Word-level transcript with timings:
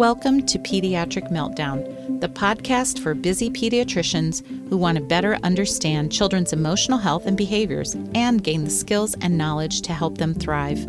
Welcome 0.00 0.46
to 0.46 0.58
Pediatric 0.58 1.30
Meltdown, 1.30 2.22
the 2.22 2.28
podcast 2.30 3.00
for 3.00 3.12
busy 3.12 3.50
pediatricians 3.50 4.42
who 4.70 4.78
want 4.78 4.96
to 4.96 5.04
better 5.04 5.36
understand 5.42 6.10
children's 6.10 6.54
emotional 6.54 6.96
health 6.96 7.26
and 7.26 7.36
behaviors 7.36 7.94
and 8.14 8.42
gain 8.42 8.64
the 8.64 8.70
skills 8.70 9.14
and 9.20 9.36
knowledge 9.36 9.82
to 9.82 9.92
help 9.92 10.16
them 10.16 10.32
thrive. 10.32 10.86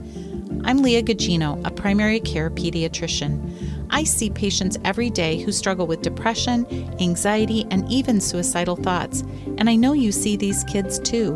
I'm 0.64 0.82
Leah 0.82 1.04
Gugino, 1.04 1.62
a 1.68 1.72
primary 1.72 2.22
care 2.22 2.50
pediatrician. 2.50 3.86
I 3.90 4.06
see 4.06 4.30
patients 4.30 4.78
every 4.86 5.10
day 5.10 5.42
who 5.42 5.52
struggle 5.52 5.88
with 5.88 6.02
depression, 6.02 6.66
anxiety, 7.02 7.68
and 7.70 7.86
even 7.92 8.22
suicidal 8.22 8.78
thoughts, 8.78 9.26
and 9.58 9.70
I 9.70 9.76
know 9.76 9.92
you 9.92 10.14
see 10.14 10.38
these 10.38 10.64
kids 10.64 11.00
too. 11.00 11.34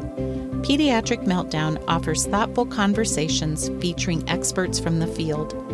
Pediatric 0.63 1.25
Meltdown 1.25 1.83
offers 1.89 2.25
thoughtful 2.25 2.67
conversations 2.67 3.67
featuring 3.81 4.23
experts 4.29 4.79
from 4.79 4.99
the 4.99 5.07
field. 5.07 5.64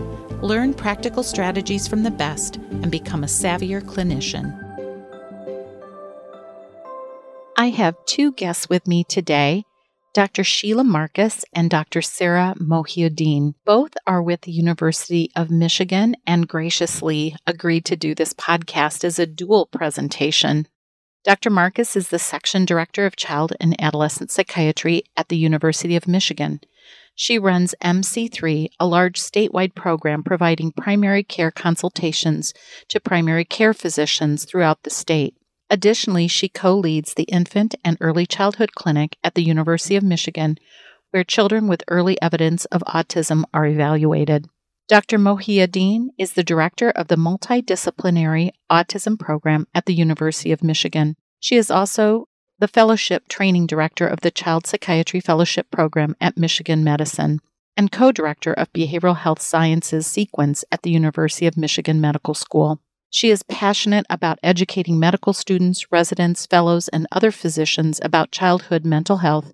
Learn 0.42 0.73
practical 0.73 1.21
strategies 1.21 1.88
from 1.88 2.02
the 2.02 2.10
best 2.12 2.55
and 2.55 2.92
become 2.92 3.24
a 3.24 3.28
savvier 3.28 3.82
clinician. 3.82 4.57
I 7.57 7.70
have 7.70 7.96
two 8.07 8.32
guests 8.32 8.68
with 8.68 8.88
me 8.88 9.04
today 9.04 9.65
Dr. 10.14 10.43
Sheila 10.43 10.84
Marcus 10.84 11.46
and 11.54 11.70
Dr. 11.70 12.01
Sarah 12.01 12.56
Mohiuddin. 12.60 13.54
Both 13.65 13.93
are 14.07 14.21
with 14.21 14.42
the 14.42 14.51
University 14.51 15.32
of 15.36 15.51
Michigan 15.51 16.15
and 16.25 16.48
graciously 16.48 17.36
agreed 17.48 17.86
to 17.86 17.96
do 17.96 18.14
this 18.14 18.34
podcast 18.34 19.04
as 19.04 19.20
a 19.20 19.28
dual 19.28 19.68
presentation. 19.68 20.68
Dr. 21.23 21.51
Marcus 21.51 21.96
is 21.96 22.10
the 22.10 22.18
Section 22.18 22.65
Director 22.65 23.06
of 23.06 23.15
Child 23.15 23.54
and 23.60 23.79
Adolescent 23.79 24.32
Psychiatry 24.32 25.04
at 25.15 25.29
the 25.29 25.37
University 25.37 25.96
of 25.96 26.07
Michigan. 26.07 26.60
She 27.15 27.38
runs 27.38 27.75
MC3, 27.83 28.70
a 28.79 28.88
large 28.88 29.20
statewide 29.20 29.75
program 29.75 30.24
providing 30.24 30.71
primary 30.71 31.24
care 31.24 31.51
consultations 31.51 32.53
to 32.89 33.00
primary 33.00 33.45
care 33.45 33.73
physicians 33.73 34.45
throughout 34.45 34.84
the 34.84 34.89
state. 34.89 35.36
Additionally, 35.70 36.28
she 36.28 36.50
co 36.50 36.76
leads 36.76 37.14
the 37.14 37.23
Infant 37.23 37.76
and 37.84 37.98
Early 38.02 38.26
Childhood 38.26 38.73
Clinic 38.76 39.17
at 39.23 39.36
the 39.36 39.44
University 39.44 39.95
of 39.95 40.04
Michigan, 40.04 40.58
where 41.12 41.23
children 41.23 41.67
with 41.67 41.84
early 41.88 42.22
evidence 42.22 42.66
of 42.66 42.82
autism 42.88 43.44
are 43.54 43.66
evaluated. 43.66 44.48
Dr. 44.88 45.17
Mohiuddin 45.17 46.08
is 46.17 46.34
the 46.34 46.44
director 46.44 46.89
of 46.89 47.08
the 47.08 47.16
Multidisciplinary 47.16 48.52
Autism 48.70 49.17
Program 49.17 49.66
at 49.73 49.86
the 49.86 49.94
University 49.94 50.52
of 50.52 50.64
Michigan. 50.64 51.16
She 51.39 51.56
is 51.56 51.72
also 51.72 52.28
the 52.62 52.67
Fellowship 52.67 53.28
Training 53.28 53.66
Director 53.66 54.06
of 54.06 54.22
the 54.22 54.30
Child 54.30 54.67
Psychiatry 54.67 55.20
Fellowship 55.20 55.72
Program 55.72 56.16
at 56.22 56.38
Michigan 56.38 56.84
Medicine 56.84 57.42
and 57.76 57.92
co 57.92 58.12
director 58.12 58.54
of 58.54 58.72
Behavioral 58.72 59.17
Health 59.17 59.42
Sciences 59.42 60.06
Sequence 60.06 60.64
at 60.72 60.84
the 60.84 60.92
University 60.92 61.48
of 61.48 61.58
Michigan 61.58 62.00
Medical 62.00 62.36
School. 62.36 62.80
She 63.09 63.32
is 63.32 63.42
passionate 63.42 64.06
about 64.12 64.38
educating 64.44 65.00
medical 65.00 65.34
students, 65.34 65.92
residents, 65.92 66.45
fellows, 66.45 66.88
and 66.89 67.08
other 67.12 67.32
physicians 67.32 68.00
about 68.04 68.30
childhood 68.30 68.86
mental 68.86 69.17
health 69.17 69.54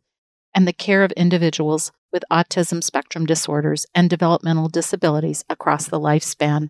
and 0.53 0.67
the 0.67 0.73
care 0.73 1.03
of 1.05 1.13
individuals 1.13 1.93
with 2.11 2.25
autism 2.29 2.83
spectrum 2.83 3.25
disorders 3.25 3.85
and 3.95 4.09
developmental 4.09 4.67
disabilities 4.67 5.45
across 5.49 5.87
the 5.87 5.99
lifespan. 5.99 6.67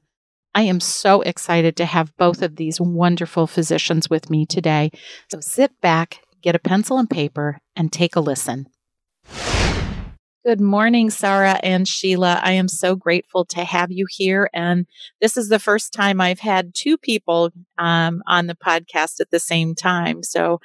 I 0.53 0.61
am 0.61 0.79
so 0.79 1.21
excited 1.21 1.75
to 1.77 1.85
have 1.85 2.15
both 2.17 2.43
of 2.43 2.55
these 2.55 2.79
wonderful 2.79 3.47
physicians 3.47 4.09
with 4.09 4.29
me 4.29 4.45
today. 4.45 4.91
So 5.31 5.39
sit 5.39 5.79
back, 5.81 6.21
get 6.47 6.55
a 6.55 6.59
pencil 6.59 6.97
and 6.97 7.09
paper, 7.09 7.59
and 7.75 7.91
take 7.91 8.15
a 8.15 8.21
listen. 8.21 8.69
Good 10.45 10.61
morning, 10.61 11.09
Sarah 11.09 11.59
and 11.61 11.85
Sheila. 11.85 12.39
I 12.41 12.53
am 12.53 12.69
so 12.69 12.95
grateful 12.95 13.43
to 13.47 13.65
have 13.65 13.91
you 13.91 14.05
here. 14.09 14.49
And 14.53 14.85
this 15.19 15.35
is 15.35 15.49
the 15.49 15.59
first 15.59 15.91
time 15.91 16.21
I've 16.21 16.39
had 16.39 16.73
two 16.73 16.97
people 16.97 17.51
um, 17.77 18.23
on 18.27 18.47
the 18.47 18.55
podcast 18.55 19.19
at 19.19 19.29
the 19.29 19.41
same 19.41 19.75
time. 19.75 20.23
So 20.23 20.61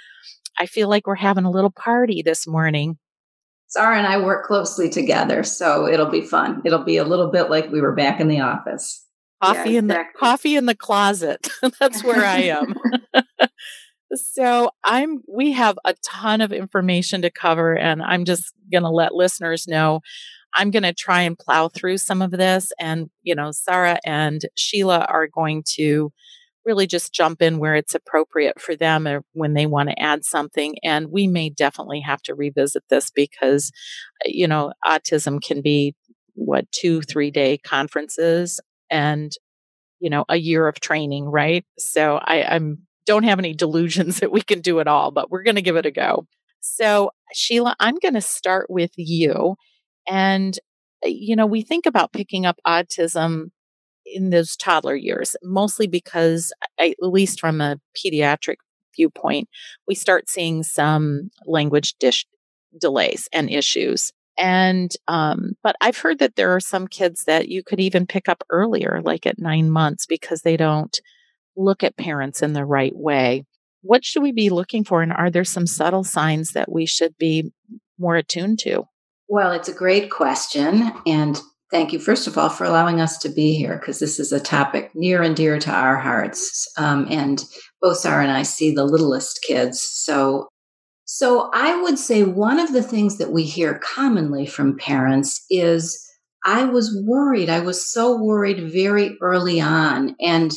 I 0.56 0.66
feel 0.66 0.88
like 0.88 1.08
we're 1.08 1.16
having 1.16 1.44
a 1.44 1.50
little 1.50 1.72
party 1.72 2.22
this 2.22 2.46
morning. 2.46 2.96
Sarah 3.66 3.98
and 3.98 4.06
I 4.06 4.18
work 4.18 4.46
closely 4.46 4.88
together, 4.88 5.42
so 5.42 5.88
it'll 5.88 6.06
be 6.06 6.22
fun. 6.22 6.62
It'll 6.64 6.84
be 6.84 6.98
a 6.98 7.04
little 7.04 7.32
bit 7.32 7.50
like 7.50 7.72
we 7.72 7.80
were 7.80 7.96
back 7.96 8.20
in 8.20 8.28
the 8.28 8.38
office. 8.38 9.04
Coffee 9.42 9.70
yeah, 9.72 9.78
in 9.80 9.86
the 9.88 10.04
coffee 10.16 10.54
in 10.54 10.66
the 10.66 10.76
closet. 10.76 11.48
That's 11.80 12.04
where 12.04 12.24
I 12.24 12.42
am. 12.42 12.76
so 14.14 14.70
I'm 14.84 15.22
we 15.28 15.52
have 15.52 15.78
a 15.84 15.94
ton 16.04 16.40
of 16.40 16.52
information 16.52 17.22
to 17.22 17.30
cover 17.30 17.76
and 17.76 18.02
I'm 18.02 18.24
just 18.24 18.52
going 18.70 18.82
to 18.82 18.90
let 18.90 19.14
listeners 19.14 19.66
know 19.66 20.00
I'm 20.54 20.70
going 20.70 20.82
to 20.82 20.92
try 20.92 21.22
and 21.22 21.38
plow 21.38 21.68
through 21.68 21.98
some 21.98 22.20
of 22.20 22.30
this 22.30 22.72
and 22.78 23.10
you 23.22 23.34
know 23.34 23.50
Sarah 23.52 23.98
and 24.04 24.40
Sheila 24.54 25.06
are 25.08 25.28
going 25.28 25.64
to 25.76 26.12
really 26.64 26.86
just 26.86 27.12
jump 27.12 27.42
in 27.42 27.58
where 27.58 27.74
it's 27.74 27.94
appropriate 27.94 28.60
for 28.60 28.76
them 28.76 29.06
or 29.06 29.22
when 29.32 29.54
they 29.54 29.66
want 29.66 29.88
to 29.88 30.00
add 30.00 30.24
something. 30.24 30.76
And 30.82 31.10
we 31.10 31.26
may 31.26 31.50
definitely 31.50 32.00
have 32.00 32.22
to 32.22 32.34
revisit 32.34 32.84
this 32.88 33.10
because, 33.10 33.72
uh, 34.24 34.28
you 34.28 34.46
know, 34.46 34.72
autism 34.84 35.42
can 35.42 35.62
be 35.62 35.94
what, 36.34 36.70
two, 36.70 37.02
three 37.02 37.30
day 37.30 37.58
conferences 37.58 38.60
and, 38.90 39.32
you 40.00 40.10
know, 40.10 40.24
a 40.28 40.36
year 40.36 40.68
of 40.68 40.80
training, 40.80 41.26
right? 41.26 41.64
So 41.78 42.16
I, 42.16 42.42
I'm 42.44 42.86
don't 43.06 43.24
have 43.24 43.38
any 43.38 43.54
delusions 43.54 44.16
that 44.20 44.32
we 44.32 44.42
can 44.42 44.60
do 44.60 44.78
it 44.78 44.88
all, 44.88 45.10
but 45.10 45.30
we're 45.30 45.42
going 45.42 45.56
to 45.56 45.62
give 45.62 45.76
it 45.76 45.86
a 45.86 45.90
go. 45.90 46.26
So, 46.60 47.10
Sheila, 47.34 47.74
I'm 47.80 47.96
going 47.96 48.14
to 48.14 48.20
start 48.20 48.70
with 48.70 48.92
you. 48.96 49.56
And, 50.08 50.56
uh, 51.04 51.08
you 51.08 51.34
know, 51.34 51.46
we 51.46 51.62
think 51.62 51.86
about 51.86 52.12
picking 52.12 52.46
up 52.46 52.58
autism 52.66 53.50
in 54.06 54.30
those 54.30 54.56
toddler 54.56 54.94
years, 54.94 55.36
mostly 55.42 55.86
because, 55.86 56.52
at 56.78 56.94
least 57.00 57.40
from 57.40 57.60
a 57.60 57.78
pediatric 57.96 58.56
viewpoint, 58.94 59.48
we 59.88 59.94
start 59.94 60.28
seeing 60.28 60.62
some 60.62 61.30
language 61.46 61.94
dish 61.98 62.26
delays 62.80 63.28
and 63.32 63.50
issues. 63.50 64.12
And, 64.38 64.90
um, 65.08 65.52
but 65.62 65.76
I've 65.80 65.98
heard 65.98 66.18
that 66.20 66.36
there 66.36 66.54
are 66.54 66.60
some 66.60 66.88
kids 66.88 67.24
that 67.24 67.48
you 67.48 67.62
could 67.62 67.80
even 67.80 68.06
pick 68.06 68.28
up 68.28 68.42
earlier, 68.50 69.00
like 69.04 69.26
at 69.26 69.38
nine 69.38 69.70
months, 69.70 70.06
because 70.06 70.42
they 70.42 70.56
don't 70.56 70.98
look 71.56 71.82
at 71.82 71.96
parents 71.96 72.42
in 72.42 72.52
the 72.52 72.64
right 72.64 72.94
way. 72.94 73.44
What 73.82 74.04
should 74.04 74.22
we 74.22 74.32
be 74.32 74.50
looking 74.50 74.84
for? 74.84 75.02
And 75.02 75.12
are 75.12 75.30
there 75.30 75.44
some 75.44 75.66
subtle 75.66 76.04
signs 76.04 76.52
that 76.52 76.70
we 76.70 76.86
should 76.86 77.16
be 77.18 77.52
more 77.98 78.16
attuned 78.16 78.58
to? 78.60 78.84
Well, 79.28 79.52
it's 79.52 79.68
a 79.68 79.74
great 79.74 80.10
question. 80.10 80.92
And 81.06 81.40
Thank 81.72 81.94
you, 81.94 81.98
first 81.98 82.26
of 82.26 82.36
all, 82.36 82.50
for 82.50 82.64
allowing 82.64 83.00
us 83.00 83.16
to 83.20 83.30
be 83.30 83.54
here 83.54 83.78
because 83.78 83.98
this 83.98 84.20
is 84.20 84.30
a 84.30 84.38
topic 84.38 84.90
near 84.94 85.22
and 85.22 85.34
dear 85.34 85.58
to 85.58 85.70
our 85.70 85.96
hearts. 85.96 86.70
Um, 86.76 87.06
and 87.08 87.42
both 87.80 87.96
Sarah 87.96 88.22
and 88.22 88.30
I 88.30 88.42
see 88.42 88.74
the 88.74 88.84
littlest 88.84 89.42
kids. 89.42 89.80
So, 89.80 90.48
so 91.06 91.50
I 91.54 91.80
would 91.80 91.98
say 91.98 92.24
one 92.24 92.60
of 92.60 92.74
the 92.74 92.82
things 92.82 93.16
that 93.16 93.32
we 93.32 93.44
hear 93.44 93.78
commonly 93.82 94.44
from 94.44 94.76
parents 94.76 95.46
is, 95.48 95.98
I 96.44 96.64
was 96.64 96.94
worried. 97.06 97.48
I 97.48 97.60
was 97.60 97.90
so 97.90 98.22
worried 98.22 98.70
very 98.70 99.16
early 99.22 99.58
on. 99.58 100.14
And 100.20 100.52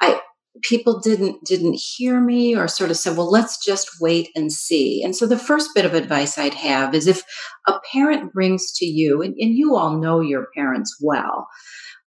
I, 0.00 0.20
people 0.62 1.00
didn't 1.00 1.44
didn't 1.44 1.80
hear 1.80 2.20
me 2.20 2.56
or 2.56 2.68
sort 2.68 2.90
of 2.90 2.96
said 2.96 3.16
well 3.16 3.30
let's 3.30 3.64
just 3.64 3.88
wait 4.00 4.28
and 4.34 4.52
see. 4.52 5.02
And 5.02 5.14
so 5.14 5.26
the 5.26 5.38
first 5.38 5.70
bit 5.74 5.84
of 5.84 5.94
advice 5.94 6.38
i'd 6.38 6.54
have 6.54 6.94
is 6.94 7.06
if 7.06 7.22
a 7.68 7.74
parent 7.92 8.32
brings 8.32 8.72
to 8.76 8.84
you 8.84 9.22
and, 9.22 9.34
and 9.38 9.56
you 9.56 9.76
all 9.76 9.98
know 9.98 10.20
your 10.20 10.46
parents 10.54 10.96
well 11.00 11.46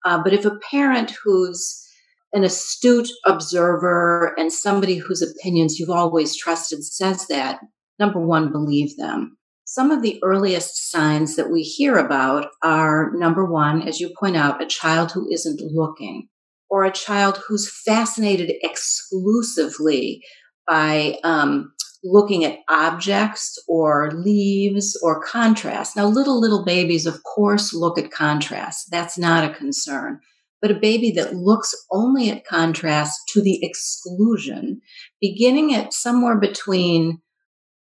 uh, 0.04 0.22
but 0.22 0.32
if 0.32 0.44
a 0.44 0.58
parent 0.70 1.12
who's 1.22 1.86
an 2.32 2.44
astute 2.44 3.08
observer 3.26 4.34
and 4.38 4.52
somebody 4.52 4.96
whose 4.96 5.22
opinions 5.22 5.78
you've 5.78 5.90
always 5.90 6.36
trusted 6.36 6.84
says 6.84 7.26
that 7.26 7.60
number 7.98 8.20
one 8.20 8.52
believe 8.52 8.96
them. 8.96 9.36
Some 9.64 9.90
of 9.90 10.02
the 10.02 10.20
earliest 10.22 10.90
signs 10.90 11.36
that 11.36 11.50
we 11.50 11.62
hear 11.62 11.96
about 11.96 12.48
are 12.62 13.12
number 13.14 13.44
one 13.44 13.86
as 13.86 14.00
you 14.00 14.12
point 14.18 14.36
out 14.36 14.62
a 14.62 14.66
child 14.66 15.12
who 15.12 15.28
isn't 15.30 15.60
looking 15.60 16.28
or 16.70 16.84
a 16.84 16.92
child 16.92 17.40
who's 17.46 17.70
fascinated 17.84 18.52
exclusively 18.62 20.22
by 20.66 21.18
um, 21.24 21.72
looking 22.04 22.44
at 22.44 22.60
objects 22.68 23.58
or 23.68 24.12
leaves 24.12 24.98
or 25.02 25.22
contrast. 25.22 25.96
Now, 25.96 26.06
little, 26.06 26.40
little 26.40 26.64
babies, 26.64 27.06
of 27.06 27.22
course, 27.24 27.74
look 27.74 27.98
at 27.98 28.10
contrast. 28.10 28.88
That's 28.90 29.18
not 29.18 29.44
a 29.44 29.54
concern. 29.54 30.20
But 30.62 30.70
a 30.70 30.78
baby 30.78 31.10
that 31.12 31.34
looks 31.34 31.74
only 31.90 32.30
at 32.30 32.46
contrast 32.46 33.18
to 33.30 33.42
the 33.42 33.58
exclusion, 33.62 34.80
beginning 35.20 35.74
at 35.74 35.92
somewhere 35.92 36.38
between 36.38 37.20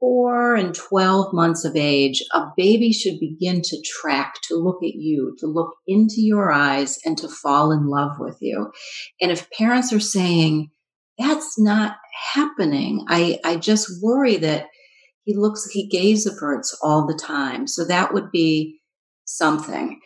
four 0.06 0.54
and 0.54 0.75
12 0.75 1.34
months 1.34 1.66
of 1.66 1.75
age, 1.75 2.24
a 2.31 2.46
baby 2.56 2.94
should 2.94 3.19
begin 3.19 3.60
to 3.63 3.81
track, 3.81 4.36
to 4.44 4.56
look 4.56 4.84
at 4.84 4.94
you, 4.94 5.36
to 5.40 5.48
look 5.48 5.74
into 5.88 6.18
your 6.18 6.52
eyes, 6.52 7.00
and 7.06 7.18
to 7.18 7.28
fall 7.28 7.72
in 7.72 7.88
love 7.88 8.12
with 8.19 8.38
you. 8.40 8.72
And 9.19 9.31
if 9.31 9.50
parents 9.50 9.92
are 9.92 10.00
saying, 10.00 10.69
that's 11.18 11.60
not 11.60 11.98
happening, 12.36 13.04
I, 13.10 13.40
I 13.44 13.56
just 13.56 13.90
worry 14.04 14.38
that 14.38 14.68
he 15.24 15.36
looks, 15.36 15.68
he 15.72 15.88
gaze 15.88 16.28
averts 16.28 16.78
all 16.84 17.07
the 17.07 17.19
time. 17.19 17.66
So 17.66 17.84
that 17.86 18.13
would 18.13 18.30
be 18.30 18.81
something. 19.24 20.00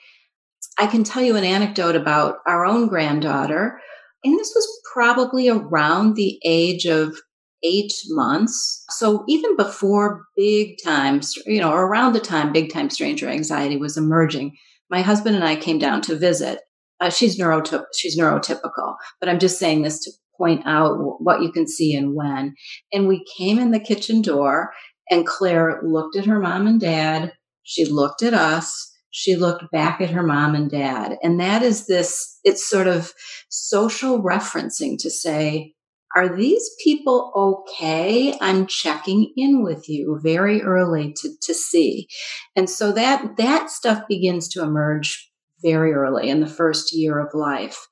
I 0.79 0.87
can 0.87 1.03
tell 1.03 1.23
you 1.23 1.35
an 1.35 1.43
anecdote 1.43 1.97
about 1.97 2.37
our 2.47 2.65
own 2.65 2.87
granddaughter. 2.87 3.81
And 4.23 4.39
this 4.39 4.53
was 4.55 4.81
probably 4.93 5.49
around 5.49 6.15
the 6.15 6.39
age 6.45 6.85
of 6.85 7.17
eight 7.63 7.93
months. 8.07 8.85
So 8.89 9.23
even 9.27 9.55
before 9.55 10.25
big 10.35 10.77
times, 10.83 11.35
you 11.45 11.59
know, 11.59 11.73
around 11.73 12.13
the 12.13 12.19
time 12.19 12.53
big 12.53 12.71
time 12.71 12.89
stranger 12.89 13.27
anxiety 13.27 13.77
was 13.77 13.97
emerging, 13.97 14.55
my 14.89 15.01
husband 15.01 15.35
and 15.35 15.45
I 15.45 15.55
came 15.55 15.79
down 15.79 16.01
to 16.03 16.15
visit. 16.15 16.59
Uh, 16.99 17.09
she's 17.09 17.39
neurotyp- 17.39 17.85
she's 17.95 18.19
neurotypical, 18.19 18.95
but 19.19 19.29
I'm 19.29 19.39
just 19.39 19.59
saying 19.59 19.83
this 19.83 20.03
to 20.03 20.11
point 20.37 20.63
out 20.65 20.97
what 21.21 21.41
you 21.41 21.51
can 21.51 21.67
see 21.67 21.93
and 21.93 22.15
when. 22.15 22.55
And 22.91 23.07
we 23.07 23.25
came 23.37 23.59
in 23.59 23.71
the 23.71 23.79
kitchen 23.79 24.21
door, 24.21 24.71
and 25.09 25.25
Claire 25.25 25.81
looked 25.83 26.15
at 26.15 26.25
her 26.25 26.39
mom 26.39 26.67
and 26.67 26.79
dad. 26.79 27.33
She 27.63 27.85
looked 27.85 28.23
at 28.23 28.33
us. 28.33 28.91
She 29.11 29.35
looked 29.35 29.71
back 29.71 30.01
at 30.01 30.11
her 30.11 30.23
mom 30.23 30.55
and 30.55 30.69
dad. 30.69 31.17
And 31.23 31.39
that 31.39 31.63
is 31.63 31.87
this, 31.87 32.39
it's 32.43 32.69
sort 32.69 32.87
of 32.87 33.11
social 33.49 34.21
referencing 34.21 34.97
to 34.99 35.09
say, 35.09 35.73
are 36.15 36.35
these 36.35 36.69
people 36.83 37.31
okay? 37.35 38.35
I'm 38.41 38.65
checking 38.65 39.31
in 39.37 39.63
with 39.63 39.87
you 39.87 40.19
very 40.21 40.61
early 40.61 41.13
to, 41.17 41.29
to 41.41 41.53
see. 41.53 42.07
And 42.55 42.69
so 42.69 42.91
that, 42.93 43.37
that 43.37 43.69
stuff 43.69 44.03
begins 44.07 44.47
to 44.49 44.63
emerge 44.63 45.31
very 45.61 45.93
early 45.93 46.29
in 46.29 46.39
the 46.39 46.47
first 46.47 46.95
year 46.95 47.19
of 47.19 47.33
life. 47.33 47.87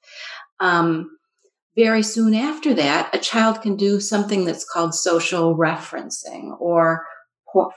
Um, 0.59 1.17
very 1.75 2.01
soon 2.01 2.33
after 2.33 2.73
that, 2.73 3.13
a 3.13 3.19
child 3.19 3.61
can 3.61 3.75
do 3.75 3.99
something 3.99 4.45
that's 4.45 4.65
called 4.65 4.95
social 4.95 5.55
referencing 5.55 6.59
or 6.59 7.05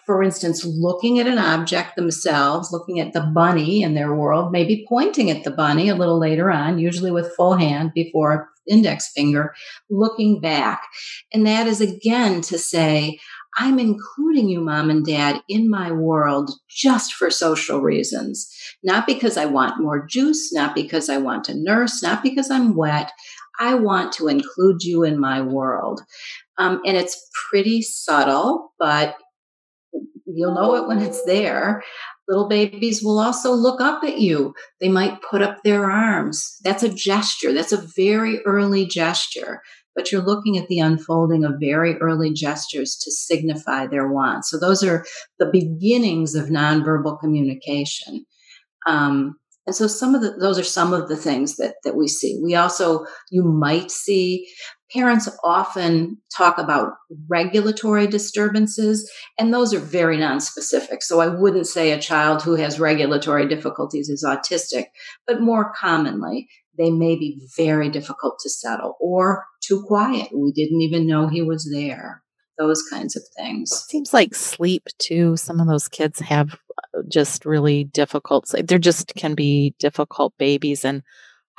for 0.04 0.22
instance, 0.22 0.64
looking 0.64 1.18
at 1.18 1.26
an 1.26 1.38
object 1.38 1.96
themselves, 1.96 2.72
looking 2.72 3.00
at 3.00 3.12
the 3.12 3.20
bunny 3.20 3.82
in 3.82 3.94
their 3.94 4.14
world, 4.14 4.52
maybe 4.52 4.84
pointing 4.88 5.30
at 5.30 5.44
the 5.44 5.50
bunny 5.50 5.88
a 5.88 5.94
little 5.94 6.18
later 6.18 6.50
on, 6.50 6.78
usually 6.78 7.10
with 7.10 7.34
full 7.36 7.54
hand 7.54 7.92
before 7.94 8.48
index 8.68 9.10
finger, 9.12 9.54
looking 9.88 10.40
back. 10.40 10.82
And 11.32 11.46
that 11.46 11.66
is 11.66 11.80
again 11.80 12.40
to 12.42 12.58
say, 12.58 13.18
I'm 13.56 13.78
including 13.78 14.48
you, 14.48 14.60
mom 14.60 14.90
and 14.90 15.04
dad, 15.04 15.42
in 15.48 15.68
my 15.68 15.90
world 15.90 16.50
just 16.68 17.14
for 17.14 17.30
social 17.30 17.80
reasons. 17.80 18.48
Not 18.82 19.06
because 19.06 19.36
I 19.36 19.46
want 19.46 19.82
more 19.82 20.06
juice, 20.06 20.52
not 20.52 20.74
because 20.74 21.08
I 21.08 21.18
want 21.18 21.44
to 21.44 21.54
nurse, 21.54 22.02
not 22.02 22.22
because 22.22 22.50
I'm 22.50 22.76
wet. 22.76 23.10
I 23.58 23.74
want 23.74 24.12
to 24.14 24.28
include 24.28 24.82
you 24.82 25.04
in 25.04 25.20
my 25.20 25.42
world. 25.42 26.00
Um, 26.58 26.80
and 26.86 26.96
it's 26.96 27.28
pretty 27.50 27.82
subtle, 27.82 28.72
but 28.78 29.16
You'll 30.34 30.54
know 30.54 30.74
it 30.76 30.86
when 30.86 31.00
it's 31.00 31.24
there. 31.24 31.82
Little 32.28 32.48
babies 32.48 33.02
will 33.02 33.18
also 33.18 33.52
look 33.52 33.80
up 33.80 34.04
at 34.04 34.18
you. 34.18 34.54
They 34.80 34.88
might 34.88 35.22
put 35.22 35.42
up 35.42 35.58
their 35.64 35.90
arms. 35.90 36.56
That's 36.62 36.82
a 36.82 36.92
gesture. 36.92 37.52
That's 37.52 37.72
a 37.72 37.84
very 37.96 38.40
early 38.44 38.86
gesture. 38.86 39.60
But 39.96 40.12
you're 40.12 40.22
looking 40.22 40.56
at 40.56 40.68
the 40.68 40.78
unfolding 40.78 41.44
of 41.44 41.54
very 41.60 41.96
early 41.96 42.32
gestures 42.32 42.96
to 43.02 43.10
signify 43.10 43.86
their 43.86 44.08
want. 44.08 44.44
So 44.44 44.58
those 44.58 44.84
are 44.84 45.04
the 45.38 45.50
beginnings 45.52 46.34
of 46.34 46.46
nonverbal 46.46 47.18
communication. 47.18 48.24
Um, 48.86 49.36
and 49.66 49.74
so 49.74 49.86
some 49.86 50.14
of 50.14 50.22
the, 50.22 50.32
those 50.32 50.58
are 50.58 50.64
some 50.64 50.92
of 50.92 51.08
the 51.08 51.16
things 51.16 51.56
that, 51.56 51.74
that 51.84 51.96
we 51.96 52.08
see. 52.08 52.40
We 52.42 52.54
also, 52.54 53.04
you 53.30 53.42
might 53.42 53.90
see 53.90 54.48
parents 54.92 55.28
often 55.44 56.18
talk 56.36 56.58
about 56.58 56.92
regulatory 57.28 58.06
disturbances, 58.06 59.10
and 59.38 59.52
those 59.52 59.72
are 59.72 59.80
very 59.80 60.16
nonspecific. 60.16 61.02
So 61.02 61.20
I 61.20 61.28
wouldn't 61.28 61.66
say 61.66 61.92
a 61.92 62.00
child 62.00 62.42
who 62.42 62.56
has 62.56 62.80
regulatory 62.80 63.48
difficulties 63.48 64.08
is 64.08 64.24
autistic, 64.24 64.86
but 65.26 65.40
more 65.40 65.72
commonly, 65.78 66.48
they 66.78 66.90
may 66.90 67.16
be 67.16 67.40
very 67.56 67.90
difficult 67.90 68.38
to 68.40 68.50
settle 68.50 68.96
or 69.00 69.44
too 69.62 69.84
quiet. 69.86 70.28
We 70.34 70.52
didn't 70.52 70.80
even 70.80 71.06
know 71.06 71.28
he 71.28 71.42
was 71.42 71.70
there. 71.70 72.22
Those 72.58 72.82
kinds 72.90 73.16
of 73.16 73.22
things. 73.38 73.70
Seems 73.88 74.12
like 74.12 74.34
sleep 74.34 74.88
too. 74.98 75.36
Some 75.36 75.60
of 75.60 75.66
those 75.66 75.88
kids 75.88 76.20
have 76.20 76.58
uh, 76.94 77.00
just 77.08 77.46
really 77.46 77.84
difficult. 77.84 78.52
They're 78.64 78.78
just 78.78 79.14
can 79.14 79.34
be 79.34 79.74
difficult 79.78 80.34
babies, 80.36 80.84
and 80.84 81.02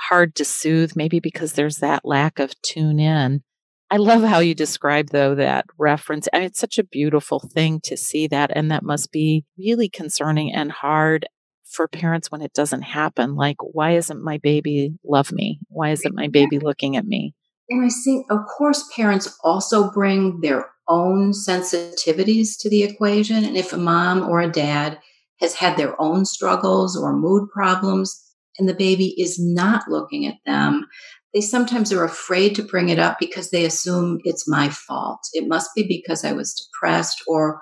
hard 0.10 0.36
to 0.36 0.46
soothe, 0.46 0.96
maybe 0.96 1.20
because 1.20 1.54
there's 1.54 1.78
that 1.78 2.06
lack 2.06 2.40
of 2.40 2.60
tune 2.62 3.00
in. 3.00 3.44
I 3.90 3.98
love 3.98 4.24
how 4.24 4.40
you 4.40 4.56
describe 4.56 5.10
though 5.10 5.36
that 5.36 5.66
reference. 5.78 6.28
I 6.32 6.38
mean, 6.40 6.48
it's 6.48 6.60
such 6.60 6.78
a 6.78 6.84
beautiful 6.84 7.40
thing 7.40 7.82
to 7.84 7.98
see 7.98 8.28
that. 8.28 8.52
And 8.56 8.72
that 8.72 8.84
must 8.84 9.12
be 9.12 9.44
really 9.58 9.90
concerning 9.90 10.54
and 10.54 10.72
hard 10.72 11.28
for 11.66 11.88
parents 11.88 12.32
when 12.32 12.42
it 12.42 12.54
doesn't 12.54 12.84
happen. 12.84 13.36
Like, 13.36 13.58
why 13.60 13.96
isn't 13.96 14.24
my 14.24 14.38
baby 14.38 14.94
love 15.04 15.32
me? 15.32 15.60
Why 15.68 15.90
isn't 15.90 16.16
my 16.16 16.28
baby 16.28 16.58
looking 16.58 16.96
at 16.96 17.06
me? 17.06 17.36
And 17.70 17.86
I 17.86 17.90
think, 18.04 18.26
of 18.30 18.40
course, 18.58 18.90
parents 18.96 19.38
also 19.44 19.92
bring 19.92 20.42
their 20.42 20.70
own 20.88 21.32
sensitivities 21.32 22.58
to 22.60 22.70
the 22.70 22.84
equation. 22.84 23.44
And 23.44 23.58
if 23.58 23.72
a 23.72 23.78
mom 23.78 24.24
or 24.24 24.42
a 24.42 24.52
dad 24.52 25.00
has 25.40 25.56
had 25.56 25.78
their 25.78 26.00
own 26.02 26.26
struggles 26.26 26.98
or 26.98 27.14
mood 27.14 27.50
problems, 27.50 28.31
and 28.60 28.68
the 28.68 28.74
baby 28.74 29.16
is 29.18 29.38
not 29.40 29.84
looking 29.88 30.26
at 30.26 30.36
them, 30.46 30.88
they 31.34 31.42
sometimes 31.42 31.94
are 31.94 32.04
afraid 32.04 32.56
to 32.56 32.64
bring 32.64 32.90
it 32.90 33.00
up 33.00 33.18
because 33.20 33.50
they 33.50 33.66
assume 33.66 34.20
it's 34.24 34.50
my 34.50 34.70
fault. 34.70 35.20
It 35.34 35.48
must 35.48 35.70
be 35.76 35.86
because 35.88 36.26
I 36.26 36.34
was 36.34 36.54
depressed 36.54 37.24
or 37.28 37.62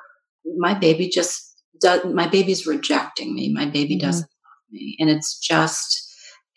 my 0.57 0.74
baby 0.74 1.09
just 1.09 1.45
does, 1.80 2.03
my 2.06 2.27
baby's 2.27 2.65
rejecting 2.65 3.36
me. 3.36 3.51
My 3.53 3.65
baby 3.65 3.95
mm-hmm. 3.95 4.07
doesn't 4.07 4.24
love 4.24 4.71
me. 4.71 4.95
And 5.00 5.09
it's 5.09 5.38
just, 5.39 6.06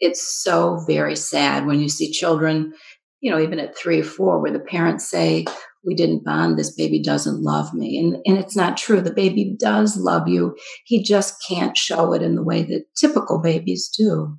it's 0.01 0.43
so 0.43 0.83
very 0.87 1.17
sad 1.17 1.67
when 1.67 1.81
you 1.81 1.89
see 1.89 2.11
children, 2.11 2.73
you 3.21 3.31
know, 3.31 3.41
even 3.41 3.59
at 3.59 3.77
three 3.77 4.01
or 4.01 4.05
four, 4.05 4.41
where 4.41 4.53
the 4.53 4.59
parents 4.59 5.09
say, 5.09 5.45
we 5.85 5.95
didn't 5.95 6.25
bond 6.25 6.59
this 6.59 6.75
baby 6.75 7.03
doesn't 7.03 7.43
love 7.43 7.75
me. 7.75 7.99
And 7.99 8.17
and 8.25 8.43
it's 8.43 8.57
not 8.57 8.77
true. 8.77 9.01
The 9.01 9.13
baby 9.13 9.57
does 9.59 9.97
love 9.97 10.29
you. 10.29 10.57
He 10.85 11.03
just 11.03 11.45
can't 11.49 11.77
show 11.77 12.13
it 12.13 12.23
in 12.23 12.35
the 12.35 12.43
way 12.43 12.63
that 12.65 12.85
typical 12.97 13.41
babies 13.41 13.89
do. 13.89 14.39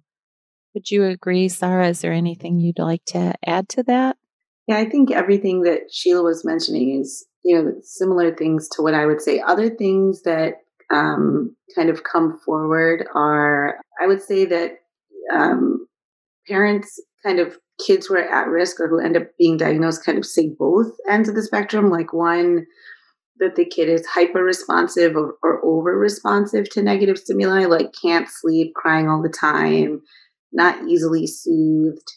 Would 0.73 0.89
you 0.89 1.03
agree 1.03 1.49
sarah? 1.49 1.89
Is 1.89 2.01
there 2.01 2.13
anything 2.13 2.59
you'd 2.59 2.79
like 2.79 3.05
to 3.07 3.33
add 3.45 3.69
to 3.69 3.83
that? 3.83 4.17
Yeah 4.67 4.77
i 4.77 4.85
think 4.85 5.11
everything 5.11 5.63
that 5.63 5.81
sheila 5.91 6.23
was 6.23 6.45
mentioning 6.45 6.99
is 7.01 7.25
you 7.43 7.61
know 7.61 7.73
similar 7.83 8.33
things 8.33 8.69
to 8.69 8.81
what 8.81 8.93
i 8.93 9.05
would 9.05 9.21
say. 9.21 9.39
Other 9.39 9.69
things 9.69 10.23
that 10.23 10.55
um, 10.91 11.55
kind 11.75 11.89
of 11.89 12.03
come 12.03 12.39
forward 12.45 13.07
are 13.13 13.79
i 14.01 14.07
would 14.07 14.21
say 14.21 14.45
that 14.45 14.79
um, 15.33 15.87
parents 16.47 17.01
kind 17.25 17.39
of 17.39 17.57
kids 17.85 18.07
who 18.07 18.15
are 18.15 18.23
at 18.23 18.47
risk 18.47 18.79
or 18.79 18.87
who 18.87 18.99
end 18.99 19.17
up 19.17 19.27
being 19.37 19.57
diagnosed 19.57 20.05
kind 20.05 20.17
of 20.17 20.25
say 20.25 20.49
both 20.57 20.91
ends 21.09 21.29
of 21.29 21.35
the 21.35 21.41
spectrum. 21.41 21.89
Like 21.89 22.13
one, 22.13 22.65
that 23.37 23.55
the 23.55 23.65
kid 23.65 23.89
is 23.89 24.05
hyper 24.05 24.43
responsive 24.43 25.15
or, 25.15 25.35
or 25.43 25.63
over 25.65 25.97
responsive 25.97 26.69
to 26.69 26.83
negative 26.83 27.17
stimuli, 27.17 27.65
like 27.65 27.93
can't 27.99 28.27
sleep, 28.29 28.73
crying 28.75 29.09
all 29.09 29.21
the 29.21 29.29
time, 29.29 30.01
not 30.51 30.87
easily 30.87 31.27
soothed. 31.27 32.13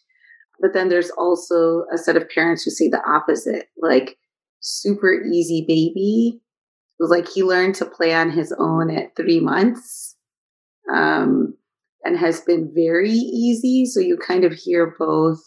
But 0.61 0.73
then 0.73 0.89
there's 0.89 1.11
also 1.11 1.85
a 1.93 1.99
set 1.99 2.17
of 2.17 2.29
parents 2.29 2.63
who 2.63 2.71
say 2.71 2.89
the 2.89 3.03
opposite, 3.07 3.67
like 3.77 4.19
super 4.61 5.23
easy 5.23 5.65
baby. 5.67 6.41
It 6.99 7.03
was 7.03 7.11
like 7.11 7.29
he 7.29 7.43
learned 7.43 7.75
to 7.77 7.87
play 7.87 8.15
on 8.15 8.31
his 8.31 8.55
own 8.59 8.91
at 8.91 9.15
three 9.17 9.41
months. 9.41 10.17
Um, 10.93 11.55
and 12.07 12.17
has 12.17 12.41
been 12.41 12.73
very 12.73 13.11
easy. 13.11 13.85
So 13.85 14.01
you 14.01 14.17
kind 14.17 14.45
of 14.45 14.53
hear 14.53 14.95
both 14.99 15.41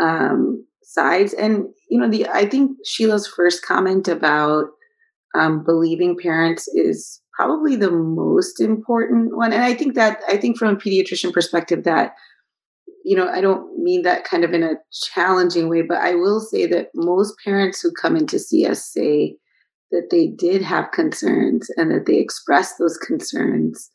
um, 0.00 0.66
sides. 0.82 1.32
And, 1.32 1.64
you 1.88 1.98
know, 1.98 2.10
the 2.10 2.28
I 2.28 2.46
think 2.46 2.72
Sheila's 2.84 3.26
first 3.26 3.64
comment 3.64 4.06
about 4.06 4.66
um, 5.34 5.64
believing 5.64 6.18
parents 6.20 6.68
is 6.68 7.22
probably 7.32 7.76
the 7.76 7.90
most 7.90 8.60
important 8.60 9.36
one. 9.36 9.52
And 9.52 9.62
I 9.62 9.72
think 9.74 9.94
that, 9.94 10.20
I 10.28 10.36
think 10.36 10.58
from 10.58 10.74
a 10.74 10.78
pediatrician 10.78 11.32
perspective, 11.32 11.84
that, 11.84 12.12
you 13.04 13.16
know, 13.16 13.28
I 13.28 13.40
don't 13.40 13.78
mean 13.78 14.02
that 14.02 14.24
kind 14.24 14.44
of 14.44 14.52
in 14.52 14.62
a 14.62 14.74
challenging 15.14 15.70
way, 15.70 15.80
but 15.82 15.98
I 15.98 16.14
will 16.14 16.40
say 16.40 16.66
that 16.66 16.88
most 16.94 17.34
parents 17.42 17.80
who 17.80 17.90
come 17.92 18.16
in 18.16 18.26
to 18.26 18.38
see 18.38 18.66
us 18.66 18.84
say 18.84 19.36
that 19.90 20.08
they 20.10 20.26
did 20.26 20.60
have 20.62 20.92
concerns 20.92 21.70
and 21.76 21.90
that 21.90 22.04
they 22.06 22.16
expressed 22.16 22.74
those 22.78 22.98
concerns 22.98 23.90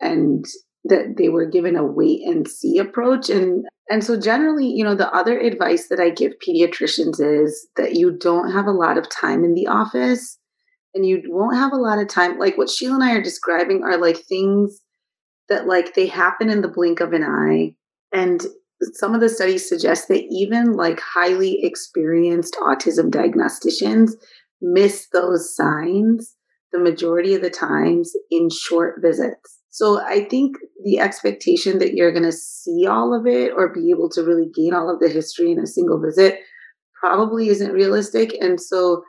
and 0.00 0.44
that 0.84 1.14
they 1.16 1.28
were 1.28 1.46
given 1.46 1.76
a 1.76 1.84
wait 1.84 2.22
and 2.26 2.48
see 2.48 2.78
approach. 2.78 3.30
And 3.30 3.64
and 3.90 4.02
so 4.04 4.18
generally 4.18 4.66
you 4.66 4.84
know 4.84 4.94
the 4.94 5.12
other 5.12 5.38
advice 5.38 5.88
that 5.88 5.98
i 6.00 6.08
give 6.08 6.32
pediatricians 6.38 7.20
is 7.20 7.68
that 7.76 7.94
you 7.96 8.16
don't 8.16 8.52
have 8.52 8.66
a 8.66 8.72
lot 8.72 8.96
of 8.96 9.10
time 9.10 9.44
in 9.44 9.54
the 9.54 9.66
office 9.66 10.38
and 10.94 11.06
you 11.06 11.22
won't 11.26 11.56
have 11.56 11.72
a 11.72 11.76
lot 11.76 11.98
of 11.98 12.08
time. 12.08 12.38
Like 12.38 12.58
what 12.58 12.70
sheila 12.70 12.94
and 12.94 13.04
i 13.04 13.12
are 13.12 13.22
describing 13.22 13.82
are 13.82 13.96
like 13.96 14.18
things 14.18 14.80
that 15.48 15.66
like 15.66 15.94
they 15.94 16.06
happen 16.06 16.50
in 16.50 16.60
the 16.60 16.68
blink 16.68 17.00
of 17.00 17.12
an 17.12 17.24
eye. 17.24 17.74
And 18.12 18.44
some 18.94 19.14
of 19.14 19.20
the 19.20 19.28
studies 19.28 19.68
suggest 19.68 20.08
that 20.08 20.24
even 20.30 20.72
like 20.72 21.00
highly 21.00 21.64
experienced 21.64 22.56
autism 22.60 23.10
diagnosticians 23.10 24.12
miss 24.60 25.08
those 25.12 25.54
signs 25.54 26.36
the 26.72 26.78
majority 26.78 27.34
of 27.34 27.42
the 27.42 27.50
times 27.50 28.12
in 28.30 28.48
short 28.48 29.00
visits 29.00 29.61
So 29.72 30.00
I 30.02 30.24
think 30.24 30.56
the 30.84 30.98
expectation 30.98 31.78
that 31.78 31.94
you're 31.94 32.12
going 32.12 32.24
to 32.24 32.30
see 32.30 32.86
all 32.86 33.18
of 33.18 33.26
it 33.26 33.52
or 33.56 33.72
be 33.72 33.90
able 33.90 34.10
to 34.10 34.22
really 34.22 34.50
gain 34.54 34.74
all 34.74 34.92
of 34.92 35.00
the 35.00 35.08
history 35.08 35.50
in 35.50 35.58
a 35.58 35.66
single 35.66 35.98
visit 35.98 36.40
probably 37.00 37.48
isn't 37.48 37.72
realistic. 37.72 38.34
And 38.38 38.60
so 38.60 39.02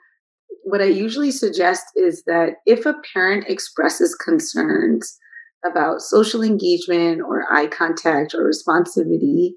what 0.63 0.81
I 0.81 0.85
usually 0.85 1.31
suggest 1.31 1.87
is 1.97 2.23
that 2.27 2.53
if 2.65 2.85
a 2.85 2.95
parent 3.13 3.45
expresses 3.49 4.15
concerns 4.15 5.19
about 5.65 6.01
social 6.01 6.41
engagement 6.41 7.21
or 7.21 7.43
eye 7.53 7.67
contact 7.67 8.33
or 8.33 8.49
responsivity, 8.49 9.55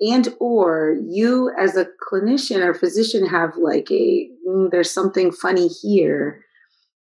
and 0.00 0.34
or 0.40 0.96
you 1.06 1.52
as 1.58 1.76
a 1.76 1.86
clinician 2.10 2.64
or 2.64 2.72
physician 2.72 3.26
have 3.26 3.50
like 3.56 3.90
a 3.90 4.30
mm, 4.48 4.70
there's 4.70 4.90
something 4.90 5.30
funny 5.30 5.68
here 5.68 6.42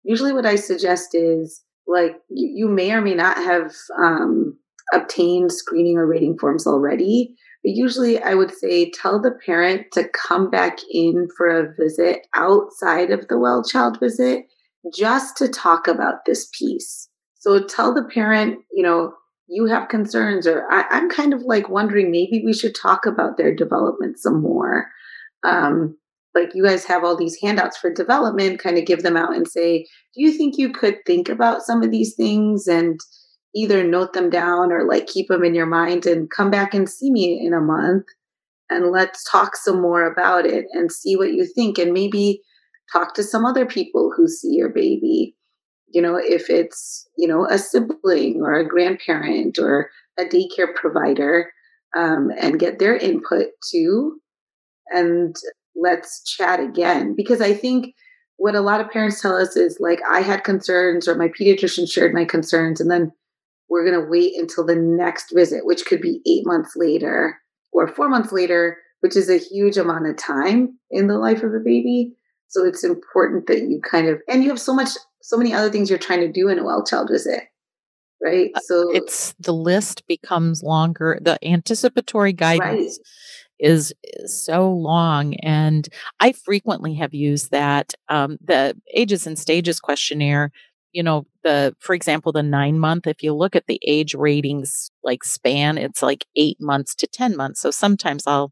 usually 0.04 0.34
what 0.34 0.48
i 0.48 0.56
suggest 0.56 1.14
is 1.14 1.62
like 1.90 2.16
you, 2.30 2.52
you 2.56 2.68
may 2.68 2.92
or 2.92 3.02
may 3.02 3.16
not 3.16 3.38
have 3.38 3.74
um, 3.98 4.58
obtained 4.94 5.52
screening 5.52 5.98
or 5.98 6.08
rating 6.08 6.38
forms 6.38 6.66
already 6.66 7.36
but 7.64 7.72
usually 7.72 8.22
i 8.24 8.34
would 8.34 8.52
say 8.52 8.90
tell 8.92 9.22
the 9.22 9.38
parent 9.46 9.86
to 9.92 10.08
come 10.10 10.50
back 10.50 10.80
in 10.92 11.28
for 11.36 11.48
a 11.48 11.74
visit 11.76 12.26
outside 12.36 13.12
of 13.12 13.28
the 13.28 13.38
well 13.38 13.64
child 13.64 14.00
visit 14.00 14.46
just 14.94 15.38
to 15.38 15.48
talk 15.48 15.88
about 15.88 16.26
this 16.26 16.50
piece. 16.58 17.10
So 17.36 17.64
tell 17.64 17.94
the 17.94 18.04
parent 18.04 18.60
you 18.72 18.84
know 18.84 19.14
you 19.48 19.66
have 19.66 19.90
concerns 19.90 20.46
or 20.46 20.66
I, 20.72 20.86
am 20.92 21.10
kind 21.10 21.34
of 21.34 21.42
like 21.42 21.70
wondering 21.70 22.12
maybe 22.12 22.44
we 22.46 22.54
should 22.54 22.76
talk 22.76 23.06
about 23.06 23.38
their 23.38 23.54
development 23.54 24.20
some 24.20 24.42
more. 24.42 24.88
Um, 25.44 25.98
like 26.36 26.52
you 26.54 26.64
guys 26.64 26.86
have 26.86 27.04
all 27.04 27.18
these 27.18 27.38
handouts 27.42 27.78
for 27.78 27.94
development 27.94 28.60
kind 28.60 28.78
of 28.78 28.86
give 28.86 29.04
them 29.04 29.18
out 29.18 29.36
and 29.36 29.48
say 29.48 29.86
do 30.16 30.22
you 30.22 30.32
think 30.32 30.58
you 30.58 30.72
could 30.72 30.98
think 31.06 31.30
about 31.30 31.62
some 31.62 31.84
of 31.84 31.92
these 31.92 32.16
things 32.16 32.68
and 32.68 33.00
either 33.56 33.84
note 33.84 34.14
them 34.14 34.30
down 34.30 34.72
or 34.72 34.88
like 34.88 35.08
keep 35.08 35.28
them 35.28 35.44
in 35.44 35.56
your 35.56 35.66
mind 35.66 36.06
and 36.06 36.30
come 36.30 36.52
back 36.52 36.74
and 36.74 36.90
see 36.90 37.12
me 37.12 37.44
in 37.44 37.54
a 37.54 37.62
month 37.62 38.06
and 38.70 38.92
let's 38.92 39.30
talk 39.30 39.56
some 39.56 39.82
more 39.82 40.04
about 40.04 40.46
it 40.46 40.66
and 40.74 40.92
see 40.92 41.16
what 41.16 41.34
you 41.34 41.46
think 41.56 41.78
and 41.80 41.92
maybe 41.92 42.42
talk 42.94 43.16
to 43.16 43.24
some 43.24 43.46
other 43.46 43.66
people 43.66 44.12
who 44.16 44.28
see 44.28 44.54
your 44.54 44.70
baby 44.70 45.36
you 45.92 46.02
know, 46.02 46.18
if 46.18 46.50
it's, 46.50 47.08
you 47.18 47.28
know, 47.28 47.48
a 47.50 47.58
sibling 47.58 48.42
or 48.42 48.54
a 48.54 48.68
grandparent 48.68 49.58
or 49.58 49.90
a 50.20 50.24
daycare 50.24 50.74
provider, 50.76 51.52
um, 51.98 52.30
and 52.40 52.60
get 52.60 52.80
their 52.80 52.96
input 52.96 53.48
too. 53.72 54.20
And 54.92 55.36
let's 55.76 56.24
chat 56.24 56.60
again. 56.60 57.16
Because 57.16 57.42
I 57.42 57.54
think 57.54 57.94
what 58.38 58.56
a 58.56 58.62
lot 58.62 58.82
of 58.82 58.92
parents 58.92 59.22
tell 59.22 59.36
us 59.36 59.56
is 59.56 59.78
like, 59.80 60.00
I 60.10 60.22
had 60.22 60.44
concerns 60.44 61.08
or 61.08 61.16
my 61.16 61.28
pediatrician 61.28 61.90
shared 61.90 62.14
my 62.14 62.26
concerns, 62.26 62.80
and 62.80 62.90
then 62.90 63.12
we're 63.70 63.90
going 63.90 64.02
to 64.02 64.10
wait 64.10 64.34
until 64.38 64.66
the 64.66 64.76
next 64.76 65.34
visit, 65.34 65.66
which 65.66 65.86
could 65.86 66.02
be 66.02 66.22
eight 66.28 66.46
months 66.46 66.74
later 66.76 67.38
or 67.72 67.88
four 67.88 68.10
months 68.10 68.32
later, 68.32 68.78
which 69.02 69.16
is 69.16 69.30
a 69.30 69.38
huge 69.38 69.78
amount 69.78 70.08
of 70.08 70.18
time 70.18 70.78
in 70.90 71.08
the 71.08 71.18
life 71.18 71.44
of 71.44 71.54
a 71.54 71.60
baby. 71.64 72.14
So 72.48 72.66
it's 72.66 72.84
important 72.84 73.46
that 73.48 73.62
you 73.62 73.80
kind 73.80 74.08
of, 74.08 74.20
and 74.28 74.44
you 74.44 74.50
have 74.50 74.60
so 74.60 74.74
much 74.74 74.90
so 75.22 75.38
many 75.38 75.54
other 75.54 75.70
things 75.70 75.90
you're 75.90 76.00
trying 76.00 76.22
to 76.22 76.32
do 76.32 76.48
in 76.48 76.60
a 76.60 76.64
well 76.64 76.84
child 76.84 77.10
visit 77.12 77.44
right 78.22 78.52
uh, 78.56 78.60
so 78.62 78.92
it's 78.94 79.34
the 79.40 79.54
list 79.54 80.06
becomes 80.08 80.64
longer 80.64 81.20
the 81.22 81.38
anticipatory 81.48 82.34
guidance 82.34 83.00
right. 83.00 83.08
Is, 83.60 83.94
is, 84.04 84.44
so 84.44 84.72
long 84.72 85.36
and 85.36 85.90
i 86.20 86.32
frequently 86.32 86.96
have 86.96 87.14
used 87.14 87.52
that 87.52 87.94
um, 88.10 88.38
the 88.44 88.76
ages 88.94 89.28
and 89.28 89.38
stages 89.38 89.80
questionnaire 89.80 90.52
you 90.92 91.04
know 91.04 91.26
the 91.44 91.76
for 91.80 91.94
example 91.94 92.32
the 92.32 92.44
nine 92.44 92.80
month 92.80 93.08
if 93.08 93.22
you 93.22 93.34
look 93.34 93.56
at 93.56 93.68
the 93.68 93.80
age 93.86 94.16
ratings 94.16 94.92
like 95.04 95.24
span 95.24 95.78
it's 95.78 96.02
like 96.02 96.26
eight 96.36 96.58
months 96.60 96.96
to 96.96 97.08
ten 97.08 97.36
months 97.36 97.60
so 97.60 97.72
sometimes 97.72 98.26
i'll 98.26 98.52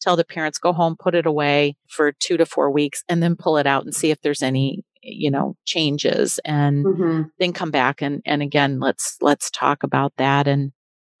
tell 0.00 0.16
the 0.16 0.24
parents 0.24 0.58
go 0.58 0.72
home 0.72 0.96
put 0.98 1.14
it 1.14 1.26
away 1.26 1.76
for 1.88 2.12
two 2.12 2.36
to 2.36 2.46
four 2.46 2.70
weeks 2.70 3.02
and 3.08 3.22
then 3.22 3.36
pull 3.36 3.56
it 3.56 3.66
out 3.66 3.84
and 3.84 3.94
see 3.94 4.10
if 4.10 4.20
there's 4.22 4.42
any 4.42 4.84
you 5.02 5.30
know 5.30 5.56
changes 5.64 6.40
and 6.44 6.84
mm-hmm. 6.84 7.22
then 7.38 7.52
come 7.52 7.70
back 7.70 8.02
and 8.02 8.22
and 8.26 8.42
again 8.42 8.80
let's 8.80 9.16
let's 9.20 9.50
talk 9.50 9.82
about 9.82 10.12
that 10.16 10.48
and 10.48 10.72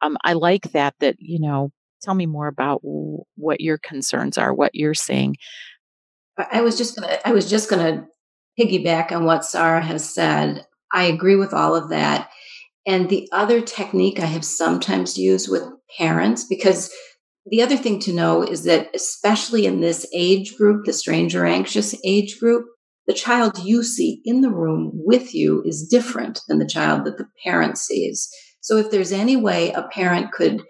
um 0.02 0.16
i 0.24 0.32
like 0.32 0.72
that 0.72 0.94
that 1.00 1.16
you 1.18 1.40
know 1.40 1.70
tell 2.06 2.14
me 2.14 2.26
more 2.26 2.46
about 2.46 2.82
w- 2.82 3.24
what 3.36 3.60
your 3.60 3.78
concerns 3.78 4.38
are 4.38 4.54
what 4.54 4.74
you're 4.74 4.94
seeing? 4.94 5.36
I 6.38 6.60
was 6.60 6.78
just 6.78 6.94
gonna 6.96 7.18
i 7.24 7.32
was 7.32 7.50
just 7.50 7.68
gonna 7.68 8.06
piggyback 8.58 9.12
on 9.12 9.24
what 9.24 9.44
sarah 9.44 9.82
has 9.82 10.08
said. 10.08 10.64
I 10.92 11.04
agree 11.04 11.36
with 11.36 11.52
all 11.52 11.74
of 11.74 11.90
that. 11.90 12.30
And 12.86 13.08
the 13.08 13.28
other 13.32 13.60
technique 13.60 14.20
i 14.20 14.26
have 14.26 14.44
sometimes 14.44 15.18
used 15.18 15.50
with 15.50 15.64
parents 15.98 16.44
because 16.44 16.92
the 17.48 17.62
other 17.62 17.76
thing 17.76 18.00
to 18.00 18.12
know 18.12 18.42
is 18.42 18.64
that 18.64 18.88
especially 18.94 19.66
in 19.66 19.80
this 19.80 20.06
age 20.14 20.56
group 20.56 20.84
the 20.84 20.92
stranger 20.92 21.44
anxious 21.44 21.94
age 22.04 22.38
group 22.38 22.66
the 23.06 23.14
child 23.14 23.58
you 23.64 23.82
see 23.82 24.20
in 24.24 24.40
the 24.40 24.50
room 24.50 24.90
with 24.94 25.34
you 25.34 25.62
is 25.64 25.88
different 25.88 26.40
than 26.48 26.58
the 26.58 26.66
child 26.66 27.04
that 27.04 27.18
the 27.18 27.28
parent 27.44 27.78
sees. 27.78 28.28
So 28.60 28.78
if 28.78 28.90
there's 28.90 29.12
any 29.12 29.36
way 29.36 29.70
a 29.70 29.84
parent 29.92 30.32
could, 30.32 30.60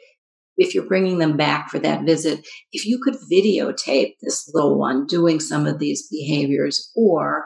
if 0.56 0.74
you're 0.74 0.88
bringing 0.88 1.18
them 1.18 1.36
back 1.36 1.68
for 1.68 1.78
that 1.80 2.04
visit, 2.04 2.46
if 2.72 2.86
you 2.86 2.98
could 3.02 3.16
videotape 3.30 4.14
this 4.22 4.50
little 4.54 4.78
one 4.78 5.06
doing 5.06 5.40
some 5.40 5.66
of 5.66 5.78
these 5.78 6.08
behaviors, 6.08 6.90
or, 6.96 7.44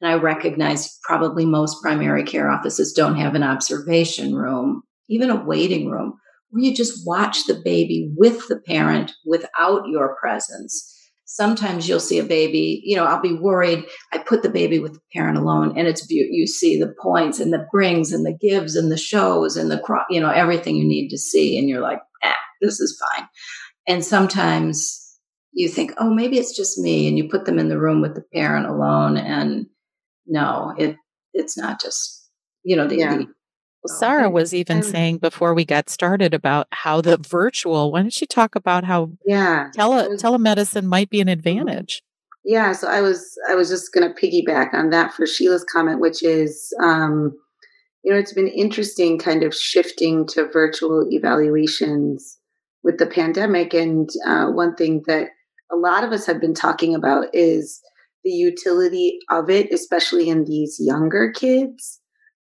and 0.00 0.10
I 0.10 0.14
recognize 0.14 0.98
probably 1.02 1.44
most 1.44 1.82
primary 1.82 2.24
care 2.24 2.50
offices 2.50 2.92
don't 2.92 3.16
have 3.16 3.34
an 3.34 3.42
observation 3.42 4.34
room, 4.34 4.82
even 5.08 5.30
a 5.30 5.44
waiting 5.44 5.88
room, 5.88 6.14
where 6.50 6.62
you 6.62 6.74
just 6.74 7.06
watch 7.06 7.46
the 7.46 7.60
baby 7.64 8.12
with 8.16 8.48
the 8.48 8.60
parent 8.66 9.12
without 9.24 9.82
your 9.86 10.16
presence. 10.20 10.96
Sometimes 11.24 11.88
you'll 11.88 12.00
see 12.00 12.18
a 12.18 12.24
baby 12.24 12.82
you 12.84 12.96
know 12.96 13.04
i'll 13.04 13.22
be 13.22 13.32
worried 13.32 13.84
i 14.12 14.18
put 14.18 14.42
the 14.42 14.50
baby 14.50 14.80
with 14.80 14.94
the 14.94 15.00
parent 15.12 15.38
alone 15.38 15.72
and 15.78 15.86
it's 15.86 16.04
you 16.10 16.44
see 16.44 16.76
the 16.76 16.92
points 17.00 17.38
and 17.38 17.52
the 17.52 17.64
brings 17.70 18.10
and 18.10 18.26
the 18.26 18.36
gives 18.36 18.74
and 18.74 18.90
the 18.90 18.96
shows 18.96 19.56
and 19.56 19.70
the 19.70 19.80
you 20.10 20.20
know 20.20 20.30
everything 20.30 20.74
you 20.74 20.84
need 20.84 21.08
to 21.08 21.16
see 21.16 21.56
and 21.56 21.68
you're 21.68 21.80
like 21.80 22.00
ah 22.24 22.36
this 22.60 22.80
is 22.80 23.00
fine 23.00 23.26
and 23.86 24.04
sometimes 24.04 25.18
you 25.52 25.68
think 25.68 25.92
oh 25.98 26.12
maybe 26.12 26.38
it's 26.38 26.56
just 26.56 26.78
me 26.78 27.08
and 27.08 27.18
you 27.18 27.28
put 27.28 27.44
them 27.44 27.58
in 27.58 27.68
the 27.68 27.78
room 27.78 28.00
with 28.00 28.14
the 28.14 28.24
parent 28.32 28.66
alone 28.66 29.16
and 29.16 29.66
no 30.26 30.74
it 30.78 30.96
it's 31.32 31.56
not 31.56 31.80
just 31.80 32.28
you 32.62 32.76
know 32.76 32.86
the, 32.86 32.96
yeah. 32.96 33.16
the 33.16 33.26
well, 33.82 33.98
Sarah 33.98 34.28
was 34.28 34.52
even 34.52 34.82
saying 34.82 35.18
before 35.18 35.54
we 35.54 35.64
got 35.64 35.88
started 35.88 36.34
about 36.34 36.66
how 36.70 37.00
the 37.00 37.16
virtual. 37.16 37.90
Why 37.90 38.02
don't 38.02 38.20
you 38.20 38.26
talk 38.26 38.54
about 38.54 38.84
how 38.84 39.12
yeah 39.24 39.70
tele, 39.72 40.16
telemedicine 40.16 40.84
might 40.84 41.08
be 41.08 41.20
an 41.20 41.28
mm-hmm. 41.28 41.32
advantage? 41.32 42.02
Yeah, 42.44 42.72
so 42.72 42.88
I 42.88 43.00
was 43.00 43.38
I 43.48 43.54
was 43.54 43.68
just 43.68 43.92
going 43.92 44.06
to 44.06 44.20
piggyback 44.20 44.74
on 44.74 44.90
that 44.90 45.12
for 45.12 45.26
Sheila's 45.26 45.64
comment, 45.64 46.00
which 46.00 46.22
is, 46.22 46.74
um, 46.82 47.32
you 48.02 48.12
know, 48.12 48.18
it's 48.18 48.32
been 48.32 48.48
interesting, 48.48 49.18
kind 49.18 49.42
of 49.42 49.54
shifting 49.54 50.26
to 50.28 50.48
virtual 50.48 51.06
evaluations 51.10 52.38
with 52.82 52.98
the 52.98 53.06
pandemic, 53.06 53.74
and 53.74 54.08
uh, 54.26 54.46
one 54.46 54.74
thing 54.74 55.02
that 55.06 55.28
a 55.70 55.76
lot 55.76 56.02
of 56.02 56.12
us 56.12 56.26
have 56.26 56.40
been 56.40 56.54
talking 56.54 56.94
about 56.94 57.26
is 57.32 57.80
the 58.24 58.30
utility 58.30 59.18
of 59.30 59.50
it, 59.50 59.72
especially 59.72 60.28
in 60.28 60.44
these 60.44 60.76
younger 60.80 61.30
kids. 61.32 62.00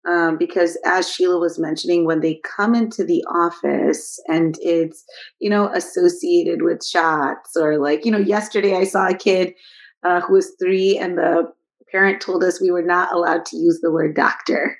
Um, 0.10 0.38
because 0.38 0.78
as 0.86 1.12
Sheila 1.12 1.40
was 1.40 1.60
mentioning, 1.60 2.06
when 2.06 2.22
they 2.22 2.40
come 2.56 2.74
into 2.74 3.04
the 3.04 3.24
office 3.30 4.18
and 4.28 4.58
it's, 4.62 5.04
you 5.40 5.50
know, 5.50 5.68
associated 5.74 6.62
with 6.62 6.86
shots 6.86 7.52
or 7.58 7.78
like, 7.78 8.06
you 8.06 8.12
know, 8.12 8.18
yesterday 8.18 8.78
I 8.78 8.86
saw 8.86 9.10
a 9.10 9.14
kid 9.14 9.54
uh, 10.04 10.22
who 10.22 10.34
was 10.34 10.56
three 10.58 10.98
and 10.98 11.18
the 11.18 11.52
parent 11.92 12.22
told 12.22 12.46
us 12.46 12.62
we 12.62 12.72
were 12.72 12.82
not 12.82 13.14
allowed 13.14 13.46
to 13.48 13.58
use 13.58 13.80
the 13.82 13.92
word 13.92 14.16
doctor 14.16 14.78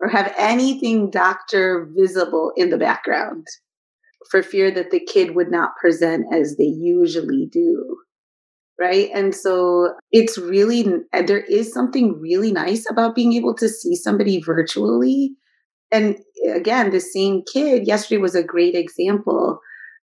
or 0.00 0.08
have 0.08 0.34
anything 0.36 1.10
doctor 1.10 1.88
visible 1.96 2.52
in 2.56 2.70
the 2.70 2.78
background 2.78 3.46
for 4.30 4.42
fear 4.42 4.70
that 4.70 4.90
the 4.90 5.00
kid 5.00 5.34
would 5.34 5.50
not 5.50 5.76
present 5.80 6.26
as 6.32 6.56
they 6.56 6.64
usually 6.64 7.46
do 7.50 7.98
right? 8.78 9.10
And 9.12 9.34
so 9.34 9.94
it's 10.12 10.38
really, 10.38 10.86
there 11.12 11.40
is 11.40 11.72
something 11.72 12.18
really 12.20 12.52
nice 12.52 12.88
about 12.88 13.14
being 13.14 13.32
able 13.32 13.54
to 13.56 13.68
see 13.68 13.96
somebody 13.96 14.40
virtually. 14.40 15.32
And 15.90 16.16
again, 16.54 16.90
the 16.90 17.00
same 17.00 17.42
kid 17.52 17.86
yesterday 17.86 18.20
was 18.20 18.34
a 18.34 18.42
great 18.42 18.74
example. 18.74 19.58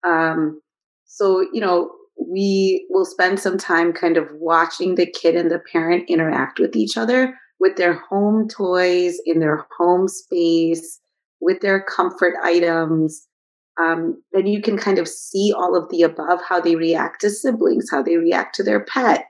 Um, 0.05 0.61
so, 1.05 1.41
you 1.53 1.59
know, 1.59 1.91
we 2.17 2.87
will 2.89 3.05
spend 3.05 3.39
some 3.39 3.57
time 3.57 3.91
kind 3.91 4.15
of 4.15 4.29
watching 4.33 4.95
the 4.95 5.05
kid 5.05 5.35
and 5.35 5.51
the 5.51 5.61
parent 5.71 6.09
interact 6.09 6.59
with 6.59 6.75
each 6.75 6.95
other 6.95 7.33
with 7.61 7.77
their 7.77 7.93
home 7.93 8.49
toys 8.49 9.17
in 9.25 9.39
their 9.39 9.65
home 9.77 10.09
space, 10.09 10.99
with 11.39 11.61
their 11.61 11.81
comfort 11.81 12.33
items, 12.43 13.25
um, 13.81 14.21
then 14.33 14.47
you 14.47 14.61
can 14.61 14.77
kind 14.77 14.99
of 14.99 15.07
see 15.07 15.53
all 15.55 15.77
of 15.77 15.89
the 15.89 16.01
above 16.01 16.41
how 16.49 16.59
they 16.59 16.75
react 16.75 17.21
to 17.21 17.29
siblings 17.29 17.89
how 17.89 18.03
they 18.03 18.17
react 18.17 18.53
to 18.55 18.63
their 18.63 18.83
pet 18.83 19.27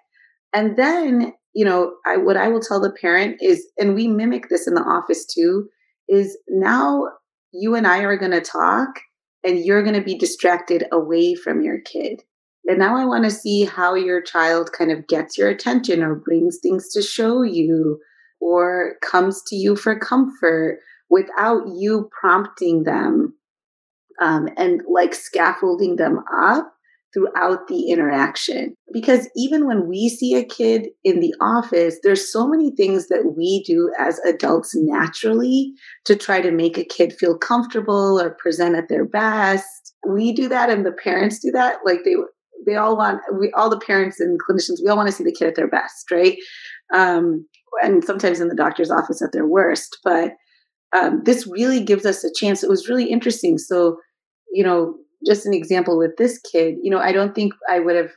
and 0.51 0.77
then 0.77 1.31
you 1.53 1.63
know 1.63 1.93
I, 2.07 2.17
what 2.17 2.37
i 2.37 2.47
will 2.47 2.59
tell 2.59 2.81
the 2.81 2.91
parent 2.91 3.37
is 3.39 3.67
and 3.77 3.93
we 3.93 4.07
mimic 4.07 4.49
this 4.49 4.67
in 4.67 4.73
the 4.73 4.81
office 4.81 5.27
too 5.27 5.69
is 6.11 6.37
now 6.49 7.05
you 7.53 7.75
and 7.75 7.87
I 7.87 7.99
are 7.99 8.17
going 8.17 8.31
to 8.31 8.41
talk 8.41 8.99
and 9.43 9.59
you're 9.59 9.83
going 9.83 9.95
to 9.95 10.03
be 10.03 10.17
distracted 10.17 10.85
away 10.91 11.35
from 11.35 11.61
your 11.61 11.79
kid. 11.81 12.21
And 12.65 12.77
now 12.77 12.95
I 12.95 13.05
want 13.05 13.23
to 13.23 13.31
see 13.31 13.65
how 13.65 13.95
your 13.95 14.21
child 14.21 14.71
kind 14.71 14.91
of 14.91 15.07
gets 15.07 15.37
your 15.37 15.49
attention 15.49 16.03
or 16.03 16.15
brings 16.15 16.59
things 16.61 16.89
to 16.93 17.01
show 17.01 17.41
you 17.41 17.99
or 18.41 18.95
comes 19.01 19.41
to 19.47 19.55
you 19.55 19.75
for 19.75 19.97
comfort 19.97 20.79
without 21.09 21.63
you 21.75 22.09
prompting 22.19 22.83
them 22.83 23.35
um, 24.21 24.49
and 24.57 24.81
like 24.89 25.13
scaffolding 25.13 25.95
them 25.95 26.19
up 26.35 26.73
throughout 27.13 27.67
the 27.67 27.89
interaction. 27.89 28.73
Because 28.93 29.29
even 29.35 29.67
when 29.67 29.87
we 29.87 30.09
see 30.09 30.35
a 30.35 30.45
kid 30.45 30.87
in 31.03 31.19
the 31.19 31.33
office, 31.41 31.97
there's 32.03 32.31
so 32.31 32.47
many 32.47 32.71
things 32.75 33.07
that 33.09 33.33
we 33.35 33.63
do 33.63 33.91
as 33.99 34.19
adults 34.19 34.71
naturally 34.73 35.73
to 36.05 36.15
try 36.15 36.41
to 36.41 36.51
make 36.51 36.77
a 36.77 36.85
kid 36.85 37.13
feel 37.13 37.37
comfortable 37.37 38.19
or 38.19 38.37
present 38.39 38.75
at 38.75 38.87
their 38.87 39.05
best. 39.05 39.93
We 40.07 40.33
do 40.33 40.47
that 40.49 40.69
and 40.69 40.85
the 40.85 40.93
parents 40.93 41.39
do 41.39 41.51
that. 41.51 41.79
Like 41.85 41.99
they 42.05 42.15
they 42.65 42.75
all 42.75 42.95
want 42.95 43.21
we 43.39 43.51
all 43.53 43.69
the 43.69 43.79
parents 43.79 44.19
and 44.19 44.39
clinicians, 44.39 44.77
we 44.83 44.89
all 44.89 44.97
want 44.97 45.07
to 45.07 45.13
see 45.13 45.23
the 45.23 45.33
kid 45.33 45.47
at 45.47 45.55
their 45.55 45.67
best, 45.67 46.11
right? 46.11 46.37
Um, 46.93 47.45
and 47.81 48.03
sometimes 48.03 48.39
in 48.39 48.47
the 48.47 48.55
doctor's 48.55 48.91
office 48.91 49.21
at 49.21 49.31
their 49.31 49.45
worst. 49.45 49.97
But 50.03 50.33
um, 50.95 51.21
this 51.23 51.47
really 51.47 51.83
gives 51.83 52.05
us 52.05 52.23
a 52.23 52.33
chance. 52.33 52.63
It 52.63 52.69
was 52.69 52.89
really 52.89 53.05
interesting. 53.05 53.57
So, 53.57 53.97
you 54.51 54.63
know, 54.63 54.95
just 55.25 55.45
an 55.45 55.53
example 55.53 55.97
with 55.97 56.17
this 56.17 56.39
kid, 56.39 56.75
you 56.81 56.91
know, 56.91 56.99
I 56.99 57.11
don't 57.11 57.33
think 57.33 57.53
I 57.69 57.79
would 57.79 57.95
have, 57.95 58.11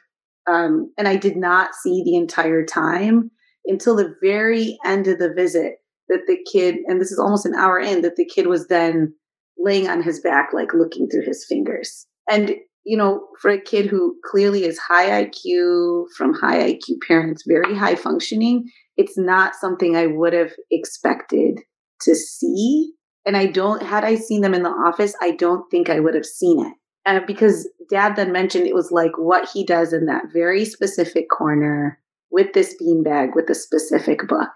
um, 0.47 0.93
and 0.99 1.07
I 1.07 1.17
did 1.17 1.37
not 1.37 1.75
see 1.75 2.03
the 2.05 2.17
entire 2.17 2.65
time 2.65 3.31
until 3.67 3.97
the 3.97 4.15
very 4.23 4.77
end 4.85 5.07
of 5.07 5.19
the 5.19 5.33
visit 5.33 5.75
that 6.09 6.27
the 6.27 6.39
kid, 6.51 6.77
and 6.87 7.01
this 7.01 7.13
is 7.13 7.19
almost 7.19 7.47
an 7.47 7.55
hour 7.55 7.79
in, 7.79 8.03
that 8.03 8.17
the 8.17 8.27
kid 8.27 8.47
was 8.47 8.67
then 8.67 9.15
laying 9.59 9.89
on 9.89 10.03
his 10.03 10.21
back, 10.21 10.51
like 10.53 10.75
looking 10.75 11.09
through 11.09 11.25
his 11.25 11.47
fingers. 11.49 12.07
And, 12.29 12.57
you 12.85 12.97
know, 12.97 13.27
for 13.41 13.51
a 13.51 13.61
kid 13.61 13.87
who 13.87 14.17
clearly 14.25 14.65
is 14.65 14.79
high 14.79 15.25
IQ 15.25 16.07
from 16.17 16.35
high 16.35 16.73
IQ 16.73 16.99
parents, 17.07 17.45
very 17.47 17.75
high 17.75 17.95
functioning, 17.95 18.65
it's 18.97 19.19
not 19.19 19.55
something 19.55 19.97
I 19.97 20.07
would 20.07 20.33
have 20.33 20.53
expected 20.71 21.61
to 22.03 22.15
see. 22.15 22.93
And 23.27 23.37
I 23.37 23.47
don't, 23.47 23.83
had 23.83 24.05
I 24.05 24.17
seen 24.17 24.43
them 24.43 24.55
in 24.55 24.63
the 24.63 24.69
office, 24.69 25.15
I 25.21 25.33
don't 25.33 25.69
think 25.71 25.89
I 25.89 26.01
would 26.01 26.15
have 26.15 26.27
seen 26.27 26.67
it. 26.67 26.73
Uh, 27.07 27.21
because 27.27 27.69
dad 27.91 28.17
then 28.17 28.33
mentioned 28.33 28.67
it 28.67 28.75
was 28.75 28.91
like 28.91 29.13
what 29.17 29.49
he 29.53 29.65
does 29.65 29.93
in 29.93 30.07
that 30.07 30.25
very 30.33 30.65
specific 30.65 31.29
corner 31.29 31.99
with 32.31 32.53
this 32.55 32.75
beanbag 32.81 33.35
with 33.35 33.49
a 33.51 33.55
specific 33.55 34.27
book. 34.27 34.51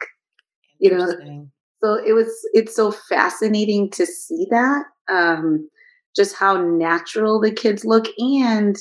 You 0.79 0.97
know 0.97 1.49
so 1.83 1.95
it 1.95 2.13
was 2.13 2.29
it's 2.53 2.75
so 2.75 2.91
fascinating 2.91 3.91
to 3.91 4.07
see 4.07 4.47
that 4.51 4.85
um 5.09 5.69
just 6.17 6.37
how 6.37 6.61
natural 6.61 7.41
the 7.41 7.53
kids 7.53 7.85
look 7.85 8.07
and 8.19 8.77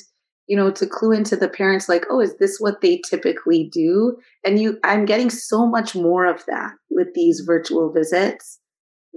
you 0.48 0.56
know 0.56 0.70
to 0.70 0.86
clue 0.86 1.12
into 1.12 1.36
the 1.36 1.48
parents 1.48 1.88
like 1.88 2.04
oh 2.10 2.20
is 2.20 2.36
this 2.38 2.58
what 2.58 2.80
they 2.80 3.00
typically 3.08 3.68
do 3.72 4.16
and 4.44 4.60
you 4.60 4.78
i'm 4.84 5.04
getting 5.04 5.30
so 5.30 5.66
much 5.66 5.94
more 5.94 6.26
of 6.26 6.44
that 6.46 6.72
with 6.90 7.08
these 7.14 7.40
virtual 7.40 7.92
visits 7.92 8.58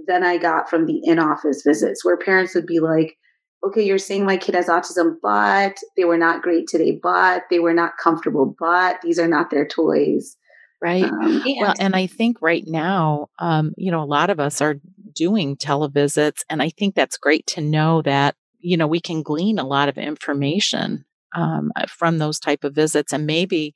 than 0.06 0.22
i 0.22 0.36
got 0.36 0.70
from 0.70 0.86
the 0.86 1.00
in-office 1.04 1.62
visits 1.66 2.04
where 2.04 2.16
parents 2.16 2.54
would 2.54 2.66
be 2.66 2.80
like 2.80 3.16
okay, 3.64 3.82
you're 3.82 3.98
saying 3.98 4.24
my 4.24 4.36
kid 4.36 4.54
has 4.54 4.66
autism, 4.66 5.16
but 5.22 5.78
they 5.96 6.04
were 6.04 6.18
not 6.18 6.42
great 6.42 6.66
today, 6.66 6.98
but 7.00 7.44
they 7.50 7.58
were 7.58 7.74
not 7.74 7.96
comfortable, 8.02 8.56
but 8.58 9.00
these 9.02 9.18
are 9.18 9.28
not 9.28 9.50
their 9.50 9.66
toys. 9.66 10.36
Right. 10.80 11.04
Um, 11.04 11.42
and, 11.46 11.56
well, 11.60 11.74
and 11.78 11.94
I 11.94 12.08
think 12.08 12.38
right 12.42 12.64
now, 12.66 13.28
um, 13.38 13.72
you 13.76 13.92
know, 13.92 14.02
a 14.02 14.04
lot 14.04 14.30
of 14.30 14.40
us 14.40 14.60
are 14.60 14.76
doing 15.12 15.56
televisits, 15.56 16.40
and 16.50 16.60
I 16.60 16.70
think 16.70 16.94
that's 16.94 17.16
great 17.16 17.46
to 17.48 17.60
know 17.60 18.02
that, 18.02 18.34
you 18.58 18.76
know, 18.76 18.88
we 18.88 19.00
can 19.00 19.22
glean 19.22 19.60
a 19.60 19.66
lot 19.66 19.88
of 19.88 19.96
information 19.96 21.04
um, 21.34 21.72
uh, 21.76 21.86
from 21.86 22.18
those 22.18 22.38
type 22.38 22.64
of 22.64 22.74
visits, 22.74 23.12
and 23.12 23.26
maybe 23.26 23.74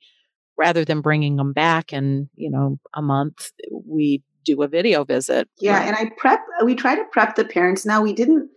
rather 0.57 0.83
than 0.83 1.01
bringing 1.01 1.35
them 1.35 1.53
back 1.53 1.93
in, 1.93 2.29
you 2.35 2.49
know, 2.49 2.79
a 2.93 3.01
month, 3.01 3.51
we 3.71 4.23
do 4.43 4.61
a 4.63 4.67
video 4.67 5.03
visit. 5.03 5.47
Yeah, 5.59 5.77
right? 5.77 5.87
and 5.87 5.95
I 5.95 6.11
prep. 6.17 6.39
We 6.63 6.75
try 6.75 6.95
to 6.95 7.03
prep 7.11 7.35
the 7.35 7.45
parents. 7.45 7.85
Now 7.85 8.01
we 8.01 8.13
didn't 8.13 8.49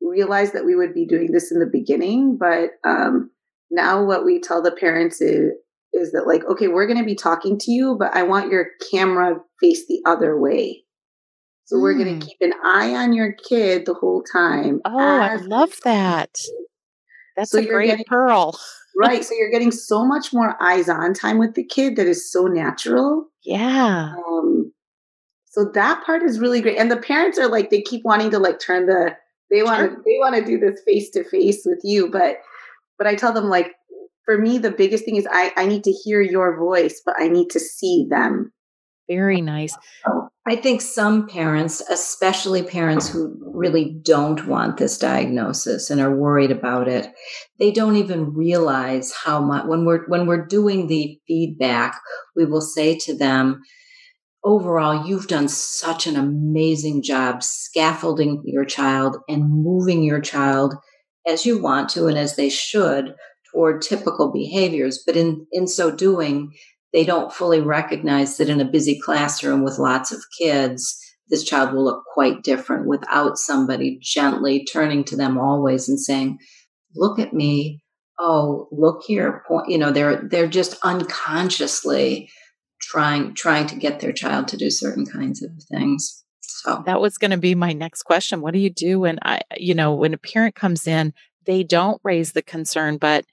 realize 0.00 0.52
that 0.52 0.64
we 0.64 0.76
would 0.76 0.94
be 0.94 1.06
doing 1.06 1.32
this 1.32 1.50
in 1.50 1.58
the 1.58 1.66
beginning, 1.66 2.38
but 2.38 2.70
um, 2.88 3.30
now 3.70 4.04
what 4.04 4.24
we 4.24 4.40
tell 4.40 4.62
the 4.62 4.72
parents 4.72 5.20
is 5.20 5.52
is 5.94 6.12
that 6.12 6.26
like, 6.26 6.44
okay, 6.44 6.68
we're 6.68 6.86
going 6.86 6.98
to 6.98 7.04
be 7.04 7.14
talking 7.14 7.58
to 7.58 7.70
you, 7.70 7.96
but 7.98 8.14
I 8.14 8.22
want 8.22 8.52
your 8.52 8.66
camera 8.90 9.36
face 9.60 9.86
the 9.88 10.02
other 10.06 10.38
way. 10.38 10.84
So 11.64 11.76
mm. 11.76 11.82
we're 11.82 11.94
going 11.94 12.20
to 12.20 12.26
keep 12.26 12.36
an 12.40 12.52
eye 12.62 12.94
on 12.94 13.12
your 13.12 13.32
kid 13.32 13.86
the 13.86 13.94
whole 13.94 14.22
time. 14.22 14.80
Oh, 14.84 14.98
I 14.98 15.36
love 15.36 15.72
that. 15.84 16.30
That's 17.38 17.52
so 17.52 17.60
a 17.60 17.64
great 17.64 17.86
getting, 17.86 18.04
pearl. 18.04 18.58
right. 18.96 19.24
So 19.24 19.34
you're 19.34 19.50
getting 19.50 19.70
so 19.70 20.04
much 20.04 20.32
more 20.32 20.60
eyes 20.60 20.88
on 20.88 21.14
time 21.14 21.38
with 21.38 21.54
the 21.54 21.64
kid 21.64 21.96
that 21.96 22.06
is 22.06 22.30
so 22.30 22.46
natural. 22.46 23.28
Yeah. 23.44 24.14
Um, 24.28 24.72
so 25.46 25.70
that 25.74 26.04
part 26.04 26.22
is 26.22 26.40
really 26.40 26.60
great. 26.60 26.78
And 26.78 26.90
the 26.90 26.96
parents 26.96 27.38
are 27.38 27.48
like, 27.48 27.70
they 27.70 27.80
keep 27.80 28.04
wanting 28.04 28.30
to 28.32 28.38
like 28.38 28.58
turn 28.58 28.86
the 28.86 29.16
they 29.50 29.62
want 29.62 29.90
to 29.90 29.96
they 30.04 30.18
want 30.18 30.34
to 30.34 30.44
do 30.44 30.58
this 30.58 30.82
face 30.84 31.10
to 31.10 31.24
face 31.24 31.62
with 31.64 31.80
you, 31.82 32.10
but 32.10 32.38
but 32.98 33.06
I 33.06 33.14
tell 33.14 33.32
them 33.32 33.44
like 33.48 33.74
for 34.24 34.36
me 34.36 34.58
the 34.58 34.70
biggest 34.70 35.04
thing 35.04 35.16
is 35.16 35.26
I 35.30 35.52
I 35.56 35.66
need 35.66 35.84
to 35.84 35.92
hear 35.92 36.20
your 36.20 36.58
voice, 36.58 37.00
but 37.04 37.14
I 37.18 37.28
need 37.28 37.48
to 37.50 37.60
see 37.60 38.06
them. 38.10 38.52
Very 39.08 39.40
nice. 39.40 39.76
I 40.46 40.56
think 40.56 40.80
some 40.80 41.26
parents, 41.26 41.82
especially 41.90 42.62
parents 42.62 43.08
who 43.08 43.36
really 43.42 43.98
don't 44.02 44.46
want 44.46 44.76
this 44.76 44.98
diagnosis 44.98 45.90
and 45.90 46.00
are 46.00 46.14
worried 46.14 46.50
about 46.50 46.88
it, 46.88 47.08
they 47.58 47.70
don't 47.70 47.96
even 47.96 48.34
realize 48.34 49.12
how 49.12 49.40
much 49.40 49.66
when 49.66 49.84
we're 49.84 50.06
when 50.08 50.26
we're 50.26 50.46
doing 50.46 50.86
the 50.86 51.18
feedback, 51.26 52.00
we 52.34 52.44
will 52.44 52.62
say 52.62 52.96
to 53.00 53.16
them, 53.16 53.62
overall, 54.44 55.06
you've 55.06 55.28
done 55.28 55.48
such 55.48 56.06
an 56.06 56.16
amazing 56.16 57.02
job 57.02 57.42
scaffolding 57.42 58.42
your 58.46 58.64
child 58.64 59.18
and 59.28 59.62
moving 59.62 60.02
your 60.02 60.20
child 60.20 60.74
as 61.26 61.44
you 61.44 61.60
want 61.60 61.88
to 61.90 62.06
and 62.06 62.16
as 62.16 62.36
they 62.36 62.48
should 62.48 63.14
toward 63.52 63.82
typical 63.82 64.32
behaviors. 64.32 65.02
But 65.06 65.16
in, 65.16 65.46
in 65.52 65.66
so 65.66 65.90
doing, 65.90 66.52
they 66.92 67.04
don't 67.04 67.32
fully 67.32 67.60
recognize 67.60 68.36
that 68.36 68.48
in 68.48 68.60
a 68.60 68.64
busy 68.64 68.98
classroom 69.00 69.62
with 69.62 69.78
lots 69.78 70.12
of 70.12 70.20
kids, 70.38 70.98
this 71.28 71.44
child 71.44 71.72
will 71.72 71.84
look 71.84 72.02
quite 72.14 72.42
different 72.42 72.86
without 72.86 73.36
somebody 73.36 73.98
gently 74.02 74.64
turning 74.64 75.04
to 75.04 75.16
them 75.16 75.38
always 75.38 75.88
and 75.88 76.00
saying, 76.00 76.38
look 76.94 77.18
at 77.18 77.34
me. 77.34 77.82
Oh, 78.18 78.68
look 78.72 79.02
here. 79.06 79.42
You 79.66 79.78
know, 79.78 79.92
they're, 79.92 80.26
they're 80.28 80.48
just 80.48 80.76
unconsciously 80.82 82.30
trying 82.80 83.34
trying 83.34 83.66
to 83.66 83.76
get 83.76 84.00
their 84.00 84.12
child 84.12 84.48
to 84.48 84.56
do 84.56 84.70
certain 84.70 85.06
kinds 85.06 85.42
of 85.42 85.50
things. 85.70 86.24
So 86.40 86.82
that 86.86 87.00
was 87.00 87.18
going 87.18 87.30
to 87.30 87.36
be 87.36 87.54
my 87.54 87.72
next 87.72 88.02
question. 88.04 88.40
What 88.40 88.54
do 88.54 88.60
you 88.60 88.70
do 88.70 89.00
when 89.00 89.18
I 89.22 89.40
you 89.56 89.74
know 89.74 89.94
when 89.94 90.14
a 90.14 90.18
parent 90.18 90.54
comes 90.54 90.86
in, 90.86 91.12
they 91.44 91.62
don't 91.62 92.00
raise 92.02 92.32
the 92.32 92.42
concern, 92.42 92.98
but 92.98 93.24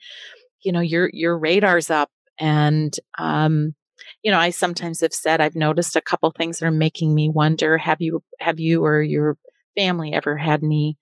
you 0.64 0.72
know 0.72 0.82
your 0.82 1.10
your 1.14 1.38
radar's 1.38 1.90
up 1.90 2.10
and 2.40 2.98
um 3.18 3.76
you 4.22 4.32
know, 4.32 4.40
I 4.40 4.50
sometimes 4.50 5.02
have 5.02 5.14
said 5.14 5.42
I've 5.42 5.56
noticed 5.56 5.96
a 5.96 6.02
couple 6.02 6.30
things 6.32 6.60
that 6.60 6.66
are 6.66 6.72
making 6.72 7.16
me 7.16 7.30
wonder 7.30 7.78
have 7.78 8.02
you 8.02 8.24
have 8.40 8.60
you 8.60 8.84
or 8.84 9.02
your 9.02 9.38
family 9.78 10.14
ever 10.14 10.38
had 10.38 10.64
any 10.64 10.98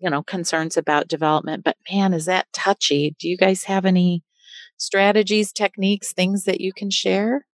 you 0.00 0.10
know 0.10 0.22
concerns 0.22 0.76
about 0.76 1.08
development 1.08 1.64
but 1.64 1.76
man 1.90 2.12
is 2.12 2.26
that 2.26 2.46
touchy 2.52 3.16
do 3.18 3.28
you 3.28 3.36
guys 3.36 3.64
have 3.64 3.84
any 3.84 4.22
strategies 4.76 5.52
techniques 5.52 6.12
things 6.12 6.44
that 6.44 6.60
you 6.60 6.72
can 6.72 6.90
share 6.90 7.46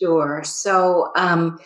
Sure. 0.00 0.42
So 0.44 1.10
um, 1.16 1.58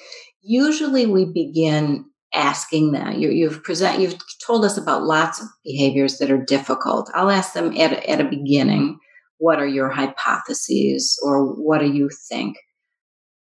usually 0.43 1.07
we 1.07 1.25
begin 1.25 2.05
asking 2.33 2.93
them. 2.93 3.13
You, 3.13 3.49
have 3.49 3.63
present. 3.63 4.01
You've 4.01 4.19
told 4.45 4.65
us 4.65 4.77
about 4.77 5.05
lots 5.05 5.41
of 5.41 5.47
behaviors 5.65 6.19
that 6.19 6.31
are 6.31 6.43
difficult. 6.43 7.11
I'll 7.15 7.31
ask 7.31 7.53
them 7.53 7.77
at 7.77 7.93
at 7.93 8.21
a 8.21 8.25
beginning. 8.25 8.99
What 9.45 9.59
are 9.61 9.67
your 9.79 9.91
hypotheses, 9.91 11.21
or 11.23 11.45
what 11.45 11.81
do 11.81 11.93
you 11.93 12.09
think? 12.31 12.57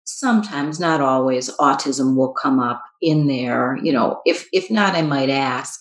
Sometimes, 0.04 0.80
not 0.80 1.00
always, 1.00 1.56
autism 1.58 2.16
will 2.16 2.34
come 2.34 2.60
up 2.60 2.82
in 3.02 3.28
there. 3.28 3.78
You 3.84 3.94
know, 3.94 4.20
if 4.26 4.48
if 4.52 4.72
not, 4.72 4.96
I 4.96 5.04
might 5.04 5.30
ask, 5.30 5.80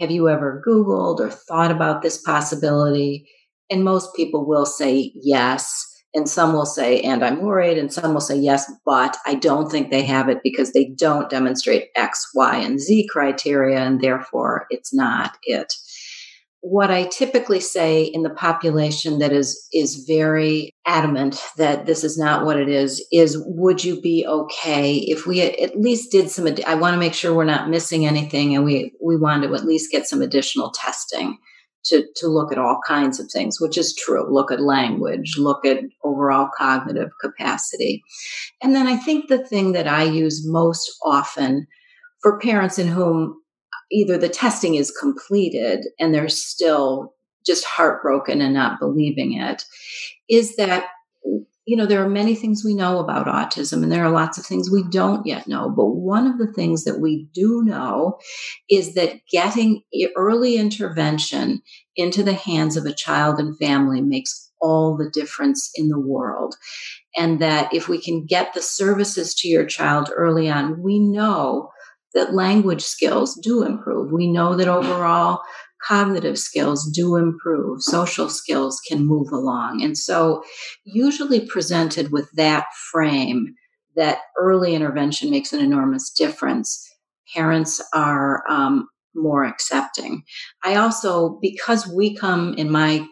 have 0.00 0.10
you 0.10 0.28
ever 0.28 0.60
Googled 0.66 1.20
or 1.20 1.30
thought 1.30 1.70
about 1.70 2.02
this 2.02 2.18
possibility? 2.20 3.28
And 3.70 3.84
most 3.84 4.14
people 4.16 4.44
will 4.44 4.66
say 4.66 5.12
yes 5.14 5.94
and 6.14 6.28
some 6.28 6.52
will 6.52 6.66
say, 6.66 7.00
and 7.00 7.24
I'm 7.24 7.42
worried, 7.42 7.76
and 7.76 7.92
some 7.92 8.14
will 8.14 8.20
say, 8.20 8.36
yes, 8.36 8.70
but 8.86 9.16
I 9.26 9.34
don't 9.34 9.68
think 9.68 9.90
they 9.90 10.02
have 10.02 10.28
it 10.28 10.38
because 10.44 10.72
they 10.72 10.92
don't 10.96 11.28
demonstrate 11.28 11.88
X, 11.96 12.30
Y, 12.34 12.56
and 12.56 12.78
Z 12.78 13.08
criteria, 13.10 13.80
and 13.80 14.00
therefore 14.00 14.66
it's 14.70 14.94
not 14.94 15.36
it. 15.42 15.72
What 16.66 16.90
I 16.90 17.04
typically 17.04 17.60
say 17.60 18.04
in 18.04 18.22
the 18.22 18.30
population 18.30 19.18
that 19.18 19.32
is 19.32 19.68
is 19.74 20.06
very 20.08 20.72
adamant 20.86 21.38
that 21.58 21.84
this 21.84 22.02
is 22.02 22.16
not 22.16 22.46
what 22.46 22.58
it 22.58 22.70
is 22.70 23.06
is 23.12 23.36
would 23.44 23.84
you 23.84 24.00
be 24.00 24.24
okay 24.26 24.96
if 24.96 25.26
we 25.26 25.42
at 25.42 25.78
least 25.78 26.10
did 26.10 26.30
some 26.30 26.48
I 26.66 26.74
want 26.74 26.94
to 26.94 26.98
make 26.98 27.12
sure 27.12 27.34
we're 27.34 27.44
not 27.44 27.68
missing 27.68 28.06
anything 28.06 28.56
and 28.56 28.64
we 28.64 28.92
we 29.04 29.18
want 29.18 29.42
to 29.42 29.54
at 29.54 29.66
least 29.66 29.92
get 29.92 30.08
some 30.08 30.22
additional 30.22 30.70
testing 30.70 31.36
to 31.84 32.06
to 32.16 32.28
look 32.28 32.50
at 32.50 32.56
all 32.56 32.80
kinds 32.86 33.20
of 33.20 33.30
things 33.30 33.60
which 33.60 33.76
is 33.76 33.94
true. 33.94 34.26
Look 34.32 34.50
at 34.50 34.62
language 34.62 35.34
look 35.36 35.66
at 35.66 35.80
overall 36.02 36.48
cognitive 36.56 37.10
capacity. 37.20 38.02
And 38.62 38.74
then 38.74 38.86
I 38.86 38.96
think 38.96 39.28
the 39.28 39.46
thing 39.46 39.72
that 39.72 39.86
I 39.86 40.04
use 40.04 40.48
most 40.48 40.90
often 41.04 41.66
for 42.22 42.38
parents 42.38 42.78
in 42.78 42.88
whom 42.88 43.38
either 43.90 44.18
the 44.18 44.28
testing 44.28 44.74
is 44.74 44.90
completed 44.90 45.86
and 45.98 46.14
they're 46.14 46.28
still 46.28 47.14
just 47.46 47.64
heartbroken 47.64 48.40
and 48.40 48.54
not 48.54 48.80
believing 48.80 49.34
it 49.34 49.64
is 50.28 50.56
that 50.56 50.86
you 51.66 51.76
know 51.76 51.86
there 51.86 52.02
are 52.02 52.08
many 52.08 52.34
things 52.34 52.62
we 52.64 52.74
know 52.74 52.98
about 52.98 53.26
autism 53.26 53.82
and 53.82 53.92
there 53.92 54.04
are 54.04 54.10
lots 54.10 54.38
of 54.38 54.46
things 54.46 54.70
we 54.70 54.84
don't 54.90 55.26
yet 55.26 55.46
know 55.46 55.70
but 55.70 55.86
one 55.86 56.26
of 56.26 56.38
the 56.38 56.52
things 56.52 56.84
that 56.84 57.00
we 57.00 57.28
do 57.32 57.62
know 57.64 58.18
is 58.70 58.94
that 58.94 59.20
getting 59.30 59.82
early 60.16 60.56
intervention 60.56 61.62
into 61.96 62.22
the 62.22 62.34
hands 62.34 62.76
of 62.76 62.84
a 62.86 62.92
child 62.92 63.38
and 63.38 63.58
family 63.58 64.00
makes 64.00 64.44
all 64.64 64.96
the 64.96 65.10
difference 65.10 65.70
in 65.74 65.88
the 65.88 66.00
world. 66.00 66.56
And 67.16 67.40
that 67.40 67.72
if 67.72 67.86
we 67.86 68.00
can 68.00 68.24
get 68.24 68.54
the 68.54 68.62
services 68.62 69.34
to 69.36 69.48
your 69.48 69.66
child 69.66 70.10
early 70.16 70.50
on 70.50 70.82
we 70.82 70.98
know 70.98 71.70
that 72.14 72.34
language 72.34 72.82
skills 72.82 73.34
do 73.42 73.62
improve. 73.62 74.12
We 74.12 74.26
know 74.26 74.56
that 74.56 74.68
overall 74.68 75.40
cognitive 75.86 76.38
skills 76.38 76.90
do 76.94 77.16
improve, 77.16 77.82
social 77.82 78.28
skills 78.30 78.80
can 78.88 79.04
move 79.04 79.30
along. 79.32 79.82
And 79.82 79.98
so, 79.98 80.42
usually 80.84 81.46
presented 81.46 82.10
with 82.10 82.30
that 82.32 82.66
frame, 82.90 83.54
that 83.96 84.18
early 84.38 84.74
intervention 84.74 85.30
makes 85.30 85.52
an 85.52 85.60
enormous 85.60 86.10
difference, 86.10 86.82
parents 87.34 87.82
are 87.92 88.42
um, 88.48 88.88
more 89.14 89.44
accepting. 89.44 90.22
I 90.64 90.76
also, 90.76 91.38
because 91.40 91.86
we 91.86 92.16
come 92.16 92.54
in 92.54 92.70
my 92.70 93.06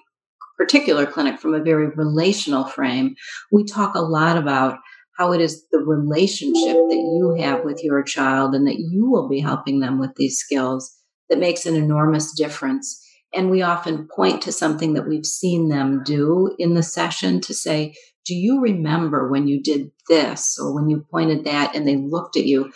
particular 0.58 1.06
clinic 1.06 1.40
from 1.40 1.54
a 1.54 1.62
very 1.62 1.88
relational 1.88 2.64
frame, 2.64 3.14
we 3.50 3.64
talk 3.64 3.94
a 3.94 4.00
lot 4.00 4.36
about 4.36 4.78
how 5.16 5.32
it 5.32 5.40
is 5.40 5.64
the 5.70 5.78
relationship 5.78 6.74
that 6.74 6.94
you 6.94 7.36
have 7.40 7.64
with 7.64 7.82
your 7.84 8.02
child 8.02 8.54
and 8.54 8.66
that 8.66 8.78
you 8.78 9.10
will 9.10 9.28
be 9.28 9.40
helping 9.40 9.80
them 9.80 9.98
with 9.98 10.14
these 10.16 10.38
skills 10.38 10.96
that 11.28 11.38
makes 11.38 11.66
an 11.66 11.76
enormous 11.76 12.32
difference. 12.34 12.98
And 13.34 13.50
we 13.50 13.62
often 13.62 14.08
point 14.14 14.42
to 14.42 14.52
something 14.52 14.94
that 14.94 15.08
we've 15.08 15.26
seen 15.26 15.68
them 15.68 16.02
do 16.04 16.54
in 16.58 16.74
the 16.74 16.82
session 16.82 17.40
to 17.42 17.54
say, 17.54 17.94
Do 18.26 18.34
you 18.34 18.60
remember 18.60 19.30
when 19.30 19.48
you 19.48 19.62
did 19.62 19.90
this 20.08 20.58
or 20.60 20.74
when 20.74 20.88
you 20.88 21.06
pointed 21.10 21.44
that 21.44 21.74
and 21.74 21.86
they 21.86 21.96
looked 21.96 22.36
at 22.36 22.44
you? 22.44 22.72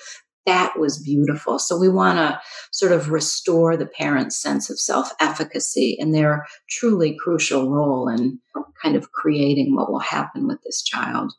That 0.46 0.79
was 0.79 1.03
beautiful. 1.03 1.59
So 1.59 1.77
we 1.77 1.88
want 1.88 2.18
to 2.18 2.40
sort 2.70 2.92
of 2.92 3.11
restore 3.11 3.77
the 3.77 3.87
parent's 3.87 4.40
sense 4.40 4.70
of 4.70 4.79
self 4.79 5.11
efficacy 5.20 5.96
and 5.99 6.14
their 6.14 6.46
truly 6.70 7.16
crucial 7.22 7.70
role 7.70 8.09
in 8.09 8.38
kind 8.83 8.96
of 8.96 9.11
creating 9.12 9.75
what 9.75 9.90
will 9.90 9.99
happen 9.99 10.46
with 10.46 10.62
this 10.62 10.83
child. 10.83 11.33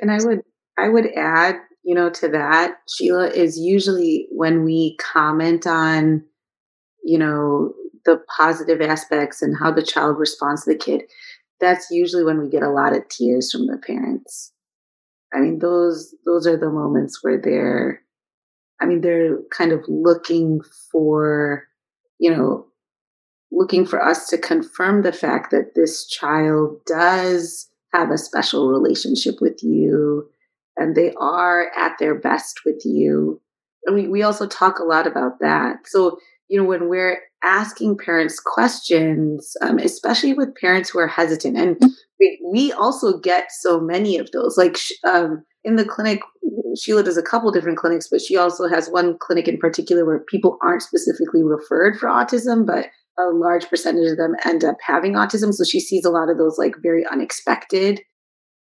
And 0.00 0.10
I 0.10 0.18
would 0.24 0.42
I 0.78 0.88
would 0.88 1.06
add, 1.16 1.56
you 1.82 1.94
know, 1.94 2.10
to 2.10 2.28
that, 2.28 2.76
Sheila, 2.88 3.28
is 3.28 3.58
usually 3.58 4.28
when 4.30 4.64
we 4.64 4.96
comment 4.98 5.66
on, 5.66 6.24
you 7.04 7.18
know, 7.18 7.74
the 8.04 8.20
positive 8.36 8.80
aspects 8.80 9.42
and 9.42 9.56
how 9.58 9.70
the 9.72 9.82
child 9.82 10.18
responds 10.18 10.64
to 10.64 10.72
the 10.72 10.78
kid, 10.78 11.02
that's 11.60 11.90
usually 11.90 12.24
when 12.24 12.40
we 12.40 12.48
get 12.48 12.62
a 12.62 12.70
lot 12.70 12.94
of 12.96 13.08
tears 13.08 13.50
from 13.50 13.66
the 13.66 13.78
parents. 13.78 14.52
I 15.34 15.40
mean, 15.40 15.58
those 15.58 16.14
those 16.26 16.46
are 16.46 16.56
the 16.56 16.70
moments 16.70 17.22
where 17.22 17.40
they're 17.40 18.02
I 18.80 18.86
mean, 18.86 19.00
they're 19.00 19.38
kind 19.50 19.72
of 19.72 19.84
looking 19.88 20.60
for, 20.92 21.64
you 22.18 22.30
know, 22.30 22.66
looking 23.50 23.86
for 23.86 24.02
us 24.02 24.28
to 24.28 24.38
confirm 24.38 25.02
the 25.02 25.12
fact 25.12 25.50
that 25.50 25.74
this 25.74 26.06
child 26.06 26.80
does 26.86 27.67
have 27.92 28.10
a 28.10 28.18
special 28.18 28.68
relationship 28.68 29.36
with 29.40 29.62
you 29.62 30.28
and 30.78 30.94
they 30.94 31.12
are 31.20 31.70
at 31.76 31.98
their 31.98 32.14
best 32.14 32.60
with 32.64 32.82
you. 32.84 33.40
And 33.84 33.96
we, 33.96 34.08
we 34.08 34.22
also 34.22 34.46
talk 34.46 34.78
a 34.78 34.84
lot 34.84 35.06
about 35.06 35.40
that. 35.40 35.86
So, 35.86 36.18
you 36.48 36.58
know, 36.58 36.66
when 36.66 36.88
we're 36.88 37.20
asking 37.42 37.98
parents 37.98 38.40
questions, 38.40 39.56
um, 39.60 39.78
especially 39.78 40.34
with 40.34 40.54
parents 40.54 40.90
who 40.90 40.98
are 40.98 41.08
hesitant, 41.08 41.56
and 41.56 41.76
we, 42.20 42.40
we 42.52 42.72
also 42.72 43.18
get 43.18 43.50
so 43.50 43.80
many 43.80 44.18
of 44.18 44.30
those. 44.32 44.56
Like 44.56 44.78
um, 45.04 45.44
in 45.64 45.76
the 45.76 45.84
clinic, 45.84 46.20
Sheila 46.80 47.02
does 47.02 47.18
a 47.18 47.22
couple 47.22 47.50
different 47.50 47.78
clinics, 47.78 48.08
but 48.10 48.20
she 48.20 48.36
also 48.36 48.68
has 48.68 48.88
one 48.88 49.18
clinic 49.18 49.48
in 49.48 49.58
particular 49.58 50.04
where 50.04 50.20
people 50.20 50.58
aren't 50.62 50.82
specifically 50.82 51.42
referred 51.42 51.98
for 51.98 52.08
autism, 52.08 52.66
but 52.66 52.86
a 53.18 53.30
large 53.32 53.68
percentage 53.68 54.12
of 54.12 54.16
them 54.16 54.34
end 54.44 54.64
up 54.64 54.76
having 54.80 55.14
autism. 55.14 55.52
So 55.52 55.64
she 55.64 55.80
sees 55.80 56.04
a 56.04 56.10
lot 56.10 56.30
of 56.30 56.38
those 56.38 56.56
like 56.58 56.74
very 56.82 57.04
unexpected 57.06 58.00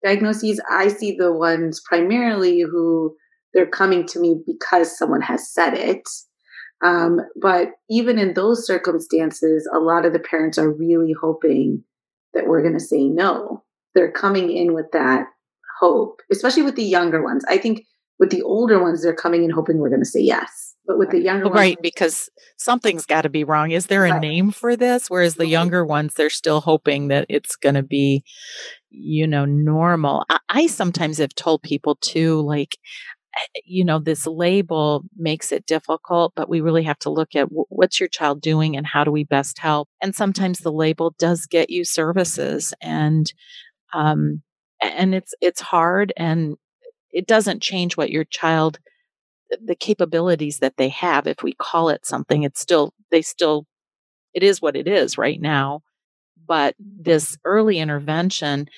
diagnoses. 0.05 0.61
I 0.71 0.89
see 0.89 1.17
the 1.17 1.33
ones 1.33 1.83
primarily 1.85 2.61
who 2.61 3.17
they're 3.53 3.67
coming 3.67 4.07
to 4.09 4.21
me 4.21 4.41
because 4.47 4.97
someone 4.97 5.23
has 5.23 5.53
said 5.53 5.75
it. 5.75 6.09
Um, 6.85 7.21
but 7.41 7.71
even 7.91 8.19
in 8.19 8.35
those 8.35 8.67
circumstances, 8.67 9.69
a 9.75 9.81
lot 9.81 10.07
of 10.07 10.13
the 10.13 10.21
parents 10.21 10.59
are 10.59 10.71
really 10.71 11.13
hoping 11.21 11.83
that 12.35 12.47
we're 12.47 12.63
going 12.63 12.79
to 12.79 12.81
say 12.81 13.09
no. 13.09 13.65
They're 13.95 14.13
coming 14.13 14.51
in 14.51 14.75
with 14.75 14.87
that 14.93 15.27
hope, 15.81 16.21
especially 16.31 16.63
with 16.63 16.77
the 16.77 16.85
younger 16.85 17.23
ones. 17.23 17.45
I 17.49 17.59
think 17.59 17.85
with 18.19 18.31
the 18.31 18.43
older 18.43 18.83
ones, 18.83 19.03
they're 19.03 19.15
coming 19.15 19.45
in 19.45 19.51
hoping 19.51 19.79
we're 19.79 19.89
going 19.89 20.01
to 20.01 20.07
say 20.07 20.21
yes. 20.21 20.75
But 20.87 20.99
with 20.99 21.11
the 21.11 21.21
younger 21.21 21.45
ones, 21.45 21.55
right, 21.55 21.79
because 21.83 22.31
something's 22.57 23.05
got 23.05 23.23
to 23.23 23.29
be 23.29 23.45
wrong. 23.45 23.73
Is 23.73 23.87
there 23.87 24.07
a 24.07 24.13
right. 24.13 24.21
name 24.21 24.51
for 24.51 24.75
this? 24.75 25.11
Whereas 25.11 25.35
the 25.35 25.47
younger 25.47 25.85
ones, 25.85 26.15
they're 26.15 26.31
still 26.31 26.63
hoping 26.63 27.09
that 27.09 27.27
it's 27.29 27.57
going 27.57 27.75
to 27.75 27.83
be, 27.83 28.25
you 28.89 29.27
know, 29.27 29.45
normal. 29.45 30.25
I, 30.31 30.39
I 30.49 30.67
sometimes 30.67 31.19
have 31.19 31.35
told 31.35 31.63
people 31.63 31.97
too, 32.01 32.41
like, 32.41 32.79
eh, 33.37 33.61
you 33.67 33.85
know, 33.85 33.99
this 33.99 34.27
label 34.27 35.05
makes 35.15 35.53
it 35.53 35.67
difficult, 35.67 36.33
but 36.35 36.49
we 36.49 36.63
really 36.63 36.85
have 36.85 36.99
to 37.01 37.11
look 37.11 37.37
at 37.37 37.51
w- 37.51 37.67
what's 37.69 38.01
your 38.01 38.09
child 38.09 38.41
doing 38.41 38.75
and 38.75 38.87
how 38.87 39.05
do 39.05 39.11
we 39.11 39.25
best 39.25 39.59
help. 39.59 39.91
And 40.03 40.15
sometimes 40.15 40.61
the 40.61 40.73
label 40.73 41.15
does 41.19 41.45
get 41.45 41.69
you 41.69 41.85
services, 41.85 42.73
and 42.81 43.31
um, 43.93 44.43
and 44.81 45.15
it's 45.15 45.35
it's 45.43 45.61
hard, 45.61 46.15
and 46.17 46.57
it 47.19 47.27
doesn't 47.27 47.61
change 47.61 47.97
what 47.97 48.13
your 48.13 48.23
child 48.23 48.79
the 49.65 49.75
capabilities 49.75 50.61
that 50.61 50.77
they 50.77 50.89
have 50.89 51.27
if 51.27 51.43
we 51.43 51.53
call 51.53 51.89
it 51.89 52.07
something 52.07 52.45
it's 52.45 52.61
still 52.61 52.95
they 53.11 53.21
still 53.21 53.67
it 54.35 54.45
is 54.45 54.63
what 54.63 54.77
it 54.77 54.87
is 54.87 55.19
right 55.19 55.41
now. 55.41 55.81
But 56.47 56.77
this 56.79 57.37
early 57.45 57.79
intervention 57.79 58.69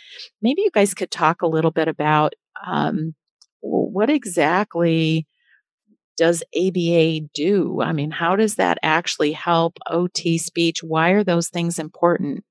maybe 0.40 0.62
you 0.62 0.70
guys 0.72 0.94
could 0.94 1.10
talk 1.10 1.42
a 1.42 1.46
little 1.46 1.70
bit 1.70 1.86
about 1.86 2.32
um, 2.66 3.14
what 3.60 4.08
exactly 4.08 5.26
does 6.16 6.42
aba 6.56 7.20
do? 7.34 7.82
I 7.82 7.92
mean 7.92 8.10
how 8.10 8.36
does 8.36 8.54
that 8.54 8.78
actually 8.82 9.32
help 9.32 9.78
ot 9.86 10.38
speech? 10.38 10.82
Why 10.82 11.10
are 11.10 11.24
those 11.24 11.48
things 11.48 11.78
important? 11.78 12.42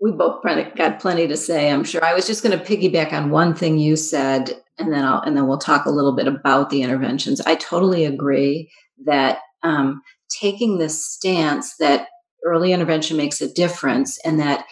We 0.00 0.12
both 0.12 0.42
got 0.42 1.00
plenty 1.00 1.26
to 1.26 1.36
say 1.36 1.70
i'm 1.70 1.84
sure. 1.84 2.02
I 2.02 2.14
was 2.14 2.26
just 2.26 2.42
going 2.42 2.58
to 2.58 2.64
piggyback 2.64 3.12
on 3.12 3.28
one 3.28 3.54
thing 3.54 3.76
you 3.76 3.96
said 3.96 4.62
and 4.78 4.92
then 4.92 5.04
I'll 5.04 5.20
and 5.20 5.36
then 5.36 5.46
we'll 5.46 5.58
talk 5.58 5.86
a 5.86 5.90
little 5.90 6.14
bit 6.14 6.26
about 6.26 6.70
the 6.70 6.82
interventions. 6.82 7.40
I 7.40 7.54
totally 7.56 8.04
agree 8.04 8.70
that 9.04 9.38
um, 9.62 10.02
taking 10.40 10.78
this 10.78 11.04
stance 11.04 11.76
that 11.78 12.08
early 12.44 12.72
intervention 12.72 13.16
makes 13.16 13.40
a 13.40 13.52
difference, 13.52 14.18
and 14.24 14.38
that 14.40 14.64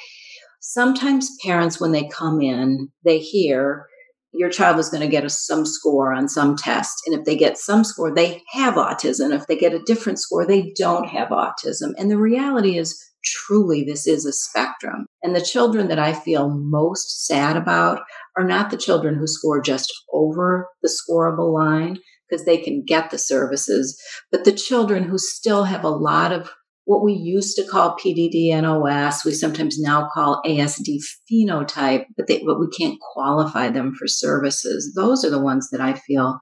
sometimes 0.60 1.30
parents, 1.44 1.80
when 1.80 1.92
they 1.92 2.08
come 2.08 2.40
in, 2.40 2.88
they 3.04 3.18
hear 3.18 3.86
your 4.32 4.50
child 4.50 4.78
is 4.78 4.90
going 4.90 5.00
to 5.00 5.08
get 5.08 5.24
a, 5.24 5.30
some 5.30 5.64
score 5.64 6.12
on 6.12 6.28
some 6.28 6.56
test. 6.56 6.94
And 7.06 7.18
if 7.18 7.24
they 7.24 7.36
get 7.36 7.56
some 7.56 7.84
score, 7.84 8.14
they 8.14 8.42
have 8.52 8.74
autism. 8.74 9.34
If 9.34 9.46
they 9.46 9.56
get 9.56 9.72
a 9.72 9.82
different 9.82 10.18
score, 10.18 10.44
they 10.46 10.74
don't 10.76 11.08
have 11.08 11.28
autism. 11.28 11.94
And 11.96 12.10
the 12.10 12.18
reality 12.18 12.76
is, 12.76 13.02
truly, 13.24 13.82
this 13.82 14.06
is 14.06 14.26
a 14.26 14.32
spectrum. 14.32 15.06
And 15.22 15.34
the 15.34 15.40
children 15.40 15.88
that 15.88 15.98
I 15.98 16.12
feel 16.12 16.50
most 16.50 17.26
sad 17.26 17.56
about 17.56 18.02
are 18.36 18.44
not 18.44 18.70
the 18.70 18.76
children 18.76 19.16
who 19.16 19.26
score 19.26 19.60
just 19.60 19.92
over 20.12 20.68
the 20.82 20.90
scoreable 20.90 21.52
line 21.52 21.98
because 22.28 22.44
they 22.44 22.58
can 22.58 22.84
get 22.84 23.10
the 23.10 23.18
services, 23.18 24.00
but 24.30 24.44
the 24.44 24.52
children 24.52 25.04
who 25.04 25.18
still 25.18 25.64
have 25.64 25.84
a 25.84 25.88
lot 25.88 26.32
of 26.32 26.50
what 26.84 27.02
we 27.02 27.12
used 27.12 27.56
to 27.56 27.66
call 27.66 27.96
PDD 27.96 28.50
NOS, 28.60 29.24
we 29.24 29.32
sometimes 29.32 29.78
now 29.78 30.08
call 30.14 30.40
ASD 30.46 30.98
phenotype, 31.30 32.04
but, 32.16 32.28
they, 32.28 32.42
but 32.44 32.60
we 32.60 32.68
can't 32.68 32.98
qualify 33.12 33.68
them 33.68 33.92
for 33.98 34.06
services. 34.06 34.92
Those 34.94 35.24
are 35.24 35.30
the 35.30 35.42
ones 35.42 35.68
that 35.70 35.80
I 35.80 35.94
feel 35.94 36.38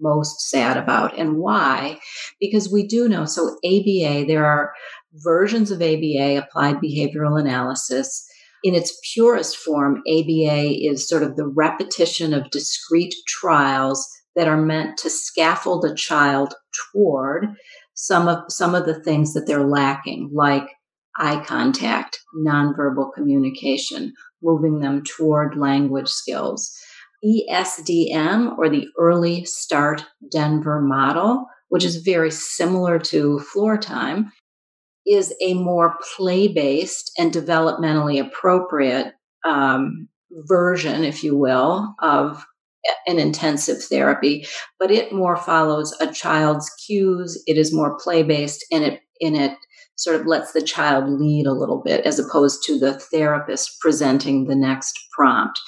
most 0.00 0.48
sad 0.48 0.76
about. 0.76 1.18
And 1.18 1.38
why? 1.38 1.98
Because 2.40 2.72
we 2.72 2.86
do 2.86 3.08
know, 3.08 3.24
so 3.24 3.56
ABA, 3.64 4.26
there 4.26 4.46
are 4.46 4.72
versions 5.14 5.72
of 5.72 5.82
ABA, 5.82 6.36
applied 6.36 6.76
behavioral 6.76 7.40
analysis. 7.40 8.24
In 8.64 8.74
its 8.74 8.98
purest 9.12 9.56
form, 9.56 10.02
ABA 10.08 10.84
is 10.84 11.08
sort 11.08 11.22
of 11.22 11.36
the 11.36 11.46
repetition 11.46 12.34
of 12.34 12.50
discrete 12.50 13.14
trials 13.26 14.08
that 14.34 14.48
are 14.48 14.60
meant 14.60 14.98
to 14.98 15.10
scaffold 15.10 15.84
a 15.84 15.94
child 15.94 16.54
toward 16.92 17.46
some 17.94 18.28
of 18.28 18.44
some 18.48 18.74
of 18.74 18.86
the 18.86 19.00
things 19.02 19.34
that 19.34 19.46
they're 19.46 19.66
lacking, 19.66 20.30
like 20.32 20.68
eye 21.18 21.42
contact, 21.44 22.20
nonverbal 22.36 23.12
communication, 23.14 24.12
moving 24.42 24.80
them 24.80 25.02
toward 25.02 25.56
language 25.56 26.08
skills. 26.08 26.72
ESDM, 27.24 28.56
or 28.56 28.68
the 28.68 28.86
Early 28.96 29.44
Start 29.44 30.04
Denver 30.30 30.80
model, 30.80 31.46
which 31.68 31.84
is 31.84 31.96
very 31.96 32.30
similar 32.30 32.98
to 33.00 33.40
floor 33.40 33.76
time, 33.76 34.30
is 35.08 35.34
a 35.40 35.54
more 35.54 35.96
play 36.16 36.48
based 36.48 37.12
and 37.18 37.32
developmentally 37.32 38.20
appropriate 38.20 39.14
um, 39.44 40.08
version, 40.30 41.04
if 41.04 41.24
you 41.24 41.36
will, 41.36 41.94
of 42.00 42.44
an 43.06 43.18
intensive 43.18 43.82
therapy, 43.82 44.46
but 44.78 44.90
it 44.90 45.12
more 45.12 45.36
follows 45.36 45.94
a 46.00 46.12
child's 46.12 46.70
cues. 46.86 47.42
It 47.46 47.56
is 47.56 47.74
more 47.74 47.98
play 47.98 48.22
based 48.22 48.64
and 48.70 48.84
it 48.84 49.00
in 49.20 49.34
it 49.34 49.52
sort 49.96 50.20
of 50.20 50.26
lets 50.26 50.52
the 50.52 50.62
child 50.62 51.08
lead 51.08 51.44
a 51.44 51.52
little 51.52 51.82
bit 51.84 52.06
as 52.06 52.20
opposed 52.20 52.62
to 52.64 52.78
the 52.78 52.94
therapist 52.94 53.80
presenting 53.80 54.46
the 54.46 54.54
next 54.54 54.96
prompt. 55.16 55.58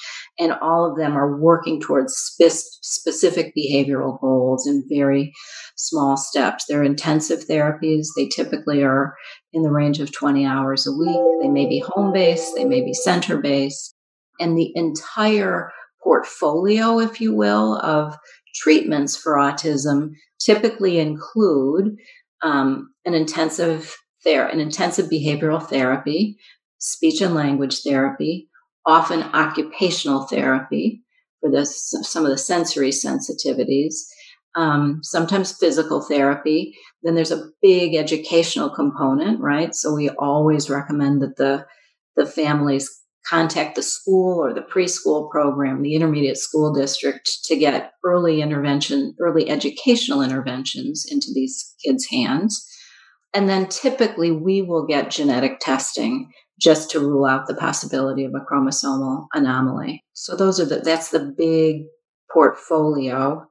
And 0.41 0.53
all 0.53 0.89
of 0.89 0.97
them 0.97 1.15
are 1.15 1.37
working 1.37 1.79
towards 1.79 2.15
spe- 2.15 2.79
specific 2.81 3.53
behavioral 3.55 4.19
goals 4.19 4.65
in 4.65 4.83
very 4.89 5.31
small 5.77 6.17
steps. 6.17 6.65
They're 6.67 6.83
intensive 6.83 7.45
therapies. 7.47 8.07
They 8.17 8.27
typically 8.27 8.83
are 8.83 9.13
in 9.53 9.61
the 9.61 9.71
range 9.71 9.99
of 9.99 10.11
20 10.11 10.43
hours 10.45 10.87
a 10.87 10.91
week. 10.91 11.21
They 11.41 11.47
may 11.47 11.67
be 11.69 11.83
home 11.85 12.11
based, 12.11 12.55
they 12.55 12.65
may 12.65 12.81
be 12.81 12.93
center 12.93 13.37
based. 13.37 13.95
And 14.39 14.57
the 14.57 14.71
entire 14.75 15.71
portfolio, 16.03 16.99
if 16.99 17.21
you 17.21 17.35
will, 17.35 17.77
of 17.77 18.17
treatments 18.55 19.15
for 19.15 19.35
autism 19.35 20.09
typically 20.43 20.97
include 20.97 21.95
um, 22.41 22.91
an 23.05 23.13
intensive 23.13 23.95
an 24.25 24.59
intensive 24.59 25.09
behavioral 25.09 25.61
therapy, 25.67 26.37
speech 26.77 27.21
and 27.21 27.33
language 27.33 27.81
therapy, 27.81 28.50
often 28.85 29.23
occupational 29.23 30.23
therapy 30.23 31.03
for 31.39 31.51
this, 31.51 31.93
some 32.03 32.25
of 32.25 32.31
the 32.31 32.37
sensory 32.37 32.89
sensitivities, 32.89 33.95
um, 34.55 34.99
sometimes 35.03 35.57
physical 35.57 36.01
therapy. 36.01 36.75
Then 37.03 37.15
there's 37.15 37.31
a 37.31 37.49
big 37.61 37.95
educational 37.95 38.69
component, 38.69 39.39
right? 39.41 39.73
So 39.73 39.95
we 39.95 40.09
always 40.09 40.69
recommend 40.69 41.21
that 41.21 41.37
the 41.37 41.65
the 42.17 42.25
families 42.25 42.89
contact 43.25 43.75
the 43.75 43.83
school 43.83 44.43
or 44.43 44.53
the 44.53 44.61
preschool 44.61 45.29
program, 45.29 45.81
the 45.81 45.95
intermediate 45.95 46.37
school 46.37 46.73
district 46.73 47.29
to 47.45 47.55
get 47.55 47.93
early 48.03 48.41
intervention, 48.41 49.15
early 49.19 49.49
educational 49.49 50.21
interventions 50.21 51.05
into 51.09 51.27
these 51.33 51.75
kids' 51.83 52.07
hands. 52.11 52.67
And 53.33 53.47
then 53.47 53.67
typically 53.67 54.31
we 54.31 54.61
will 54.61 54.85
get 54.85 55.11
genetic 55.11 55.59
testing 55.59 56.31
just 56.61 56.91
to 56.91 56.99
rule 56.99 57.25
out 57.25 57.47
the 57.47 57.55
possibility 57.55 58.23
of 58.23 58.33
a 58.35 58.45
chromosomal 58.45 59.27
anomaly. 59.33 60.03
So 60.13 60.35
those 60.35 60.59
are 60.59 60.65
the 60.65 60.77
that's 60.77 61.09
the 61.09 61.33
big 61.37 61.83
portfolio. 62.31 63.45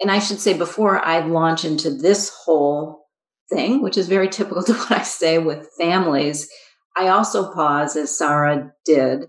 And 0.00 0.10
I 0.10 0.18
should 0.18 0.40
say 0.40 0.56
before 0.56 1.04
I 1.04 1.20
launch 1.20 1.64
into 1.64 1.90
this 1.90 2.32
whole 2.44 3.06
thing, 3.52 3.82
which 3.82 3.96
is 3.96 4.08
very 4.08 4.28
typical 4.28 4.62
to 4.64 4.72
what 4.74 4.92
I 4.92 5.02
say 5.02 5.38
with 5.38 5.68
families, 5.78 6.48
I 6.96 7.08
also 7.08 7.52
pause 7.52 7.96
as 7.96 8.16
Sarah 8.16 8.72
did 8.84 9.26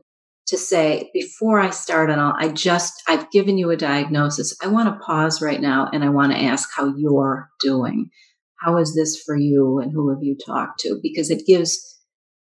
to 0.48 0.58
say 0.58 1.10
before 1.14 1.60
I 1.60 1.72
start 1.72 2.12
on 2.12 2.20
all, 2.20 2.34
I 2.38 2.50
just 2.50 2.94
I've 3.08 3.30
given 3.32 3.58
you 3.58 3.72
a 3.72 3.78
diagnosis. 3.78 4.56
I 4.64 4.68
want 4.68 4.88
to 4.88 5.04
pause 5.06 5.42
right 5.42 5.60
now 5.60 5.90
and 5.92 6.04
I 6.04 6.10
want 6.10 6.32
to 6.32 6.42
ask 6.42 6.70
how 6.76 6.94
you're 6.96 7.50
doing 7.62 8.10
how 8.66 8.78
is 8.78 8.96
this 8.96 9.22
for 9.22 9.36
you 9.36 9.80
and 9.80 9.92
who 9.92 10.10
have 10.10 10.24
you 10.24 10.36
talked 10.44 10.80
to 10.80 11.00
because 11.04 11.30
it 11.30 11.46
gives 11.46 11.95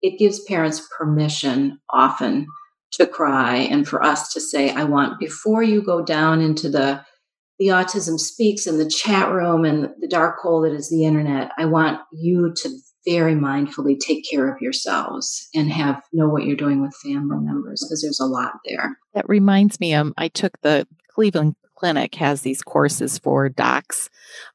it 0.02 0.18
gives 0.18 0.42
parents 0.44 0.86
permission 0.96 1.78
often 1.90 2.46
to 2.92 3.06
cry 3.06 3.56
and 3.56 3.86
for 3.86 4.02
us 4.02 4.32
to 4.32 4.40
say 4.40 4.70
i 4.70 4.84
want 4.84 5.18
before 5.18 5.62
you 5.62 5.82
go 5.82 6.02
down 6.02 6.40
into 6.40 6.68
the 6.68 7.02
the 7.58 7.68
autism 7.68 8.18
speaks 8.18 8.66
in 8.66 8.78
the 8.78 8.88
chat 8.88 9.30
room 9.30 9.64
and 9.64 9.90
the 10.00 10.08
dark 10.08 10.38
hole 10.40 10.62
that 10.62 10.72
is 10.72 10.90
the 10.90 11.04
internet 11.04 11.50
i 11.58 11.64
want 11.64 12.00
you 12.12 12.52
to 12.56 12.70
very 13.06 13.34
mindfully 13.34 13.98
take 13.98 14.28
care 14.28 14.52
of 14.52 14.60
yourselves 14.60 15.48
and 15.54 15.70
have 15.70 16.02
know 16.12 16.28
what 16.28 16.44
you're 16.44 16.56
doing 16.56 16.82
with 16.82 16.94
family 17.02 17.38
members 17.40 17.82
because 17.82 18.02
there's 18.02 18.20
a 18.20 18.26
lot 18.26 18.52
there 18.66 18.96
that 19.14 19.28
reminds 19.28 19.80
me 19.80 19.94
um, 19.94 20.12
i 20.18 20.28
took 20.28 20.60
the 20.62 20.86
cleveland 21.08 21.54
clinic 21.80 22.14
has 22.16 22.42
these 22.42 22.62
courses 22.62 23.18
for 23.18 23.48
docs 23.48 24.10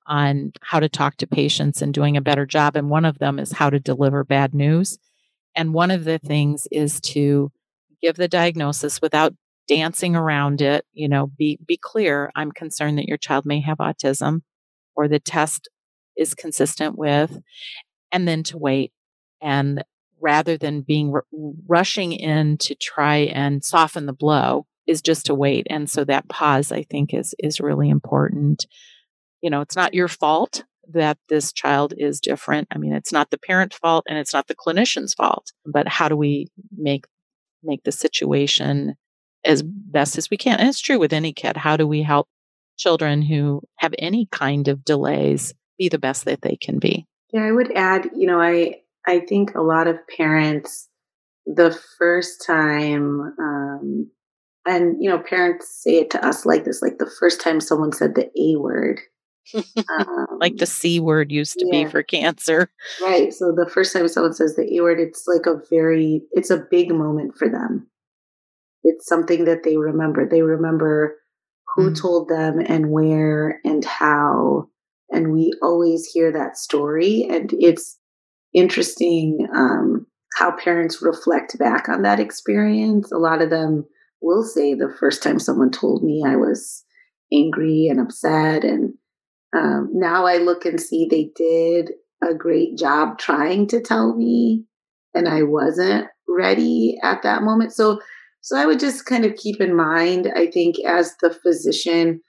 on 0.05 0.51
how 0.62 0.79
to 0.79 0.88
talk 0.88 1.17
to 1.17 1.25
patients 1.25 1.81
and 1.81 1.93
doing 1.93 2.15
a 2.15 2.21
better 2.21 2.45
job. 2.45 2.75
And 2.75 2.89
one 2.89 3.03
of 3.03 3.17
them 3.17 3.39
is 3.39 3.51
how 3.51 3.71
to 3.71 3.79
deliver 3.79 4.23
bad 4.23 4.53
news. 4.53 4.99
And 5.55 5.73
one 5.73 5.91
of 5.91 6.03
the 6.03 6.19
things 6.19 6.67
is 6.71 6.99
to 7.01 7.51
give 8.01 8.15
the 8.15 8.27
diagnosis 8.27 9.01
without 9.01 9.33
dancing 9.67 10.15
around 10.15 10.61
it. 10.61 10.85
You 10.93 11.09
know, 11.09 11.27
be, 11.27 11.59
be 11.65 11.77
clear. 11.81 12.31
I'm 12.35 12.51
concerned 12.51 12.97
that 12.97 13.07
your 13.07 13.17
child 13.17 13.45
may 13.45 13.61
have 13.61 13.77
autism 13.77 14.41
or 14.95 15.07
the 15.07 15.19
test 15.19 15.69
is 16.15 16.33
consistent 16.33 16.97
with, 16.97 17.37
and 18.11 18.27
then 18.27 18.43
to 18.43 18.57
wait. 18.57 18.93
And 19.41 19.83
rather 20.21 20.57
than 20.57 20.81
being 20.81 21.11
r- 21.13 21.25
rushing 21.67 22.13
in 22.13 22.57
to 22.59 22.75
try 22.75 23.17
and 23.17 23.63
soften 23.63 24.05
the 24.05 24.13
blow, 24.13 24.65
is 24.87 25.01
just 25.01 25.25
to 25.25 25.35
wait. 25.35 25.67
And 25.69 25.89
so 25.89 26.03
that 26.05 26.29
pause, 26.29 26.71
I 26.71 26.83
think, 26.83 27.13
is 27.13 27.33
is 27.39 27.59
really 27.59 27.89
important. 27.89 28.67
You 29.41 29.49
know, 29.49 29.61
it's 29.61 29.75
not 29.75 29.93
your 29.93 30.07
fault 30.07 30.63
that 30.93 31.17
this 31.30 31.52
child 31.52 31.93
is 31.98 32.19
different. 32.19 32.67
I 32.71 32.78
mean, 32.78 32.93
it's 32.93 33.12
not 33.12 33.30
the 33.30 33.38
parent's 33.38 33.78
fault 33.78 34.06
and 34.08 34.17
it's 34.17 34.34
not 34.34 34.48
the 34.48 34.56
clinician's 34.56 35.13
fault. 35.13 35.52
But 35.65 35.88
how 35.88 36.10
do 36.10 36.15
we 36.15 36.48
make 36.76 37.06
make 37.63 37.84
the 37.84 37.91
situation 37.91 38.95
as 39.43 39.63
best 39.63 40.17
as 40.17 40.30
we 40.30 40.38
can? 40.38 40.60
And 40.60 40.69
it's 40.69 40.82
true 40.82 41.00
with 41.00 41.13
any 41.13 41.34
kid. 41.34 41.58
How 41.58 41.78
do 41.78 41.88
we 41.88 42.04
help 42.04 42.28
children 42.78 43.21
who 43.21 43.62
have 43.78 43.95
any 44.00 44.28
kind 44.32 44.67
of 44.67 44.86
delays 44.86 45.54
be 45.78 45.89
the 45.89 46.00
best 46.00 46.26
that 46.26 46.41
they 46.41 46.56
can 46.56 46.80
be? 46.80 47.06
Yeah, 47.32 47.43
I 47.43 47.52
would 47.52 47.71
add, 47.76 48.10
you 48.15 48.28
know, 48.28 48.39
I 48.39 48.82
I 49.08 49.19
think 49.19 49.56
a 49.56 49.62
lot 49.62 49.88
of 49.88 49.98
parents 50.08 50.89
the 51.45 51.78
first 51.98 52.43
time 52.45 53.34
um, 53.39 54.10
and 54.65 55.02
you 55.02 55.10
know 55.10 55.19
parents 55.19 55.84
say 55.84 55.98
it 55.98 56.10
to 56.10 56.26
us 56.26 56.45
like 56.45 56.65
this 56.65 56.82
like 56.82 56.98
the 56.98 57.12
first 57.19 57.39
time 57.39 57.62
someone 57.62 57.91
said 57.91 58.15
the 58.15 58.30
a 58.39 58.56
word 58.56 59.00
um, 59.55 60.27
like 60.39 60.58
the 60.58 60.65
c 60.65 60.99
word 60.99 61.31
used 61.31 61.58
to 61.58 61.65
yeah. 61.71 61.84
be 61.84 61.89
for 61.89 62.03
cancer 62.03 62.69
right 63.01 63.34
so 63.34 63.51
the 63.55 63.69
first 63.69 63.93
time 63.93 64.08
someone 64.08 64.34
says 64.34 64.55
the 64.55 64.77
a 64.77 64.81
word 64.81 64.99
it's 64.99 65.25
like 65.27 65.45
a 65.45 65.62
very 65.69 66.21
it's 66.31 66.49
a 66.49 66.65
big 66.71 66.91
moment 66.91 67.36
for 67.38 67.49
them 67.49 67.88
it's 68.84 69.08
something 69.08 69.45
that 69.45 69.63
they 69.63 69.77
remember 69.77 70.27
they 70.27 70.41
remember 70.41 71.17
who 71.75 71.91
mm. 71.91 72.01
told 72.01 72.29
them 72.29 72.60
and 72.60 72.89
where 72.89 73.60
and 73.63 73.86
how 73.86 74.67
and 75.12 75.31
we 75.31 75.53
always 75.62 76.05
hear 76.05 76.31
that 76.31 76.58
story 76.58 77.27
and 77.29 77.51
it's 77.53 77.99
interesting 78.53 79.47
um, 79.53 80.08
how 80.38 80.51
parents 80.51 81.01
reflect 81.01 81.58
back 81.60 81.88
on 81.89 82.01
that 82.01 82.19
experience 82.19 83.12
a 83.12 83.17
lot 83.17 83.41
of 83.41 83.49
them 83.49 83.86
will 84.21 84.43
say 84.43 84.73
the 84.73 84.93
first 84.99 85.21
time 85.21 85.39
someone 85.39 85.71
told 85.71 86.03
me 86.03 86.23
I 86.25 86.36
was 86.36 86.84
angry 87.31 87.88
and 87.89 87.99
upset. 87.99 88.63
And 88.63 88.93
um, 89.53 89.89
now 89.93 90.25
I 90.25 90.38
look 90.38 90.65
and 90.65 90.79
see 90.79 91.08
they 91.10 91.31
did 91.36 91.91
a 92.23 92.34
great 92.34 92.77
job 92.77 93.17
trying 93.17 93.67
to 93.67 93.81
tell 93.81 94.15
me, 94.15 94.65
and 95.13 95.27
I 95.27 95.43
wasn't 95.43 96.08
ready 96.27 96.97
at 97.03 97.23
that 97.23 97.43
moment. 97.43 97.73
So, 97.73 97.99
so 98.41 98.58
I 98.58 98.65
would 98.65 98.79
just 98.79 99.05
kind 99.05 99.25
of 99.25 99.36
keep 99.36 99.60
in 99.60 99.75
mind, 99.75 100.31
I 100.36 100.47
think, 100.47 100.75
as 100.86 101.15
the 101.21 101.31
physician, 101.34 102.21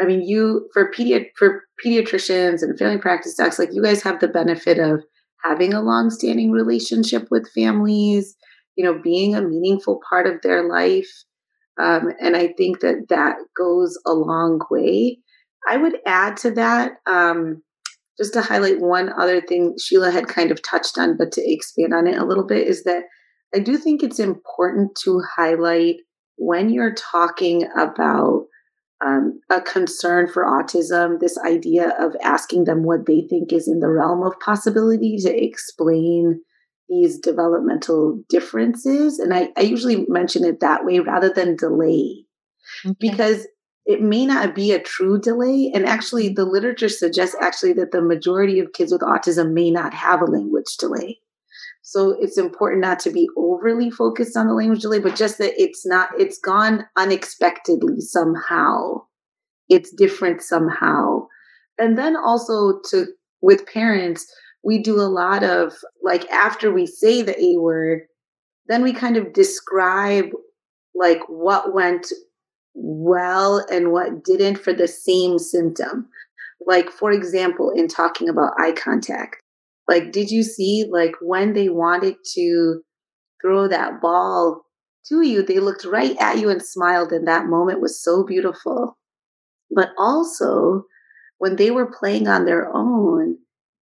I 0.00 0.04
mean, 0.04 0.22
you 0.22 0.68
for 0.72 0.90
pedi- 0.90 1.30
for 1.36 1.64
pediatricians 1.84 2.62
and 2.62 2.78
family 2.78 2.98
practice 2.98 3.34
docs, 3.34 3.58
like 3.58 3.70
you 3.72 3.82
guys 3.82 4.02
have 4.02 4.20
the 4.20 4.28
benefit 4.28 4.78
of 4.78 5.02
having 5.44 5.72
a 5.72 5.82
long-standing 5.82 6.50
relationship 6.50 7.28
with 7.30 7.50
families 7.54 8.36
you 8.78 8.84
know, 8.84 8.98
being 9.02 9.34
a 9.34 9.42
meaningful 9.42 10.00
part 10.08 10.28
of 10.28 10.40
their 10.42 10.66
life. 10.66 11.10
Um, 11.80 12.12
and 12.20 12.36
I 12.36 12.54
think 12.56 12.78
that 12.80 13.06
that 13.08 13.34
goes 13.56 13.98
a 14.06 14.12
long 14.12 14.60
way. 14.70 15.18
I 15.66 15.76
would 15.76 15.98
add 16.06 16.36
to 16.38 16.50
that, 16.52 16.92
um, 17.06 17.62
just 18.18 18.32
to 18.34 18.42
highlight 18.42 18.80
one 18.80 19.12
other 19.18 19.40
thing 19.40 19.76
Sheila 19.80 20.10
had 20.10 20.28
kind 20.28 20.50
of 20.50 20.62
touched 20.62 20.98
on, 20.98 21.16
but 21.16 21.32
to 21.32 21.42
expand 21.44 21.94
on 21.94 22.06
it 22.06 22.18
a 22.18 22.24
little 22.24 22.46
bit, 22.46 22.66
is 22.66 22.84
that 22.84 23.04
I 23.54 23.60
do 23.60 23.76
think 23.78 24.02
it's 24.02 24.18
important 24.18 24.98
to 25.04 25.22
highlight 25.36 25.96
when 26.36 26.70
you're 26.70 26.94
talking 26.94 27.68
about 27.76 28.46
um, 29.04 29.40
a 29.50 29.60
concern 29.60 30.26
for 30.26 30.44
autism, 30.44 31.20
this 31.20 31.38
idea 31.38 31.94
of 32.00 32.16
asking 32.22 32.64
them 32.64 32.82
what 32.82 33.06
they 33.06 33.20
think 33.28 33.52
is 33.52 33.68
in 33.68 33.80
the 33.80 33.88
realm 33.88 34.22
of 34.24 34.38
possibility 34.40 35.16
to 35.18 35.44
explain 35.44 36.40
these 36.88 37.18
developmental 37.18 38.22
differences. 38.28 39.18
And 39.18 39.32
I, 39.32 39.50
I 39.56 39.60
usually 39.60 40.06
mention 40.08 40.44
it 40.44 40.60
that 40.60 40.84
way 40.84 40.98
rather 40.98 41.28
than 41.28 41.56
delay, 41.56 42.24
okay. 42.84 42.96
because 42.98 43.46
it 43.88 44.02
may 44.02 44.26
not 44.26 44.54
be 44.54 44.70
a 44.70 44.78
true 44.78 45.18
delay. 45.18 45.72
And 45.74 45.86
actually, 45.86 46.28
the 46.28 46.44
literature 46.44 46.90
suggests 46.90 47.34
actually 47.40 47.72
that 47.72 47.90
the 47.90 48.02
majority 48.02 48.60
of 48.60 48.74
kids 48.74 48.92
with 48.92 49.00
autism 49.00 49.54
may 49.54 49.70
not 49.70 49.94
have 49.94 50.20
a 50.20 50.26
language 50.26 50.76
delay. 50.78 51.20
So 51.80 52.14
it's 52.20 52.36
important 52.36 52.82
not 52.82 53.00
to 53.00 53.10
be 53.10 53.26
overly 53.34 53.90
focused 53.90 54.36
on 54.36 54.46
the 54.46 54.52
language 54.52 54.82
delay, 54.82 54.98
but 54.98 55.16
just 55.16 55.38
that 55.38 55.54
it's 55.56 55.86
not, 55.86 56.10
it's 56.18 56.38
gone 56.38 56.84
unexpectedly 56.96 58.02
somehow. 58.02 59.04
It's 59.70 59.90
different 59.90 60.42
somehow. 60.42 61.26
And 61.78 61.96
then 61.96 62.14
also 62.14 62.80
to, 62.90 63.06
with 63.40 63.66
parents, 63.72 64.30
we 64.62 64.82
do 64.82 65.00
a 65.00 65.08
lot 65.08 65.42
of 65.42 65.72
like 66.02 66.28
after 66.28 66.70
we 66.70 66.84
say 66.84 67.22
the 67.22 67.42
A 67.42 67.56
word, 67.56 68.00
then 68.66 68.82
we 68.82 68.92
kind 68.92 69.16
of 69.16 69.32
describe 69.32 70.26
like 70.94 71.20
what 71.28 71.72
went 71.72 72.06
well 72.80 73.64
and 73.70 73.92
what 73.92 74.24
didn't 74.24 74.56
for 74.56 74.72
the 74.72 74.88
same 74.88 75.38
symptom. 75.38 76.08
Like, 76.66 76.90
for 76.90 77.10
example, 77.10 77.72
in 77.74 77.88
talking 77.88 78.28
about 78.28 78.58
eye 78.58 78.72
contact, 78.72 79.36
like, 79.88 80.12
did 80.12 80.30
you 80.30 80.42
see 80.42 80.84
like 80.90 81.14
when 81.20 81.54
they 81.54 81.68
wanted 81.68 82.16
to 82.34 82.80
throw 83.42 83.68
that 83.68 84.00
ball 84.00 84.64
to 85.08 85.22
you, 85.22 85.42
they 85.42 85.58
looked 85.58 85.84
right 85.84 86.16
at 86.20 86.38
you 86.38 86.50
and 86.50 86.62
smiled, 86.62 87.12
and 87.12 87.26
that 87.26 87.46
moment 87.46 87.80
was 87.80 88.02
so 88.02 88.24
beautiful. 88.24 88.98
But 89.70 89.90
also, 89.98 90.84
when 91.38 91.56
they 91.56 91.70
were 91.70 91.90
playing 91.90 92.28
on 92.28 92.44
their 92.44 92.68
own, 92.74 93.38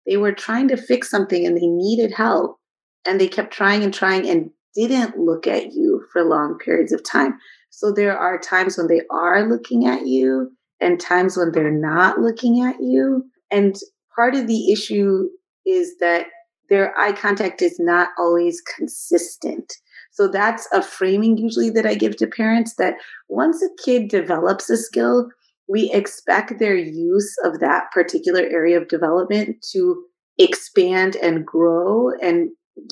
they 0.07 0.17
were 0.17 0.33
trying 0.33 0.67
to 0.69 0.77
fix 0.77 1.09
something 1.09 1.45
and 1.45 1.55
they 1.55 1.67
needed 1.67 2.13
help, 2.13 2.57
and 3.05 3.19
they 3.19 3.27
kept 3.27 3.53
trying 3.53 3.83
and 3.83 3.93
trying 3.93 4.27
and 4.27 4.49
didn't 4.73 5.17
look 5.17 5.47
at 5.47 5.73
you 5.73 6.03
for 6.11 6.23
long 6.23 6.57
periods 6.57 6.91
of 6.91 7.03
time. 7.03 7.37
So 7.71 7.91
there 7.91 8.17
are 8.17 8.37
times 8.37 8.77
when 8.77 8.87
they 8.87 9.01
are 9.09 9.49
looking 9.49 9.87
at 9.87 10.05
you 10.05 10.51
and 10.79 10.99
times 10.99 11.35
when 11.37 11.51
they're 11.51 11.71
not 11.71 12.19
looking 12.19 12.61
at 12.61 12.75
you. 12.79 13.23
And 13.49 13.75
part 14.15 14.35
of 14.35 14.45
the 14.45 14.71
issue 14.71 15.29
is 15.65 15.97
that 15.99 16.27
their 16.69 16.97
eye 16.97 17.13
contact 17.13 17.61
is 17.61 17.77
not 17.79 18.09
always 18.17 18.61
consistent. 18.61 19.73
So 20.11 20.27
that's 20.27 20.67
a 20.73 20.81
framing 20.81 21.37
usually 21.37 21.69
that 21.71 21.85
I 21.85 21.95
give 21.95 22.17
to 22.17 22.27
parents 22.27 22.75
that 22.75 22.95
once 23.29 23.63
a 23.63 23.83
kid 23.83 24.09
develops 24.09 24.69
a 24.69 24.77
skill, 24.77 25.29
we 25.67 25.89
expect 25.91 26.59
their 26.59 26.75
use 26.75 27.33
of 27.43 27.59
that 27.61 27.91
particular 27.91 28.41
area 28.41 28.79
of 28.79 28.89
development 28.89 29.65
to 29.71 30.03
expand 30.37 31.15
and 31.17 31.45
grow 31.45 32.11
and 32.21 32.49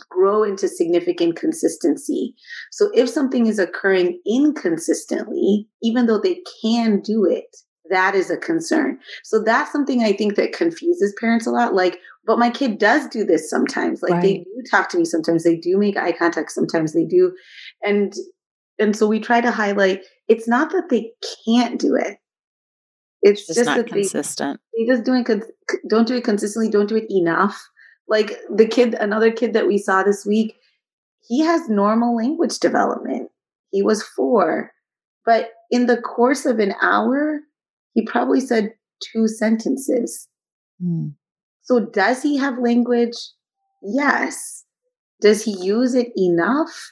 grow 0.09 0.43
into 0.43 0.67
significant 0.67 1.35
consistency. 1.35 2.35
So 2.71 2.89
if 2.93 3.09
something 3.09 3.47
is 3.47 3.59
occurring 3.59 4.19
inconsistently, 4.25 5.67
even 5.81 6.05
though 6.05 6.19
they 6.19 6.41
can 6.61 6.99
do 7.01 7.25
it, 7.25 7.55
that 7.89 8.15
is 8.15 8.29
a 8.29 8.37
concern. 8.37 8.99
So 9.23 9.41
that's 9.41 9.71
something 9.71 10.03
I 10.03 10.13
think 10.13 10.35
that 10.35 10.53
confuses 10.53 11.13
parents 11.19 11.47
a 11.47 11.51
lot. 11.51 11.73
Like, 11.73 11.99
but 12.25 12.37
my 12.37 12.49
kid 12.49 12.77
does 12.77 13.07
do 13.07 13.23
this 13.23 13.49
sometimes. 13.49 14.01
Like 14.01 14.13
right. 14.13 14.21
they 14.21 14.37
do 14.37 14.63
talk 14.69 14.89
to 14.89 14.97
me 14.97 15.05
sometimes. 15.05 15.43
They 15.43 15.55
do 15.55 15.77
make 15.77 15.97
eye 15.97 16.11
contact 16.11 16.51
sometimes. 16.51 16.93
They 16.93 17.05
do. 17.05 17.33
And 17.81 18.13
and 18.77 18.95
so 18.95 19.07
we 19.07 19.19
try 19.19 19.41
to 19.41 19.51
highlight 19.51 20.03
it's 20.27 20.47
not 20.47 20.71
that 20.71 20.89
they 20.89 21.11
can't 21.45 21.79
do 21.79 21.95
it. 21.95 22.17
It's, 23.21 23.45
just, 23.47 23.59
just 23.59 23.67
not 23.67 23.77
that 23.77 23.87
consistent. 23.87 24.61
They, 24.77 24.85
they 24.85 24.91
just 24.93 25.03
doing 25.03 25.25
don't 25.89 26.07
do 26.07 26.15
it 26.15 26.23
consistently, 26.23 26.69
don't 26.69 26.87
do 26.87 26.95
it 26.95 27.07
enough 27.09 27.59
like 28.09 28.39
the 28.53 28.67
kid, 28.67 28.95
another 28.95 29.31
kid 29.31 29.53
that 29.53 29.67
we 29.67 29.77
saw 29.77 30.03
this 30.03 30.25
week, 30.25 30.55
he 31.27 31.41
has 31.41 31.69
normal 31.69 32.15
language 32.15 32.59
development. 32.59 33.29
He 33.71 33.83
was 33.83 34.03
four, 34.03 34.71
but 35.25 35.51
in 35.69 35.85
the 35.85 36.01
course 36.01 36.45
of 36.45 36.59
an 36.59 36.73
hour, 36.81 37.41
he 37.93 38.03
probably 38.05 38.39
said 38.39 38.73
two 39.13 39.27
sentences. 39.27 40.27
Mm. 40.83 41.13
So, 41.61 41.85
does 41.85 42.23
he 42.23 42.37
have 42.37 42.57
language? 42.57 43.15
Yes. 43.83 44.65
Does 45.21 45.43
he 45.43 45.51
use 45.51 45.93
it 45.93 46.07
enough? 46.15 46.91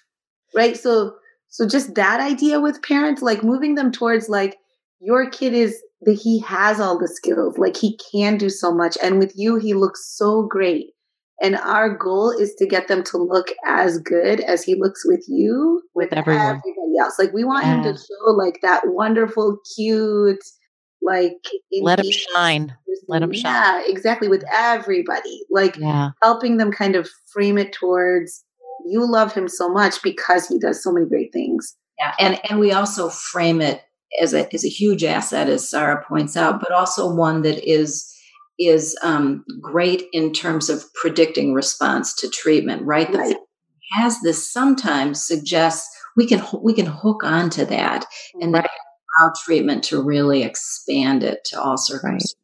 Right. 0.54 0.78
So, 0.78 1.16
so 1.50 1.68
just 1.68 1.96
that 1.96 2.20
idea 2.20 2.60
with 2.60 2.84
parents, 2.84 3.22
like 3.22 3.44
moving 3.44 3.76
them 3.76 3.92
towards 3.92 4.30
like 4.30 4.58
your 5.00 5.30
kid 5.30 5.54
is 5.54 5.82
that 6.02 6.14
he 6.14 6.40
has 6.42 6.80
all 6.80 7.00
the 7.00 7.08
skills, 7.08 7.58
like 7.58 7.76
he 7.76 8.00
can 8.12 8.38
do 8.38 8.50
so 8.50 8.72
much. 8.72 8.98
And 9.02 9.18
with 9.18 9.34
you, 9.36 9.56
he 9.58 9.74
looks 9.74 10.06
so 10.06 10.44
great. 10.44 10.92
And 11.42 11.56
our 11.58 11.96
goal 11.96 12.32
is 12.32 12.56
to 12.56 12.66
get 12.66 12.88
them 12.88 13.04
to 13.06 13.18
look 13.18 13.50
as 13.66 14.00
good 14.00 14.40
as 14.42 14.64
he 14.64 14.74
looks 14.74 15.06
with 15.06 15.24
you, 15.28 15.84
with, 15.94 16.12
everyone. 16.12 16.42
everybody 16.42 16.98
else. 17.00 17.20
Like 17.20 17.32
we 17.32 17.44
want 17.44 17.66
yeah. 17.66 17.76
him 17.76 17.84
to 17.84 18.00
show 18.00 18.32
like 18.32 18.60
that 18.64 18.88
wonderful, 18.88 19.58
cute, 19.76 20.44
like 21.02 21.38
let 21.82 22.00
him 22.00 22.12
shine. 22.12 22.76
Let 23.08 23.22
him 23.22 23.34
shine. 23.34 23.54
Yeah, 23.54 23.82
exactly. 23.86 24.28
With 24.28 24.44
everybody, 24.52 25.42
like 25.52 25.78
yeah. 25.78 26.10
helping 26.24 26.58
them 26.58 26.72
kind 26.72 26.96
of 26.96 27.08
frame 27.32 27.58
it 27.58 27.72
towards 27.72 28.44
you 28.86 29.10
love 29.10 29.34
him 29.34 29.48
so 29.48 29.70
much 29.70 30.02
because 30.02 30.48
he 30.48 30.58
does 30.58 30.82
so 30.84 30.92
many 30.92 31.06
great 31.06 31.32
things. 31.34 31.76
Yeah, 32.00 32.14
and 32.20 32.40
and 32.50 32.60
we 32.60 32.72
also 32.72 33.10
frame 33.10 33.62
it 33.62 33.84
as 34.22 34.34
a 34.34 34.54
as 34.54 34.66
a 34.66 34.70
huge 34.70 35.04
asset, 35.04 35.50
as 35.50 35.70
Sarah 35.70 36.04
points 36.08 36.38
out, 36.38 36.60
but 36.60 36.72
also 36.72 37.14
one 37.14 37.42
that 37.42 37.68
is 37.70 38.14
is 38.60 38.98
um, 39.04 39.46
great 39.62 40.04
in 40.14 40.34
terms 40.34 40.70
of 40.70 40.84
predicting 40.96 41.54
response 41.54 42.16
to 42.16 42.30
treatment, 42.30 42.84
right? 42.84 43.12
right. 43.14 43.36
The 43.36 43.40
has 43.94 44.20
this 44.22 44.52
sometimes 44.52 45.26
suggests 45.26 45.88
we 46.16 46.28
can 46.28 46.44
we 46.62 46.74
can 46.74 46.86
hook 46.86 47.24
onto 47.24 47.64
that 47.66 48.06
and 48.42 48.54
right. 48.54 48.68
allow 49.22 49.32
treatment 49.46 49.84
to 49.86 50.02
really 50.02 50.44
expand 50.44 51.24
it 51.24 51.40
to 51.46 51.62
all 51.62 51.78
circumstances. 51.78 52.36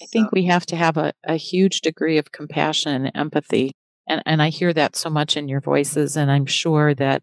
Right. 0.00 0.06
I 0.06 0.06
think 0.06 0.32
we 0.32 0.46
have 0.46 0.66
to 0.66 0.76
have 0.76 0.96
a, 0.96 1.12
a 1.24 1.36
huge 1.36 1.80
degree 1.80 2.18
of 2.18 2.32
compassion 2.32 3.06
and 3.06 3.16
empathy. 3.16 3.72
And, 4.08 4.22
and 4.26 4.42
I 4.42 4.50
hear 4.50 4.72
that 4.72 4.96
so 4.96 5.10
much 5.10 5.36
in 5.36 5.48
your 5.48 5.60
voices. 5.60 6.16
And 6.16 6.30
I'm 6.30 6.46
sure 6.46 6.94
that 6.94 7.22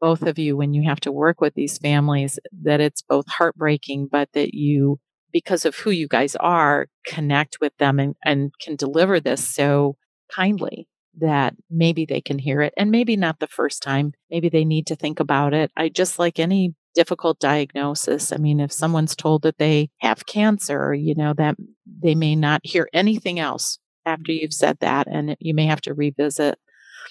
both 0.00 0.22
of 0.22 0.38
you, 0.38 0.56
when 0.56 0.74
you 0.74 0.88
have 0.88 1.00
to 1.00 1.12
work 1.12 1.40
with 1.40 1.54
these 1.54 1.78
families, 1.78 2.38
that 2.62 2.80
it's 2.80 3.02
both 3.02 3.26
heartbreaking, 3.28 4.08
but 4.10 4.28
that 4.32 4.54
you 4.54 5.00
because 5.32 5.64
of 5.64 5.76
who 5.76 5.90
you 5.90 6.08
guys 6.08 6.36
are, 6.36 6.88
connect 7.06 7.58
with 7.60 7.76
them 7.78 7.98
and, 7.98 8.14
and 8.24 8.52
can 8.60 8.76
deliver 8.76 9.20
this 9.20 9.46
so 9.46 9.96
kindly 10.34 10.88
that 11.20 11.54
maybe 11.70 12.04
they 12.04 12.20
can 12.20 12.38
hear 12.38 12.62
it 12.62 12.72
and 12.76 12.90
maybe 12.90 13.16
not 13.16 13.40
the 13.40 13.46
first 13.46 13.82
time. 13.82 14.12
Maybe 14.30 14.48
they 14.48 14.64
need 14.64 14.86
to 14.86 14.96
think 14.96 15.20
about 15.20 15.52
it. 15.54 15.70
I 15.76 15.88
just 15.88 16.18
like 16.18 16.38
any 16.38 16.74
difficult 16.94 17.38
diagnosis. 17.38 18.32
I 18.32 18.36
mean, 18.36 18.60
if 18.60 18.72
someone's 18.72 19.16
told 19.16 19.42
that 19.42 19.58
they 19.58 19.90
have 19.98 20.26
cancer, 20.26 20.94
you 20.94 21.14
know, 21.14 21.34
that 21.34 21.56
they 21.86 22.14
may 22.14 22.36
not 22.36 22.60
hear 22.64 22.88
anything 22.92 23.38
else 23.38 23.78
after 24.06 24.32
you've 24.32 24.54
said 24.54 24.78
that 24.80 25.06
and 25.06 25.36
you 25.40 25.54
may 25.54 25.66
have 25.66 25.80
to 25.82 25.94
revisit. 25.94 26.58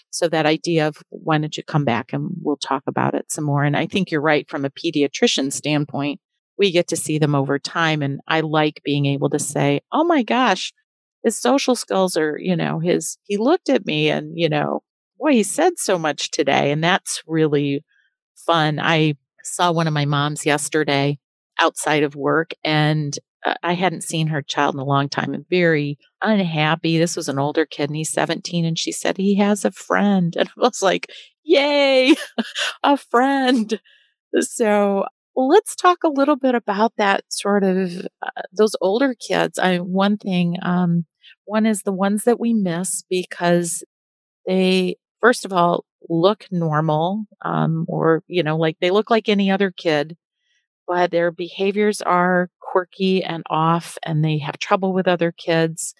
So 0.09 0.27
that 0.29 0.45
idea 0.45 0.87
of 0.87 0.97
why 1.09 1.37
don't 1.37 1.55
you 1.55 1.63
come 1.63 1.85
back 1.85 2.13
and 2.13 2.29
we'll 2.41 2.57
talk 2.57 2.83
about 2.87 3.13
it 3.13 3.31
some 3.31 3.43
more. 3.43 3.63
And 3.63 3.75
I 3.75 3.87
think 3.87 4.09
you're 4.09 4.21
right 4.21 4.49
from 4.49 4.65
a 4.65 4.69
pediatrician 4.69 5.51
standpoint 5.51 6.19
we 6.57 6.71
get 6.71 6.87
to 6.89 6.95
see 6.95 7.17
them 7.19 7.35
over 7.35 7.59
time. 7.59 8.01
And 8.01 8.19
I 8.27 8.41
like 8.41 8.81
being 8.83 9.05
able 9.05 9.29
to 9.29 9.39
say, 9.39 9.81
oh 9.91 10.03
my 10.03 10.23
gosh, 10.23 10.73
his 11.23 11.39
social 11.39 11.75
skills 11.75 12.17
are, 12.17 12.37
you 12.39 12.55
know, 12.55 12.79
his, 12.79 13.17
he 13.23 13.37
looked 13.37 13.69
at 13.69 13.85
me 13.85 14.09
and, 14.09 14.31
you 14.35 14.49
know, 14.49 14.81
boy, 15.19 15.33
he 15.33 15.43
said 15.43 15.73
so 15.77 15.97
much 15.97 16.31
today. 16.31 16.71
And 16.71 16.83
that's 16.83 17.21
really 17.27 17.83
fun. 18.45 18.79
I 18.79 19.15
saw 19.43 19.71
one 19.71 19.87
of 19.87 19.93
my 19.93 20.05
moms 20.05 20.45
yesterday 20.45 21.19
outside 21.59 22.03
of 22.03 22.15
work 22.15 22.51
and 22.63 23.17
uh, 23.45 23.55
I 23.63 23.73
hadn't 23.73 24.03
seen 24.03 24.27
her 24.27 24.41
child 24.41 24.75
in 24.75 24.79
a 24.79 24.85
long 24.85 25.09
time 25.09 25.33
and 25.33 25.45
very 25.49 25.97
unhappy. 26.21 26.97
This 26.97 27.15
was 27.15 27.29
an 27.29 27.39
older 27.39 27.65
kid 27.65 27.89
and 27.89 27.95
he's 27.95 28.11
17 28.11 28.65
and 28.65 28.77
she 28.77 28.91
said 28.91 29.17
he 29.17 29.35
has 29.35 29.65
a 29.65 29.71
friend. 29.71 30.35
And 30.39 30.49
I 30.49 30.59
was 30.59 30.81
like, 30.81 31.07
yay, 31.43 32.15
a 32.83 32.97
friend. 32.97 33.79
So 34.39 35.05
let's 35.37 35.75
talk 35.75 35.99
a 36.03 36.09
little 36.09 36.35
bit 36.35 36.55
about 36.55 36.93
that 36.97 37.23
sort 37.29 37.63
of 37.63 38.07
uh, 38.23 38.41
those 38.57 38.75
older 38.81 39.15
kids. 39.15 39.59
I 39.59 39.77
one 39.77 40.17
thing, 40.17 40.57
um, 40.63 41.05
one 41.45 41.65
is 41.65 41.83
the 41.83 41.93
ones 41.93 42.23
that 42.25 42.39
we 42.39 42.53
miss 42.53 43.03
because 43.09 43.83
they, 44.47 44.97
first 45.21 45.45
of 45.45 45.53
all, 45.53 45.85
look 46.09 46.45
normal, 46.51 47.25
um, 47.43 47.85
or 47.89 48.23
you 48.27 48.43
know, 48.43 48.57
like 48.57 48.77
they 48.81 48.91
look 48.91 49.09
like 49.11 49.29
any 49.29 49.51
other 49.51 49.71
kid, 49.71 50.17
but 50.87 51.11
their 51.11 51.31
behaviors 51.31 52.01
are 52.01 52.49
quirky 52.61 53.23
and 53.23 53.43
off, 53.49 53.97
and 54.03 54.23
they 54.25 54.37
have 54.39 54.57
trouble 54.59 54.93
with 54.93 55.07
other 55.07 55.31
kids. 55.31 55.93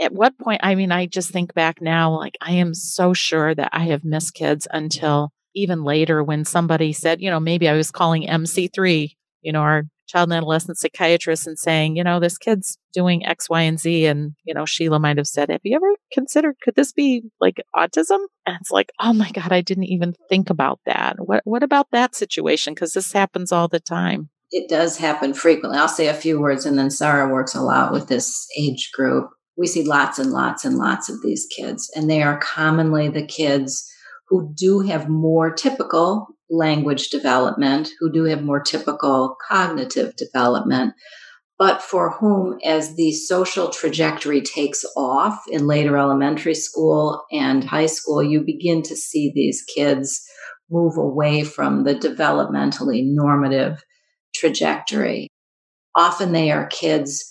At 0.00 0.12
what 0.12 0.38
point? 0.38 0.60
I 0.64 0.74
mean, 0.76 0.92
I 0.92 1.06
just 1.06 1.30
think 1.30 1.54
back 1.54 1.80
now, 1.82 2.16
like 2.16 2.36
I 2.40 2.52
am 2.52 2.74
so 2.74 3.14
sure 3.14 3.54
that 3.54 3.70
I 3.72 3.84
have 3.86 4.04
missed 4.04 4.34
kids 4.34 4.66
until 4.72 5.32
even 5.58 5.84
later 5.84 6.22
when 6.22 6.44
somebody 6.44 6.92
said, 6.92 7.20
you 7.20 7.30
know, 7.30 7.40
maybe 7.40 7.68
I 7.68 7.74
was 7.74 7.90
calling 7.90 8.26
MC3, 8.26 9.10
you 9.42 9.52
know, 9.52 9.60
our 9.60 9.84
child 10.06 10.30
and 10.30 10.36
adolescent 10.36 10.78
psychiatrist 10.78 11.46
and 11.46 11.58
saying, 11.58 11.96
you 11.96 12.02
know, 12.02 12.18
this 12.18 12.38
kid's 12.38 12.78
doing 12.92 13.26
X, 13.26 13.48
Y, 13.50 13.60
and 13.62 13.78
Z. 13.78 14.06
And, 14.06 14.32
you 14.44 14.54
know, 14.54 14.64
Sheila 14.64 14.98
might 14.98 15.18
have 15.18 15.26
said, 15.26 15.50
have 15.50 15.60
you 15.62 15.76
ever 15.76 15.94
considered, 16.12 16.56
could 16.62 16.74
this 16.74 16.92
be 16.92 17.24
like 17.40 17.62
autism? 17.76 18.20
And 18.46 18.56
it's 18.60 18.70
like, 18.70 18.90
oh 19.00 19.12
my 19.12 19.30
God, 19.30 19.52
I 19.52 19.60
didn't 19.60 19.84
even 19.84 20.14
think 20.28 20.48
about 20.48 20.80
that. 20.86 21.16
What, 21.18 21.42
what 21.44 21.62
about 21.62 21.88
that 21.92 22.14
situation? 22.14 22.74
Because 22.74 22.92
this 22.92 23.12
happens 23.12 23.52
all 23.52 23.68
the 23.68 23.80
time. 23.80 24.30
It 24.50 24.70
does 24.70 24.96
happen 24.96 25.34
frequently. 25.34 25.78
I'll 25.78 25.88
say 25.88 26.08
a 26.08 26.14
few 26.14 26.40
words 26.40 26.64
and 26.64 26.78
then 26.78 26.90
Sarah 26.90 27.30
works 27.30 27.54
a 27.54 27.60
lot 27.60 27.92
with 27.92 28.08
this 28.08 28.46
age 28.58 28.90
group. 28.94 29.28
We 29.58 29.66
see 29.66 29.84
lots 29.84 30.18
and 30.18 30.30
lots 30.30 30.64
and 30.64 30.78
lots 30.78 31.10
of 31.10 31.20
these 31.20 31.44
kids, 31.54 31.90
and 31.96 32.08
they 32.08 32.22
are 32.22 32.38
commonly 32.38 33.08
the 33.08 33.26
kids 33.26 33.84
who 34.28 34.52
do 34.54 34.80
have 34.80 35.08
more 35.08 35.52
typical 35.52 36.28
language 36.50 37.10
development, 37.10 37.90
who 37.98 38.10
do 38.12 38.24
have 38.24 38.42
more 38.42 38.60
typical 38.60 39.36
cognitive 39.48 40.16
development, 40.16 40.94
but 41.58 41.82
for 41.82 42.12
whom, 42.12 42.58
as 42.64 42.94
the 42.94 43.12
social 43.12 43.68
trajectory 43.70 44.40
takes 44.40 44.84
off 44.96 45.42
in 45.50 45.66
later 45.66 45.98
elementary 45.98 46.54
school 46.54 47.24
and 47.32 47.64
high 47.64 47.86
school, 47.86 48.22
you 48.22 48.42
begin 48.44 48.82
to 48.82 48.94
see 48.94 49.32
these 49.34 49.64
kids 49.74 50.24
move 50.70 50.96
away 50.96 51.42
from 51.42 51.82
the 51.82 51.94
developmentally 51.94 53.02
normative 53.04 53.82
trajectory. 54.34 55.28
Often 55.96 56.32
they 56.32 56.52
are 56.52 56.66
kids 56.66 57.24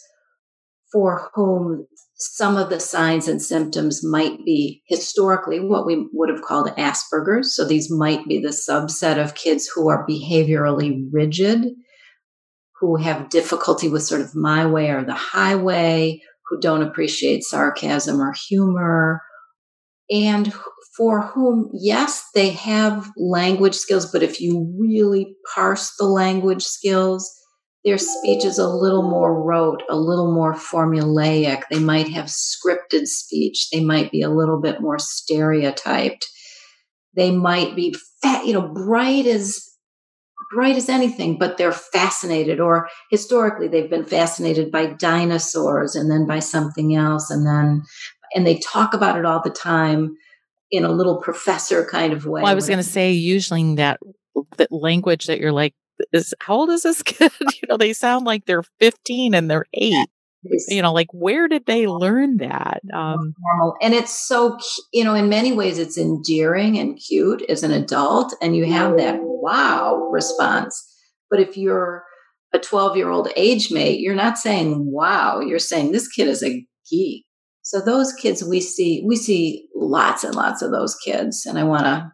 for 0.91 1.29
whom 1.33 1.87
some 2.17 2.57
of 2.57 2.69
the 2.69 2.79
signs 2.79 3.27
and 3.27 3.41
symptoms 3.41 4.03
might 4.03 4.43
be 4.43 4.81
historically 4.87 5.59
what 5.59 5.85
we 5.85 6.07
would 6.13 6.29
have 6.29 6.41
called 6.41 6.67
Asperger's. 6.75 7.55
So 7.55 7.63
these 7.63 7.91
might 7.91 8.25
be 8.27 8.39
the 8.39 8.49
subset 8.49 9.23
of 9.23 9.35
kids 9.35 9.67
who 9.67 9.89
are 9.89 10.07
behaviorally 10.07 11.07
rigid, 11.11 11.65
who 12.79 12.95
have 12.95 13.29
difficulty 13.29 13.87
with 13.87 14.03
sort 14.03 14.21
of 14.21 14.35
my 14.35 14.65
way 14.65 14.89
or 14.89 15.03
the 15.03 15.13
highway, 15.13 16.21
who 16.47 16.59
don't 16.59 16.81
appreciate 16.81 17.43
sarcasm 17.43 18.19
or 18.19 18.33
humor, 18.47 19.21
and 20.09 20.53
for 20.95 21.21
whom, 21.21 21.69
yes, 21.73 22.27
they 22.33 22.49
have 22.49 23.11
language 23.17 23.75
skills, 23.75 24.11
but 24.11 24.23
if 24.23 24.41
you 24.41 24.73
really 24.79 25.35
parse 25.53 25.93
the 25.99 26.05
language 26.05 26.63
skills, 26.63 27.31
their 27.87 27.97
speech 27.97 28.43
is 28.43 28.59
a 28.59 28.67
little 28.67 29.09
more 29.09 29.41
rote, 29.41 29.81
a 29.89 29.95
little 29.95 30.33
more 30.33 30.53
formulaic. 30.53 31.63
They 31.71 31.79
might 31.79 32.09
have 32.09 32.25
scripted 32.25 33.07
speech. 33.07 33.69
They 33.71 33.79
might 33.79 34.11
be 34.11 34.21
a 34.21 34.29
little 34.29 34.59
bit 34.59 34.81
more 34.81 34.99
stereotyped. 34.99 36.27
They 37.15 37.31
might 37.31 37.77
be 37.77 37.95
fat, 38.21 38.45
you 38.45 38.51
know, 38.51 38.67
bright 38.67 39.25
as 39.25 39.63
bright 40.53 40.75
as 40.75 40.89
anything, 40.89 41.37
but 41.37 41.57
they're 41.57 41.71
fascinated, 41.71 42.59
or 42.59 42.89
historically 43.09 43.69
they've 43.69 43.89
been 43.89 44.05
fascinated 44.05 44.69
by 44.69 44.87
dinosaurs 44.87 45.95
and 45.95 46.11
then 46.11 46.27
by 46.27 46.39
something 46.39 46.93
else, 46.93 47.31
and 47.31 47.47
then 47.47 47.83
and 48.35 48.45
they 48.45 48.59
talk 48.59 48.93
about 48.93 49.17
it 49.17 49.23
all 49.23 49.41
the 49.41 49.49
time 49.49 50.13
in 50.71 50.83
a 50.83 50.91
little 50.91 51.21
professor 51.21 51.85
kind 51.85 52.11
of 52.11 52.25
way. 52.25 52.41
Well, 52.41 52.51
I 52.51 52.55
was 52.55 52.67
going 52.67 52.79
to 52.79 52.83
say, 52.83 53.13
usually 53.13 53.75
that 53.75 54.01
that 54.57 54.73
language 54.73 55.27
that 55.27 55.39
you're 55.39 55.53
like, 55.53 55.73
is 56.13 56.33
how 56.39 56.55
old 56.55 56.69
is 56.69 56.83
this 56.83 57.03
kid? 57.03 57.31
you 57.39 57.67
know, 57.69 57.77
they 57.77 57.93
sound 57.93 58.25
like 58.25 58.45
they're 58.45 58.63
15 58.79 59.33
and 59.33 59.49
they're 59.49 59.65
eight. 59.73 60.07
You 60.69 60.81
know, 60.81 60.93
like 60.93 61.07
where 61.11 61.47
did 61.47 61.65
they 61.65 61.87
learn 61.87 62.37
that? 62.37 62.79
Um, 62.93 63.33
and 63.81 63.93
it's 63.93 64.27
so, 64.27 64.57
you 64.93 65.03
know, 65.03 65.13
in 65.13 65.27
many 65.27 65.51
ways, 65.51 65.77
it's 65.77 65.97
endearing 65.97 66.77
and 66.77 66.97
cute 66.97 67.41
as 67.49 67.63
an 67.63 67.71
adult, 67.71 68.33
and 68.41 68.55
you 68.55 68.65
have 68.65 68.97
that 68.97 69.19
wow 69.21 70.07
response. 70.09 70.81
But 71.29 71.41
if 71.41 71.57
you're 71.57 72.03
a 72.53 72.59
12 72.59 72.95
year 72.95 73.09
old 73.09 73.29
age 73.35 73.71
mate, 73.71 73.99
you're 73.99 74.15
not 74.15 74.37
saying 74.37 74.89
wow, 74.89 75.41
you're 75.41 75.59
saying 75.59 75.91
this 75.91 76.07
kid 76.07 76.27
is 76.27 76.43
a 76.43 76.65
geek. 76.89 77.25
So 77.63 77.81
those 77.81 78.13
kids 78.13 78.43
we 78.43 78.61
see, 78.61 79.03
we 79.05 79.17
see 79.17 79.67
lots 79.75 80.23
and 80.23 80.35
lots 80.35 80.61
of 80.61 80.71
those 80.71 80.95
kids. 80.95 81.45
And 81.45 81.59
I 81.59 81.63
want 81.63 81.83
to 81.83 82.09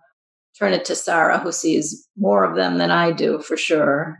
turn 0.64 0.74
it 0.74 0.86
to 0.86 0.96
Sarah, 0.96 1.40
who 1.40 1.52
sees 1.52 2.08
more 2.18 2.44
of 2.44 2.56
them 2.56 2.78
than 2.78 2.92
I 2.92 3.12
do 3.12 3.40
for 3.40 3.58
sure. 3.58 4.20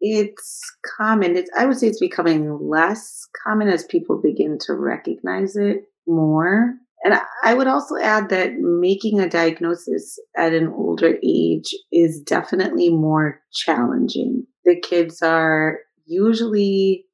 It's 0.00 0.60
common. 0.96 1.36
It's, 1.36 1.50
I 1.58 1.66
would 1.66 1.78
say 1.78 1.88
it's 1.88 2.00
becoming 2.00 2.58
less 2.60 3.26
common 3.44 3.68
as 3.68 3.84
people 3.84 4.20
begin 4.22 4.58
to 4.66 4.74
recognize 4.74 5.56
it 5.56 5.84
more. 6.06 6.74
And 7.02 7.14
I 7.44 7.54
would 7.54 7.66
also 7.66 7.96
add 8.00 8.28
that 8.30 8.54
making 8.58 9.20
a 9.20 9.28
diagnosis 9.28 10.18
at 10.36 10.52
an 10.52 10.68
older 10.68 11.16
age 11.22 11.74
is 11.92 12.20
definitely 12.20 12.90
more 12.90 13.40
challenging. 13.52 14.44
The 14.64 14.80
kids 14.80 15.22
are 15.22 15.78
usually 16.06 17.04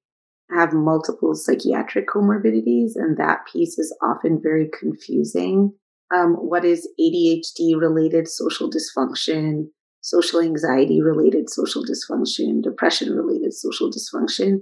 have 0.54 0.72
multiple 0.72 1.34
psychiatric 1.34 2.08
comorbidities, 2.08 2.92
and 2.96 3.16
that 3.16 3.40
piece 3.50 3.78
is 3.78 3.96
often 4.02 4.40
very 4.42 4.68
confusing 4.78 5.72
um, 6.14 6.34
what 6.34 6.64
is 6.64 6.88
ADHD 7.00 7.78
related 7.78 8.28
social 8.28 8.70
dysfunction, 8.70 9.68
social 10.00 10.40
anxiety 10.40 11.00
related 11.00 11.48
social 11.48 11.82
dysfunction, 11.82 12.62
depression 12.62 13.12
related 13.12 13.54
social 13.54 13.90
dysfunction 13.90 14.58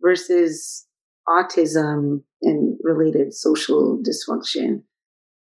versus 0.00 0.86
autism 1.28 2.22
and 2.42 2.78
related 2.82 3.32
social 3.32 4.02
dysfunction. 4.02 4.82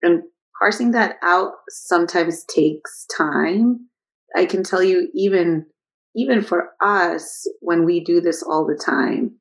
And 0.01 0.23
parsing 0.59 0.91
that 0.91 1.15
out 1.23 1.53
sometimes 1.69 2.43
takes 2.45 3.05
time. 3.15 3.87
I 4.35 4.45
can 4.45 4.63
tell 4.63 4.83
you 4.83 5.09
even 5.13 5.65
even 6.13 6.41
for 6.43 6.71
us 6.81 7.47
when 7.61 7.85
we 7.85 8.03
do 8.03 8.19
this 8.19 8.43
all 8.43 8.67
the 8.67 8.75
time, 8.75 9.31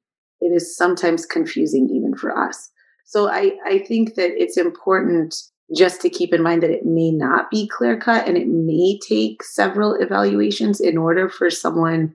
it 0.41 0.55
is 0.55 0.77
sometimes 0.77 1.27
confusing 1.27 1.91
even 1.93 2.15
for 2.15 2.37
us. 2.37 2.71
So 3.05 3.29
I, 3.29 3.53
I 3.67 3.79
think 3.81 4.15
that 4.15 4.31
it's 4.41 4.57
important 4.57 5.35
just 5.77 6.01
to 6.01 6.11
keep 6.11 6.35
in 6.35 6.43
mind 6.43 6.63
that 6.63 6.71
it 6.71 6.85
may 6.85 7.11
not 7.11 7.51
be 7.51 7.69
clear 7.69 7.99
cut 7.99 8.27
and 8.27 8.37
it 8.37 8.49
may 8.49 8.99
take 9.07 9.43
several 9.43 9.95
evaluations 9.95 10.81
in 10.81 10.99
order 10.99 11.29
for 11.29 11.51
someone 11.51 12.15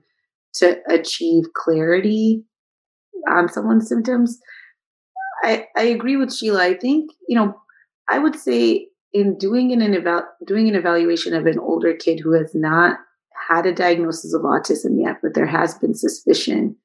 to 0.54 0.78
achieve 0.88 1.44
clarity 1.54 2.44
on 3.28 3.48
someone's 3.48 3.88
symptoms. 3.88 4.38
I, 5.42 5.66
I 5.76 5.82
agree 5.84 6.16
with 6.16 6.34
Sheila. 6.34 6.62
I 6.62 6.74
think, 6.74 7.10
you 7.28 7.36
know, 7.36 7.60
I 8.08 8.18
would 8.18 8.36
say 8.36 8.88
in 9.12 9.38
doing 9.38 9.72
an, 9.72 9.94
eval- 9.94 10.28
doing 10.46 10.68
an 10.68 10.74
evaluation 10.74 11.34
of 11.34 11.46
an 11.46 11.58
older 11.58 11.94
kid 11.94 12.20
who 12.20 12.32
has 12.32 12.54
not 12.54 12.98
had 13.48 13.66
a 13.66 13.74
diagnosis 13.74 14.34
of 14.34 14.42
autism 14.42 15.00
yet, 15.00 15.18
but 15.22 15.34
there 15.34 15.46
has 15.46 15.74
been 15.74 15.94
suspicion, 15.94 16.76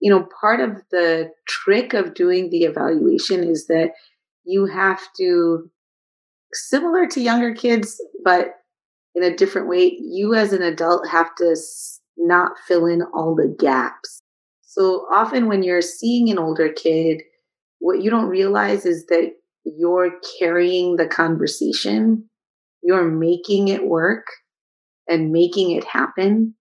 you 0.00 0.10
know, 0.10 0.26
part 0.40 0.60
of 0.60 0.82
the 0.90 1.30
trick 1.48 1.92
of 1.94 2.14
doing 2.14 2.50
the 2.50 2.64
evaluation 2.64 3.42
is 3.44 3.66
that 3.66 3.92
you 4.46 4.66
have 4.66 5.00
to, 5.18 5.70
similar 6.52 7.06
to 7.08 7.20
younger 7.20 7.54
kids, 7.54 8.00
but 8.24 8.54
in 9.14 9.22
a 9.22 9.36
different 9.36 9.68
way, 9.68 9.98
you 10.00 10.34
as 10.34 10.52
an 10.52 10.62
adult 10.62 11.08
have 11.08 11.34
to 11.36 11.56
not 12.16 12.52
fill 12.66 12.86
in 12.86 13.02
all 13.14 13.34
the 13.34 13.54
gaps. 13.58 14.20
So 14.62 15.06
often 15.12 15.48
when 15.48 15.62
you're 15.62 15.82
seeing 15.82 16.30
an 16.30 16.38
older 16.38 16.70
kid, 16.72 17.22
what 17.78 18.02
you 18.02 18.10
don't 18.10 18.28
realize 18.28 18.86
is 18.86 19.06
that 19.06 19.32
you're 19.64 20.12
carrying 20.38 20.96
the 20.96 21.06
conversation, 21.06 22.28
you're 22.82 23.10
making 23.10 23.68
it 23.68 23.86
work 23.86 24.26
and 25.08 25.32
making 25.32 25.72
it 25.72 25.84
happen. 25.84 26.54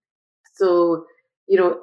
So, 0.55 1.05
you 1.47 1.59
know, 1.59 1.79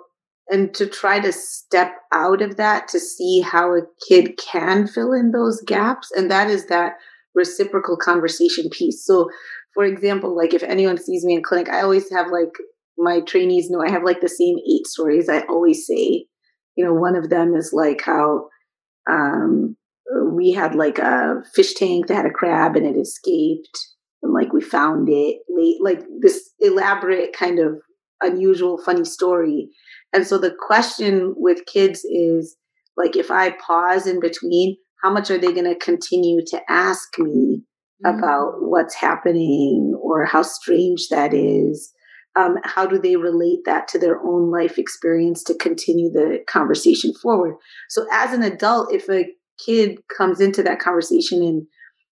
and 0.48 0.74
to 0.74 0.86
try 0.86 1.20
to 1.20 1.32
step 1.32 1.94
out 2.12 2.42
of 2.42 2.56
that 2.56 2.88
to 2.88 2.98
see 3.00 3.40
how 3.40 3.74
a 3.74 3.82
kid 4.08 4.36
can 4.38 4.86
fill 4.86 5.12
in 5.12 5.30
those 5.30 5.62
gaps 5.66 6.10
and 6.12 6.30
that 6.30 6.50
is 6.50 6.66
that 6.66 6.94
reciprocal 7.34 7.96
conversation 7.96 8.68
piece. 8.70 9.04
So 9.04 9.28
for 9.74 9.84
example 9.84 10.36
like 10.36 10.54
if 10.54 10.62
anyone 10.62 10.98
sees 10.98 11.24
me 11.24 11.34
in 11.34 11.42
clinic 11.42 11.68
i 11.70 11.80
always 11.80 12.10
have 12.10 12.26
like 12.30 12.52
my 12.98 13.20
trainees 13.20 13.70
know 13.70 13.82
i 13.82 13.90
have 13.90 14.04
like 14.04 14.20
the 14.20 14.28
same 14.28 14.56
eight 14.58 14.86
stories. 14.86 15.28
I 15.28 15.40
always 15.42 15.86
say 15.86 16.26
you 16.76 16.84
know 16.84 16.94
one 16.94 17.16
of 17.16 17.30
them 17.30 17.54
is 17.54 17.72
like 17.72 18.02
how 18.04 18.48
um 19.10 19.76
we 20.32 20.52
had 20.52 20.74
like 20.74 20.98
a 20.98 21.42
fish 21.54 21.74
tank 21.74 22.06
that 22.06 22.14
had 22.14 22.26
a 22.26 22.30
crab 22.30 22.76
and 22.76 22.86
it 22.86 22.98
escaped 22.98 23.78
and 24.22 24.32
like 24.32 24.52
we 24.52 24.60
found 24.60 25.08
it 25.08 25.38
late 25.48 25.78
like 25.80 26.02
this 26.20 26.50
elaborate 26.60 27.32
kind 27.32 27.58
of 27.58 27.76
unusual 28.20 28.78
funny 28.84 29.04
story 29.04 29.68
and 30.12 30.26
so 30.26 30.38
the 30.38 30.54
question 30.66 31.34
with 31.36 31.66
kids 31.66 32.04
is 32.04 32.56
like, 32.96 33.16
if 33.16 33.30
I 33.30 33.50
pause 33.50 34.06
in 34.06 34.20
between, 34.20 34.76
how 35.02 35.12
much 35.12 35.30
are 35.30 35.38
they 35.38 35.52
going 35.52 35.64
to 35.64 35.74
continue 35.74 36.44
to 36.48 36.60
ask 36.68 37.18
me 37.18 37.62
mm-hmm. 38.04 38.18
about 38.18 38.56
what's 38.60 38.94
happening 38.94 39.98
or 40.00 40.26
how 40.26 40.42
strange 40.42 41.08
that 41.08 41.32
is? 41.32 41.92
Um, 42.34 42.56
how 42.64 42.86
do 42.86 42.98
they 42.98 43.16
relate 43.16 43.60
that 43.66 43.88
to 43.88 43.98
their 43.98 44.18
own 44.22 44.50
life 44.50 44.78
experience 44.78 45.42
to 45.44 45.54
continue 45.54 46.10
the 46.10 46.38
conversation 46.48 47.12
forward? 47.14 47.56
So, 47.90 48.06
as 48.10 48.32
an 48.32 48.42
adult, 48.42 48.92
if 48.92 49.08
a 49.10 49.26
kid 49.64 49.98
comes 50.08 50.40
into 50.40 50.62
that 50.62 50.78
conversation 50.78 51.42
and 51.42 51.66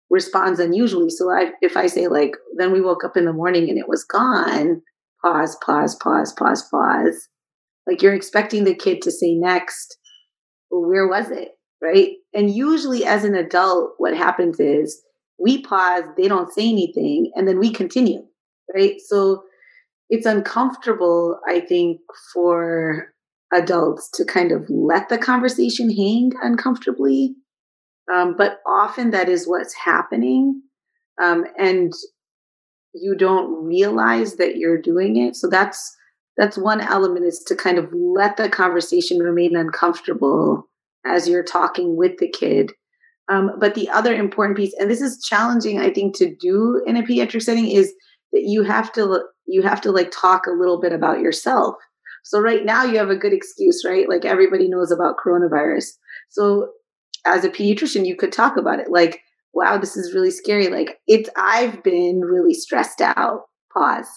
responds 0.09 0.61
unusually, 0.61 1.09
so 1.09 1.29
I, 1.29 1.51
if 1.61 1.75
I 1.75 1.87
say, 1.87 2.07
like, 2.07 2.31
then 2.55 2.71
we 2.71 2.79
woke 2.79 3.03
up 3.03 3.17
in 3.17 3.25
the 3.25 3.33
morning 3.33 3.69
and 3.69 3.77
it 3.77 3.89
was 3.89 4.05
gone, 4.05 4.83
pause, 5.21 5.57
pause, 5.65 5.95
pause, 5.95 6.31
pause, 6.31 6.65
pause 6.71 7.27
Like 7.87 8.01
you're 8.01 8.13
expecting 8.13 8.63
the 8.63 8.75
kid 8.75 9.01
to 9.03 9.11
say 9.11 9.33
next, 9.33 9.97
well, 10.71 10.87
where 10.87 11.07
was 11.07 11.29
it? 11.29 11.49
Right. 11.81 12.13
And 12.33 12.49
usually, 12.49 13.05
as 13.05 13.25
an 13.25 13.35
adult, 13.35 13.91
what 13.97 14.15
happens 14.15 14.59
is 14.59 15.01
we 15.39 15.61
pause, 15.61 16.03
they 16.17 16.27
don't 16.27 16.51
say 16.51 16.69
anything, 16.69 17.31
and 17.35 17.47
then 17.47 17.59
we 17.59 17.71
continue. 17.71 18.23
Right. 18.73 18.95
So 19.05 19.43
it's 20.09 20.25
uncomfortable, 20.25 21.39
I 21.47 21.59
think, 21.59 21.99
for 22.33 23.13
adults 23.53 24.09
to 24.15 24.25
kind 24.25 24.51
of 24.51 24.65
let 24.69 25.09
the 25.09 25.17
conversation 25.17 25.89
hang 25.89 26.31
uncomfortably. 26.41 27.35
Um, 28.11 28.35
but 28.37 28.59
often 28.67 29.11
that 29.11 29.29
is 29.29 29.47
what's 29.47 29.73
happening. 29.73 30.61
Um, 31.21 31.45
and 31.57 31.91
you 32.93 33.15
don't 33.15 33.65
realize 33.65 34.35
that 34.35 34.57
you're 34.57 34.81
doing 34.81 35.17
it. 35.17 35.35
So 35.35 35.49
that's 35.49 35.95
that's 36.37 36.57
one 36.57 36.81
element 36.81 37.25
is 37.25 37.39
to 37.47 37.55
kind 37.55 37.77
of 37.77 37.89
let 37.93 38.37
the 38.37 38.49
conversation 38.49 39.19
remain 39.19 39.55
uncomfortable 39.55 40.69
as 41.05 41.29
you're 41.29 41.43
talking 41.43 41.95
with 41.95 42.17
the 42.17 42.29
kid. 42.29 42.71
Um, 43.29 43.51
but 43.59 43.73
the 43.73 43.89
other 43.89 44.13
important 44.13 44.57
piece, 44.57 44.73
and 44.77 44.89
this 44.89 45.01
is 45.01 45.23
challenging, 45.23 45.79
I 45.79 45.91
think, 45.91 46.15
to 46.17 46.35
do 46.35 46.81
in 46.85 46.97
a 46.97 47.03
pediatric 47.03 47.41
setting, 47.41 47.67
is 47.67 47.93
that 48.33 48.43
you 48.43 48.63
have 48.63 48.91
to 48.93 49.23
you 49.47 49.61
have 49.61 49.81
to 49.81 49.91
like 49.91 50.11
talk 50.11 50.45
a 50.47 50.51
little 50.51 50.79
bit 50.79 50.91
about 50.91 51.19
yourself. 51.19 51.75
So 52.23 52.39
right 52.39 52.65
now 52.65 52.83
you 52.83 52.97
have 52.97 53.09
a 53.09 53.15
good 53.15 53.33
excuse, 53.33 53.83
right? 53.87 54.09
Like 54.09 54.25
everybody 54.25 54.67
knows 54.67 54.91
about 54.91 55.17
coronavirus. 55.23 55.85
So 56.29 56.69
as 57.25 57.45
a 57.45 57.49
pediatrician, 57.49 58.05
you 58.05 58.15
could 58.15 58.31
talk 58.31 58.57
about 58.57 58.79
it. 58.79 58.89
Like, 58.89 59.21
wow, 59.53 59.77
this 59.77 59.95
is 59.95 60.13
really 60.13 60.31
scary. 60.31 60.67
Like 60.67 60.97
it's 61.07 61.29
I've 61.35 61.83
been 61.83 62.21
really 62.21 62.53
stressed 62.53 63.01
out. 63.01 63.41
Pause. 63.73 64.07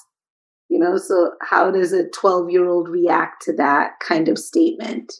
You 0.68 0.78
know, 0.78 0.96
so 0.96 1.32
how 1.40 1.70
does 1.70 1.92
a 1.92 2.08
12 2.10 2.50
year 2.50 2.68
old 2.68 2.88
react 2.88 3.42
to 3.42 3.52
that 3.56 4.00
kind 4.00 4.28
of 4.28 4.38
statement? 4.38 5.14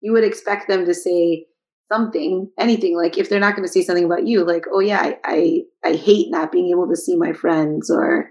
You 0.00 0.12
would 0.12 0.24
expect 0.24 0.68
them 0.68 0.86
to 0.86 0.94
say, 0.94 1.46
something, 1.90 2.50
anything. 2.58 2.96
Like 2.96 3.18
if 3.18 3.28
they're 3.28 3.40
not 3.40 3.56
going 3.56 3.66
to 3.66 3.72
say 3.72 3.82
something 3.82 4.04
about 4.04 4.26
you, 4.26 4.44
like, 4.44 4.64
oh 4.72 4.80
yeah, 4.80 5.00
I, 5.00 5.18
I, 5.24 5.62
I 5.84 5.92
hate 5.94 6.30
not 6.30 6.52
being 6.52 6.70
able 6.70 6.88
to 6.88 6.96
see 6.96 7.16
my 7.16 7.32
friends, 7.32 7.90
or 7.90 8.30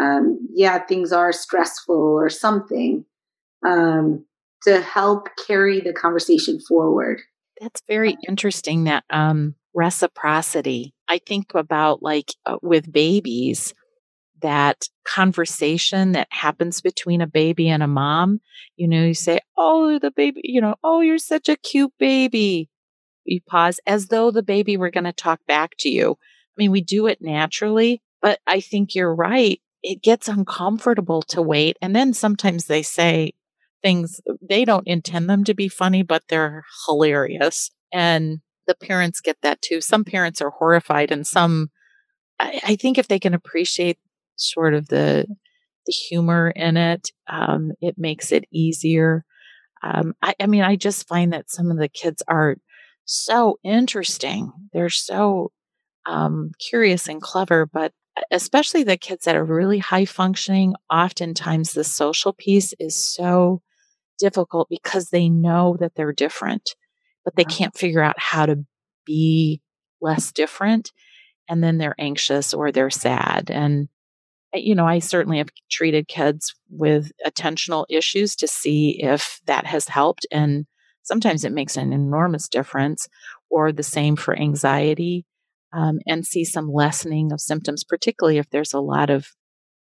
um, 0.00 0.38
yeah, 0.54 0.78
things 0.86 1.12
are 1.12 1.32
stressful, 1.32 1.96
or 1.96 2.28
something, 2.28 3.04
um, 3.66 4.24
to 4.62 4.80
help 4.80 5.28
carry 5.46 5.80
the 5.80 5.92
conversation 5.92 6.60
forward. 6.60 7.20
That's 7.60 7.82
very 7.88 8.16
interesting. 8.28 8.84
That 8.84 9.04
um, 9.10 9.54
reciprocity. 9.74 10.94
I 11.08 11.18
think 11.18 11.54
about 11.54 12.02
like 12.02 12.32
uh, 12.44 12.58
with 12.62 12.92
babies, 12.92 13.74
that 14.42 14.88
conversation 15.04 16.12
that 16.12 16.28
happens 16.30 16.80
between 16.80 17.20
a 17.20 17.26
baby 17.26 17.68
and 17.68 17.82
a 17.82 17.88
mom. 17.88 18.40
You 18.76 18.88
know, 18.88 19.04
you 19.04 19.14
say, 19.14 19.40
Oh, 19.56 19.98
the 19.98 20.10
baby, 20.10 20.40
you 20.44 20.60
know, 20.60 20.74
oh, 20.84 21.00
you're 21.00 21.18
such 21.18 21.48
a 21.48 21.56
cute 21.56 21.92
baby 21.98 22.68
you 23.26 23.40
pause 23.46 23.80
as 23.86 24.06
though 24.06 24.30
the 24.30 24.42
baby 24.42 24.76
were 24.76 24.90
going 24.90 25.04
to 25.04 25.12
talk 25.12 25.40
back 25.46 25.72
to 25.80 25.88
you. 25.88 26.12
I 26.12 26.54
mean, 26.56 26.70
we 26.70 26.80
do 26.80 27.06
it 27.06 27.18
naturally, 27.20 28.02
but 28.22 28.38
I 28.46 28.60
think 28.60 28.94
you're 28.94 29.14
right. 29.14 29.60
It 29.82 30.02
gets 30.02 30.28
uncomfortable 30.28 31.22
to 31.22 31.42
wait. 31.42 31.76
And 31.82 31.94
then 31.94 32.14
sometimes 32.14 32.66
they 32.66 32.82
say 32.82 33.34
things, 33.82 34.20
they 34.40 34.64
don't 34.64 34.86
intend 34.86 35.28
them 35.28 35.44
to 35.44 35.54
be 35.54 35.68
funny, 35.68 36.02
but 36.02 36.24
they're 36.28 36.64
hilarious. 36.86 37.70
And 37.92 38.40
the 38.66 38.74
parents 38.74 39.20
get 39.20 39.36
that 39.42 39.60
too. 39.60 39.80
Some 39.80 40.04
parents 40.04 40.40
are 40.40 40.50
horrified, 40.50 41.12
and 41.12 41.24
some, 41.24 41.70
I, 42.40 42.60
I 42.64 42.76
think, 42.76 42.98
if 42.98 43.06
they 43.06 43.20
can 43.20 43.32
appreciate 43.32 43.98
sort 44.36 44.74
of 44.74 44.88
the, 44.88 45.26
the 45.86 45.92
humor 45.92 46.50
in 46.50 46.76
it, 46.76 47.10
um, 47.28 47.72
it 47.80 47.96
makes 47.98 48.32
it 48.32 48.44
easier. 48.52 49.24
Um, 49.82 50.14
I, 50.22 50.34
I 50.40 50.46
mean, 50.46 50.62
I 50.62 50.76
just 50.76 51.06
find 51.08 51.32
that 51.32 51.50
some 51.50 51.70
of 51.70 51.78
the 51.78 51.88
kids 51.88 52.22
are 52.28 52.56
so 53.04 53.58
interesting. 53.62 54.52
They're 54.72 54.88
so 54.90 55.52
um, 56.06 56.52
curious 56.58 57.08
and 57.08 57.20
clever, 57.20 57.66
but 57.66 57.92
especially 58.30 58.82
the 58.82 58.96
kids 58.96 59.24
that 59.24 59.36
are 59.36 59.44
really 59.44 59.78
high 59.78 60.06
functioning, 60.06 60.74
oftentimes 60.90 61.72
the 61.72 61.84
social 61.84 62.32
piece 62.32 62.72
is 62.78 62.96
so 62.96 63.60
difficult 64.18 64.68
because 64.70 65.10
they 65.10 65.28
know 65.28 65.76
that 65.78 65.94
they're 65.94 66.12
different, 66.12 66.70
but 67.24 67.36
they 67.36 67.44
can't 67.44 67.76
figure 67.76 68.02
out 68.02 68.18
how 68.18 68.46
to 68.46 68.64
be 69.04 69.60
less 70.00 70.32
different. 70.32 70.92
And 71.48 71.62
then 71.62 71.78
they're 71.78 71.94
anxious 71.98 72.54
or 72.54 72.72
they're 72.72 72.90
sad. 72.90 73.50
And, 73.50 73.88
you 74.56 74.74
know, 74.74 74.86
I 74.86 74.98
certainly 74.98 75.38
have 75.38 75.50
treated 75.70 76.08
kids 76.08 76.54
with 76.70 77.12
attentional 77.26 77.84
issues 77.88 78.36
to 78.36 78.48
see 78.48 79.02
if 79.02 79.40
that 79.46 79.66
has 79.66 79.88
helped. 79.88 80.26
And 80.30 80.66
sometimes 81.02 81.44
it 81.44 81.52
makes 81.52 81.76
an 81.76 81.92
enormous 81.92 82.48
difference, 82.48 83.08
or 83.50 83.72
the 83.72 83.82
same 83.82 84.16
for 84.16 84.36
anxiety, 84.36 85.24
um, 85.72 85.98
and 86.06 86.26
see 86.26 86.44
some 86.44 86.72
lessening 86.72 87.32
of 87.32 87.40
symptoms, 87.40 87.84
particularly 87.84 88.38
if 88.38 88.48
there's 88.50 88.72
a 88.72 88.80
lot 88.80 89.10
of 89.10 89.28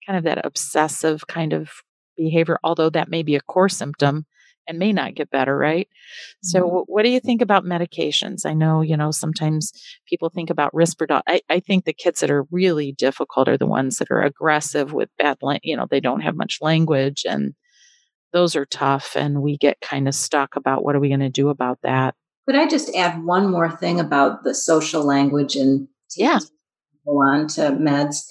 kind 0.05 0.17
of 0.17 0.23
that 0.25 0.45
obsessive 0.45 1.27
kind 1.27 1.53
of 1.53 1.69
behavior, 2.17 2.59
although 2.63 2.89
that 2.89 3.09
may 3.09 3.23
be 3.23 3.35
a 3.35 3.41
core 3.41 3.69
symptom 3.69 4.25
and 4.67 4.79
may 4.79 4.91
not 4.91 5.15
get 5.15 5.29
better, 5.29 5.57
right? 5.57 5.87
So, 6.41 6.61
mm-hmm. 6.61 6.77
what 6.87 7.03
do 7.03 7.09
you 7.09 7.19
think 7.19 7.41
about 7.41 7.63
medications? 7.63 8.45
I 8.45 8.53
know, 8.53 8.81
you 8.81 8.97
know, 8.97 9.11
sometimes 9.11 9.71
people 10.07 10.29
think 10.29 10.49
about 10.49 10.73
Risperdal. 10.73 11.21
I, 11.27 11.41
I 11.49 11.59
think 11.59 11.85
the 11.85 11.93
kids 11.93 12.19
that 12.19 12.31
are 12.31 12.45
really 12.51 12.91
difficult 12.91 13.47
are 13.47 13.57
the 13.57 13.65
ones 13.65 13.97
that 13.97 14.11
are 14.11 14.21
aggressive 14.21 14.93
with 14.93 15.09
bad, 15.17 15.37
you 15.63 15.75
know, 15.75 15.87
they 15.89 15.99
don't 15.99 16.21
have 16.21 16.35
much 16.35 16.59
language 16.61 17.23
and 17.27 17.53
those 18.33 18.55
are 18.55 18.65
tough 18.65 19.15
and 19.15 19.41
we 19.41 19.57
get 19.57 19.79
kind 19.81 20.07
of 20.07 20.15
stuck 20.15 20.55
about 20.55 20.83
what 20.83 20.95
are 20.95 20.99
we 20.99 21.07
going 21.07 21.19
to 21.21 21.29
do 21.29 21.49
about 21.49 21.79
that. 21.83 22.15
Could 22.45 22.57
I 22.57 22.67
just 22.67 22.93
add 22.95 23.23
one 23.23 23.49
more 23.49 23.71
thing 23.71 23.99
about 23.99 24.43
the 24.43 24.53
social 24.53 25.03
language 25.03 25.55
and 25.55 25.87
yeah, 26.15 26.39
go 27.05 27.13
on 27.13 27.47
to 27.47 27.61
meds 27.71 28.25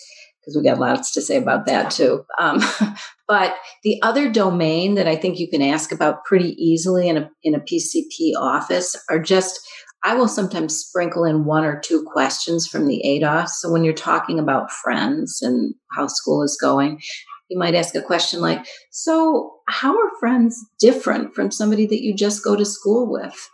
because 0.45 0.57
we 0.57 0.68
got 0.68 0.78
lots 0.78 1.12
to 1.12 1.22
say 1.22 1.36
about 1.36 1.66
that 1.66 1.90
too. 1.90 2.24
Um, 2.38 2.61
but 3.28 3.57
the 3.82 4.01
other 4.03 4.30
domain 4.30 4.95
that 4.95 5.09
I 5.09 5.16
think 5.16 5.38
you 5.38 5.49
can 5.49 5.62
ask 5.62 5.92
about 5.92 6.24
pretty 6.24 6.51
easily 6.62 7.09
in 7.09 7.16
a 7.16 7.30
in 7.42 7.55
a 7.55 7.61
PCP 7.61 8.32
office 8.38 8.97
are 9.09 9.20
just 9.20 9.61
I 10.05 10.14
will 10.14 10.28
sometimes 10.28 10.76
sprinkle 10.76 11.24
in 11.24 11.47
one 11.47 11.64
or 11.64 11.80
two 11.80 12.05
questions 12.12 12.66
from 12.66 12.86
the 12.86 13.03
ADOS. 13.07 13.49
So 13.49 13.72
when 13.72 13.84
you're 13.84 13.95
talking 13.95 14.38
about 14.38 14.70
friends 14.70 15.40
and 15.40 15.74
how 15.97 16.09
school 16.09 16.42
is 16.42 16.59
going, 16.61 17.01
you 17.49 17.59
might 17.59 17.74
ask 17.74 17.95
a 17.95 18.03
question 18.03 18.40
like, 18.40 18.66
So, 18.90 19.53
how 19.68 19.97
are 19.97 20.11
friends 20.20 20.62
different 20.78 21.34
from 21.34 21.51
somebody 21.51 21.86
that 21.86 22.03
you 22.03 22.14
just 22.14 22.45
go 22.45 22.55
to 22.55 22.66
school 22.66 23.11
with? 23.11 23.51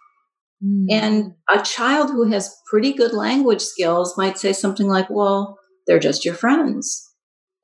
Mm. 0.64 0.86
And 0.90 1.34
a 1.48 1.62
child 1.62 2.10
who 2.10 2.30
has 2.32 2.54
pretty 2.68 2.92
good 2.92 3.12
language 3.12 3.62
skills 3.62 4.18
might 4.18 4.36
say 4.36 4.52
something 4.52 4.88
like, 4.88 5.08
Well, 5.08 5.56
they're 5.86 5.98
just 5.98 6.24
your 6.24 6.34
friends. 6.34 7.08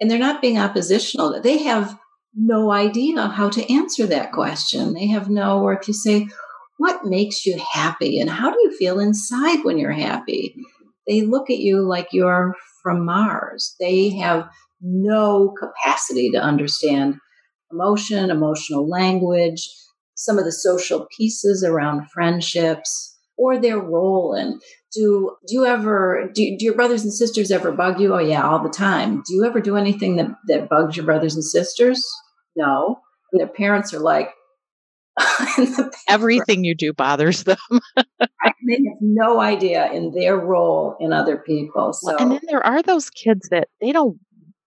And 0.01 0.11
they're 0.11 0.19
not 0.19 0.43
being 0.43 0.59
oppositional. 0.59 1.41
They 1.41 1.59
have 1.64 1.99
no 2.35 2.71
idea 2.71 3.29
how 3.29 3.49
to 3.49 3.73
answer 3.73 4.07
that 4.07 4.33
question. 4.33 4.93
They 4.93 5.07
have 5.09 5.31
no, 5.31 5.62
or 5.62 5.73
if 5.73 5.89
you 5.89 5.95
say, 5.95 6.29
What 6.77 7.07
makes 7.07 7.47
you 7.47 7.59
happy? 7.73 8.21
And 8.21 8.29
how 8.29 8.51
do 8.51 8.59
you 8.62 8.77
feel 8.77 9.01
inside 9.01 9.64
when 9.64 9.79
you're 9.79 9.93
happy? 9.93 10.55
They 11.07 11.23
look 11.23 11.51
at 11.51 11.59
you 11.59 11.81
like 11.81 12.09
you're 12.12 12.55
from 12.83 13.07
Mars. 13.07 13.75
They 13.81 14.11
have 14.19 14.49
no 14.81 15.55
capacity 15.59 16.31
to 16.33 16.39
understand 16.39 17.17
emotion, 17.73 18.31
emotional 18.31 18.89
language, 18.89 19.69
some 20.14 20.39
of 20.39 20.45
the 20.45 20.53
social 20.53 21.07
pieces 21.17 21.64
around 21.64 22.11
friendships 22.11 23.19
or 23.37 23.59
their 23.59 23.79
role 23.79 24.35
in 24.35 24.59
do 24.97 25.36
do 25.47 25.55
you 25.55 25.66
ever 25.66 26.30
do, 26.34 26.57
do 26.59 26.64
your 26.64 26.74
brothers 26.74 27.03
and 27.03 27.12
sisters 27.12 27.51
ever 27.51 27.72
bug 27.72 28.01
you 28.01 28.14
oh 28.14 28.18
yeah 28.18 28.47
all 28.47 28.62
the 28.62 28.70
time 28.70 29.22
do 29.26 29.34
you 29.34 29.44
ever 29.44 29.61
do 29.61 29.76
anything 29.76 30.16
that 30.16 30.28
that 30.49 30.68
bugs 30.68 30.97
your 30.97 31.05
brothers 31.05 31.34
and 31.34 31.44
sisters 31.44 32.03
no 32.57 32.99
and 33.32 33.40
their 33.40 33.49
parents 33.49 33.92
are 33.92 34.01
like 34.01 34.30
everything 36.09 36.64
you 36.64 36.74
do 36.74 36.92
bothers 36.92 37.44
them 37.44 37.57
they 38.18 38.74
have 38.74 38.99
no 39.01 39.40
idea 39.40 39.90
in 39.92 40.12
their 40.12 40.36
role 40.36 40.97
in 41.01 41.12
other 41.12 41.38
people 41.38 41.92
so 41.92 42.12
well, 42.12 42.22
and 42.22 42.32
then 42.32 42.40
there 42.49 42.64
are 42.64 42.82
those 42.82 43.11
kids 43.11 43.49
that 43.51 43.68
they 43.80 43.92
don't 43.92 44.18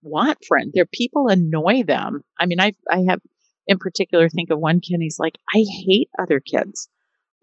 want 0.02 0.44
friends. 0.48 0.72
Their 0.74 0.86
people 0.86 1.28
annoy 1.28 1.84
them. 1.84 2.22
I 2.40 2.46
mean, 2.46 2.60
I 2.60 2.74
I 2.90 3.04
have 3.08 3.20
in 3.68 3.78
particular 3.78 4.30
think 4.30 4.50
of 4.50 4.60
one 4.60 4.80
kid. 4.80 4.98
He's 5.00 5.20
like, 5.20 5.38
I 5.54 5.66
hate 5.86 6.10
other 6.20 6.40
kids. 6.40 6.90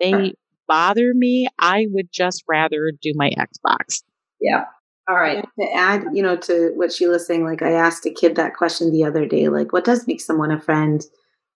They. 0.01 0.35
Bother 0.67 1.13
me. 1.15 1.49
I 1.59 1.87
would 1.91 2.09
just 2.13 2.45
rather 2.49 2.93
do 3.01 3.13
my 3.15 3.31
Xbox. 3.31 4.03
Yeah. 4.41 4.65
All 5.09 5.17
right. 5.17 5.45
To 5.59 5.73
add, 5.75 6.05
you 6.13 6.23
know, 6.23 6.37
to 6.37 6.73
what 6.75 6.93
Sheila's 6.93 7.27
saying, 7.27 7.45
like 7.45 7.63
I 7.63 7.73
asked 7.73 8.07
a 8.07 8.11
kid 8.11 8.37
that 8.37 8.55
question 8.55 8.93
the 8.93 9.05
other 9.05 9.27
day, 9.27 9.49
like, 9.49 9.73
what 9.73 9.85
does 9.85 10.07
make 10.07 10.21
someone 10.21 10.51
a 10.51 10.61
friend? 10.61 11.05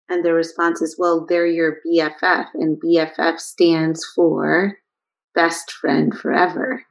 And 0.09 0.25
the 0.25 0.33
response 0.33 0.81
is, 0.83 0.97
well, 0.99 1.27
they're 1.29 1.47
your 1.47 1.79
BFF, 1.87 2.47
and 2.55 2.81
BFF 2.83 3.39
stands 3.39 4.05
for 4.15 4.79
best 5.35 5.71
friend 5.73 6.17
forever. 6.17 6.83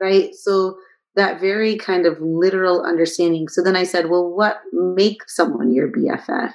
Right. 0.00 0.34
So 0.34 0.78
that 1.16 1.40
very 1.40 1.76
kind 1.76 2.06
of 2.06 2.20
literal 2.20 2.82
understanding. 2.82 3.48
So 3.48 3.62
then 3.62 3.76
I 3.76 3.84
said, 3.84 4.08
well, 4.08 4.28
what 4.28 4.60
makes 4.72 5.34
someone 5.34 5.72
your 5.72 5.90
BFF? 5.90 6.52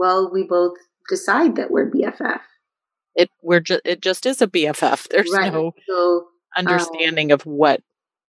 well, 0.00 0.30
we 0.32 0.42
both 0.42 0.78
decide 1.10 1.54
that 1.56 1.70
we're 1.70 1.90
BFF. 1.90 2.40
It 3.14 3.30
we're 3.42 3.60
just 3.60 3.82
it 3.84 4.00
just 4.00 4.26
is 4.26 4.40
a 4.40 4.46
BFF. 4.46 5.08
There's 5.10 5.30
right. 5.32 5.52
no 5.52 5.72
so, 5.88 6.26
um 6.56 6.66
understanding 6.66 7.32
um, 7.32 7.36
of 7.36 7.46
what 7.46 7.82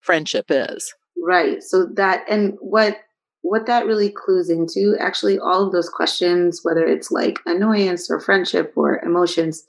friendship 0.01 0.47
is. 0.49 0.95
Right. 1.16 1.62
So 1.62 1.87
that 1.97 2.24
and 2.29 2.57
what 2.61 2.99
what 3.43 3.66
that 3.66 3.87
really 3.87 4.11
clues 4.11 4.51
into 4.51 4.97
actually 5.01 5.39
all 5.39 5.66
of 5.66 5.72
those 5.72 5.89
questions 5.89 6.61
whether 6.62 6.85
it's 6.85 7.11
like 7.11 7.39
annoyance 7.47 8.11
or 8.11 8.20
friendship 8.20 8.72
or 8.76 9.01
emotions 9.05 9.64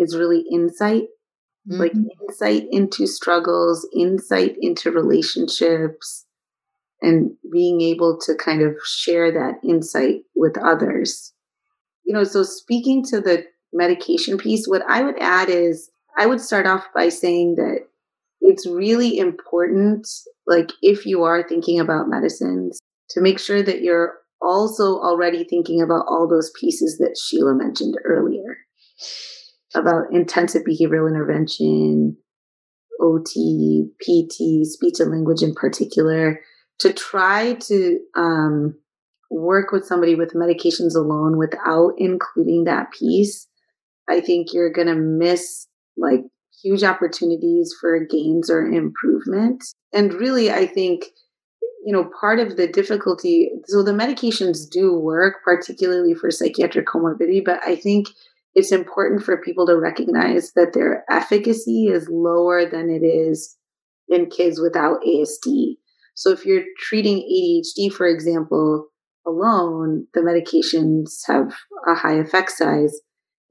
is 0.00 0.16
really 0.16 0.44
insight 0.50 1.04
mm-hmm. 1.68 1.80
like 1.80 1.92
insight 2.22 2.66
into 2.70 3.06
struggles 3.06 3.86
insight 3.94 4.56
into 4.60 4.90
relationships 4.90 6.26
and 7.02 7.32
being 7.52 7.80
able 7.80 8.18
to 8.18 8.34
kind 8.34 8.62
of 8.62 8.74
share 8.84 9.30
that 9.30 9.60
insight 9.62 10.22
with 10.34 10.56
others 10.58 11.32
you 12.04 12.14
know 12.14 12.24
so 12.24 12.42
speaking 12.42 13.04
to 13.04 13.20
the 13.20 13.44
medication 13.74 14.38
piece 14.38 14.66
what 14.66 14.82
i 14.88 15.02
would 15.02 15.18
add 15.20 15.50
is 15.50 15.90
i 16.16 16.26
would 16.26 16.40
start 16.40 16.66
off 16.66 16.86
by 16.94 17.08
saying 17.08 17.56
that 17.56 17.80
it's 18.40 18.66
really 18.66 19.18
important 19.18 20.08
like 20.46 20.70
if 20.80 21.04
you 21.04 21.22
are 21.24 21.46
thinking 21.46 21.80
about 21.80 22.08
medicines 22.08 22.78
to 23.10 23.20
make 23.20 23.38
sure 23.38 23.62
that 23.62 23.82
you're 23.82 24.14
also 24.44 24.98
already 25.00 25.44
thinking 25.44 25.80
about 25.80 26.04
all 26.08 26.28
those 26.28 26.52
pieces 26.58 26.98
that 26.98 27.16
Sheila 27.18 27.54
mentioned 27.54 27.96
earlier 28.04 28.58
about 29.74 30.12
intensive 30.12 30.62
behavioral 30.62 31.08
intervention, 31.08 32.16
OT, 33.00 33.88
PT, 34.00 34.66
speech 34.66 35.00
and 35.00 35.10
language 35.10 35.42
in 35.42 35.54
particular, 35.54 36.40
to 36.78 36.92
try 36.92 37.54
to 37.54 37.98
um, 38.14 38.76
work 39.30 39.72
with 39.72 39.84
somebody 39.84 40.14
with 40.14 40.34
medications 40.34 40.94
alone 40.94 41.38
without 41.38 41.92
including 41.98 42.64
that 42.64 42.92
piece. 42.92 43.48
I 44.08 44.20
think 44.20 44.48
you're 44.52 44.72
going 44.72 44.88
to 44.88 44.94
miss 44.94 45.66
like 45.96 46.20
huge 46.62 46.82
opportunities 46.82 47.74
for 47.80 47.98
gains 48.04 48.50
or 48.50 48.66
improvement. 48.66 49.64
And 49.92 50.14
really, 50.14 50.50
I 50.50 50.66
think 50.66 51.06
you 51.84 51.92
know, 51.92 52.10
part 52.18 52.40
of 52.40 52.56
the 52.56 52.66
difficulty, 52.66 53.50
so 53.66 53.82
the 53.82 53.92
medications 53.92 54.68
do 54.70 54.94
work, 54.94 55.44
particularly 55.44 56.14
for 56.14 56.30
psychiatric 56.30 56.86
comorbidity, 56.86 57.44
but 57.44 57.60
I 57.62 57.76
think 57.76 58.08
it's 58.54 58.72
important 58.72 59.22
for 59.22 59.42
people 59.42 59.66
to 59.66 59.76
recognize 59.76 60.52
that 60.52 60.72
their 60.72 61.04
efficacy 61.10 61.88
is 61.88 62.08
lower 62.10 62.64
than 62.64 62.88
it 62.88 63.04
is 63.04 63.56
in 64.08 64.30
kids 64.30 64.58
without 64.58 65.02
ASD. 65.02 65.74
So 66.14 66.30
if 66.30 66.46
you're 66.46 66.62
treating 66.78 67.18
ADHD, 67.18 67.92
for 67.92 68.06
example, 68.06 68.86
alone, 69.26 70.06
the 70.14 70.20
medications 70.20 71.20
have 71.26 71.54
a 71.86 71.94
high 71.94 72.14
effect 72.14 72.52
size. 72.52 72.98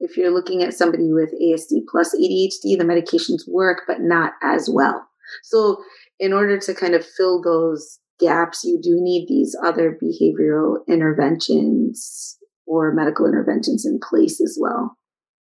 If 0.04 0.16
you're 0.18 0.34
looking 0.34 0.62
at 0.62 0.74
somebody 0.74 1.12
with 1.12 1.30
ASD 1.42 1.86
plus 1.90 2.14
ADHD, 2.14 2.76
the 2.78 2.84
medications 2.84 3.48
work, 3.48 3.82
but 3.86 4.00
not 4.00 4.32
as 4.42 4.68
well. 4.70 5.06
So 5.42 5.82
in 6.18 6.32
order 6.32 6.58
to 6.58 6.74
kind 6.74 6.94
of 6.94 7.06
fill 7.06 7.40
those 7.42 7.98
gaps, 8.20 8.64
you 8.64 8.78
do 8.82 8.98
need 9.00 9.26
these 9.28 9.56
other 9.64 9.98
behavioral 10.02 10.86
interventions 10.88 12.38
or 12.66 12.94
medical 12.94 13.26
interventions 13.26 13.86
in 13.86 13.98
place 13.98 14.40
as 14.40 14.58
well. 14.60 14.96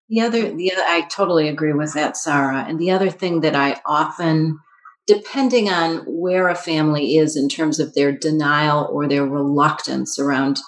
The 0.08 0.20
other, 0.20 0.54
the 0.54 0.72
other, 0.72 0.82
I 0.82 1.06
totally 1.10 1.48
agree 1.48 1.72
with 1.72 1.94
that, 1.94 2.16
Sarah. 2.16 2.64
And 2.68 2.78
the 2.78 2.90
other 2.90 3.08
thing 3.08 3.40
that 3.40 3.54
I 3.54 3.80
often, 3.86 4.58
depending 5.06 5.70
on 5.70 6.04
where 6.06 6.48
a 6.48 6.54
family 6.54 7.16
is 7.16 7.36
in 7.36 7.48
terms 7.48 7.80
of 7.80 7.94
their 7.94 8.12
denial 8.12 8.88
or 8.92 9.08
their 9.08 9.24
reluctance 9.24 10.18
around 10.18 10.58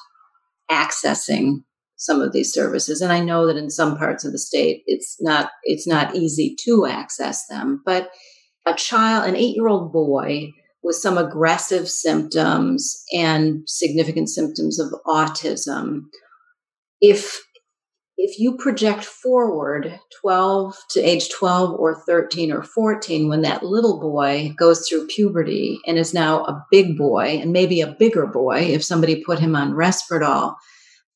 accessing 0.70 1.64
some 2.04 2.20
of 2.20 2.32
these 2.32 2.52
services, 2.52 3.00
and 3.00 3.12
I 3.12 3.20
know 3.20 3.46
that 3.46 3.56
in 3.56 3.70
some 3.70 3.96
parts 3.96 4.24
of 4.24 4.32
the 4.32 4.38
state 4.38 4.82
it's 4.86 5.16
not 5.20 5.50
it's 5.62 5.86
not 5.86 6.14
easy 6.14 6.54
to 6.64 6.86
access 6.86 7.46
them, 7.46 7.82
but 7.84 8.10
a 8.66 8.74
child, 8.74 9.28
an 9.28 9.36
eight-year-old 9.36 9.92
boy 9.92 10.52
with 10.82 10.96
some 10.96 11.16
aggressive 11.16 11.88
symptoms 11.88 13.02
and 13.12 13.62
significant 13.66 14.28
symptoms 14.28 14.78
of 14.78 14.94
autism. 15.06 16.02
If 17.00 17.42
if 18.16 18.38
you 18.38 18.56
project 18.56 19.04
forward 19.04 19.98
12 20.20 20.76
to 20.90 21.00
age 21.00 21.30
12 21.30 21.74
or 21.78 21.96
13 22.06 22.52
or 22.52 22.62
14 22.62 23.28
when 23.28 23.42
that 23.42 23.64
little 23.64 23.98
boy 23.98 24.54
goes 24.56 24.86
through 24.86 25.08
puberty 25.08 25.80
and 25.86 25.98
is 25.98 26.14
now 26.14 26.44
a 26.44 26.64
big 26.70 26.96
boy 26.96 27.38
and 27.42 27.52
maybe 27.52 27.80
a 27.80 27.96
bigger 27.98 28.26
boy 28.26 28.60
if 28.60 28.84
somebody 28.84 29.24
put 29.24 29.40
him 29.40 29.56
on 29.56 29.72
Risperdal 29.72 30.54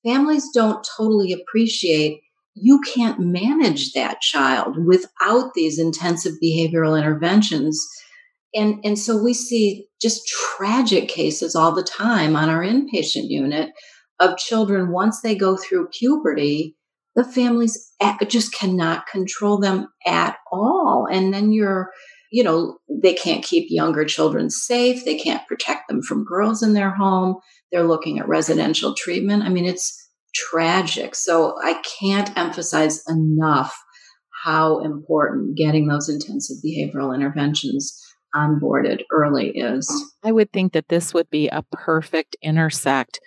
families 0.05 0.49
don't 0.55 0.87
totally 0.97 1.33
appreciate 1.33 2.21
you 2.55 2.81
can't 2.81 3.21
manage 3.21 3.93
that 3.93 4.21
child 4.21 4.77
without 4.85 5.55
these 5.55 5.79
intensive 5.79 6.33
behavioral 6.43 6.99
interventions. 6.99 7.87
And 8.55 8.81
and 8.85 8.99
so 8.99 9.23
we 9.23 9.35
see 9.35 9.87
just 10.01 10.27
tragic 10.27 11.09
cases 11.09 11.55
all 11.55 11.73
the 11.73 11.83
time 11.83 12.35
on 12.35 12.49
our 12.49 12.63
inpatient 12.63 13.29
unit 13.29 13.71
of 14.21 14.39
children 14.39 14.91
once 14.91 15.21
they 15.21 15.37
go 15.37 15.57
through 15.57 15.89
puberty 15.89 16.77
the 17.19 17.25
families 17.25 17.93
just 18.29 18.55
cannot 18.55 19.09
control 19.09 19.59
them 19.59 19.89
at 20.07 20.37
all. 20.53 21.09
And 21.11 21.35
then 21.35 21.53
you're 21.53 21.91
you 22.31 22.45
know 22.45 22.79
they 22.89 23.13
can't 23.15 23.45
keep 23.45 23.67
younger 23.71 24.05
children 24.05 24.51
safe. 24.51 25.05
They 25.05 25.19
can't 25.19 25.47
protect 25.49 25.89
them 25.89 26.01
from 26.01 26.25
girls 26.25 26.63
in 26.63 26.75
their 26.75 26.95
home 26.95 27.37
they're 27.73 27.87
looking 27.87 28.19
at 28.19 28.29
residential 28.29 28.95
treatment. 28.95 29.43
I 29.43 29.49
mean 29.49 29.65
it's 29.65 29.95
tragic. 30.35 31.15
So 31.15 31.55
i 31.63 31.81
can't 32.01 32.37
emphasize 32.37 33.03
enough 33.09 33.77
how 34.45 34.81
important 34.81 35.57
getting 35.57 35.89
those 35.89 36.09
intensive 36.09 36.59
behavioral 36.65 37.15
interventions 37.15 38.01
onboarded 38.35 39.03
early 39.11 39.51
is. 39.51 39.91
I 40.23 40.33
would 40.33 40.53
think 40.53 40.73
that 40.75 40.89
this 40.89 41.13
would 41.15 41.31
be 41.31 41.49
a 41.49 41.65
perfect 41.73 42.37
intersect 42.43 43.21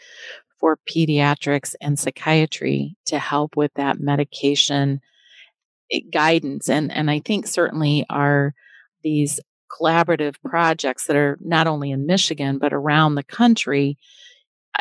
for 0.59 0.77
pediatrics 0.89 1.73
and 1.81 1.97
psychiatry 1.97 2.95
to 3.07 3.19
help 3.19 3.57
with 3.57 3.73
that 3.75 3.99
medication 3.99 5.01
eh, 5.91 6.01
guidance. 6.13 6.69
And 6.69 6.91
and 6.91 7.09
I 7.09 7.19
think 7.19 7.47
certainly 7.47 8.05
are 8.09 8.53
these 9.03 9.39
collaborative 9.71 10.35
projects 10.45 11.07
that 11.07 11.15
are 11.15 11.37
not 11.41 11.65
only 11.65 11.91
in 11.91 12.05
Michigan 12.05 12.57
but 12.59 12.73
around 12.73 13.15
the 13.15 13.23
country 13.23 13.97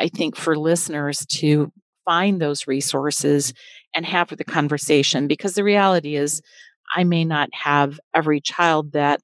I 0.00 0.08
think 0.08 0.34
for 0.34 0.56
listeners 0.56 1.26
to 1.26 1.70
find 2.06 2.40
those 2.40 2.66
resources 2.66 3.52
and 3.94 4.06
have 4.06 4.28
the 4.28 4.44
conversation 4.44 5.26
because 5.26 5.54
the 5.54 5.64
reality 5.64 6.16
is 6.16 6.40
I 6.96 7.04
may 7.04 7.24
not 7.24 7.50
have 7.52 8.00
every 8.14 8.40
child 8.40 8.92
that 8.92 9.20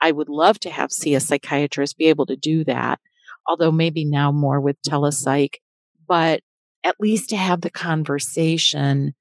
I 0.00 0.12
would 0.12 0.28
love 0.28 0.60
to 0.60 0.70
have 0.70 0.92
see 0.92 1.14
a 1.14 1.20
psychiatrist 1.20 1.96
be 1.96 2.06
able 2.06 2.26
to 2.26 2.36
do 2.36 2.62
that, 2.64 3.00
although 3.46 3.72
maybe 3.72 4.04
now 4.04 4.30
more 4.30 4.60
with 4.60 4.76
telepsych, 4.86 5.54
but 6.06 6.42
at 6.84 7.00
least 7.00 7.30
to 7.30 7.36
have 7.36 7.62
the 7.62 7.70
conversation, 7.70 9.14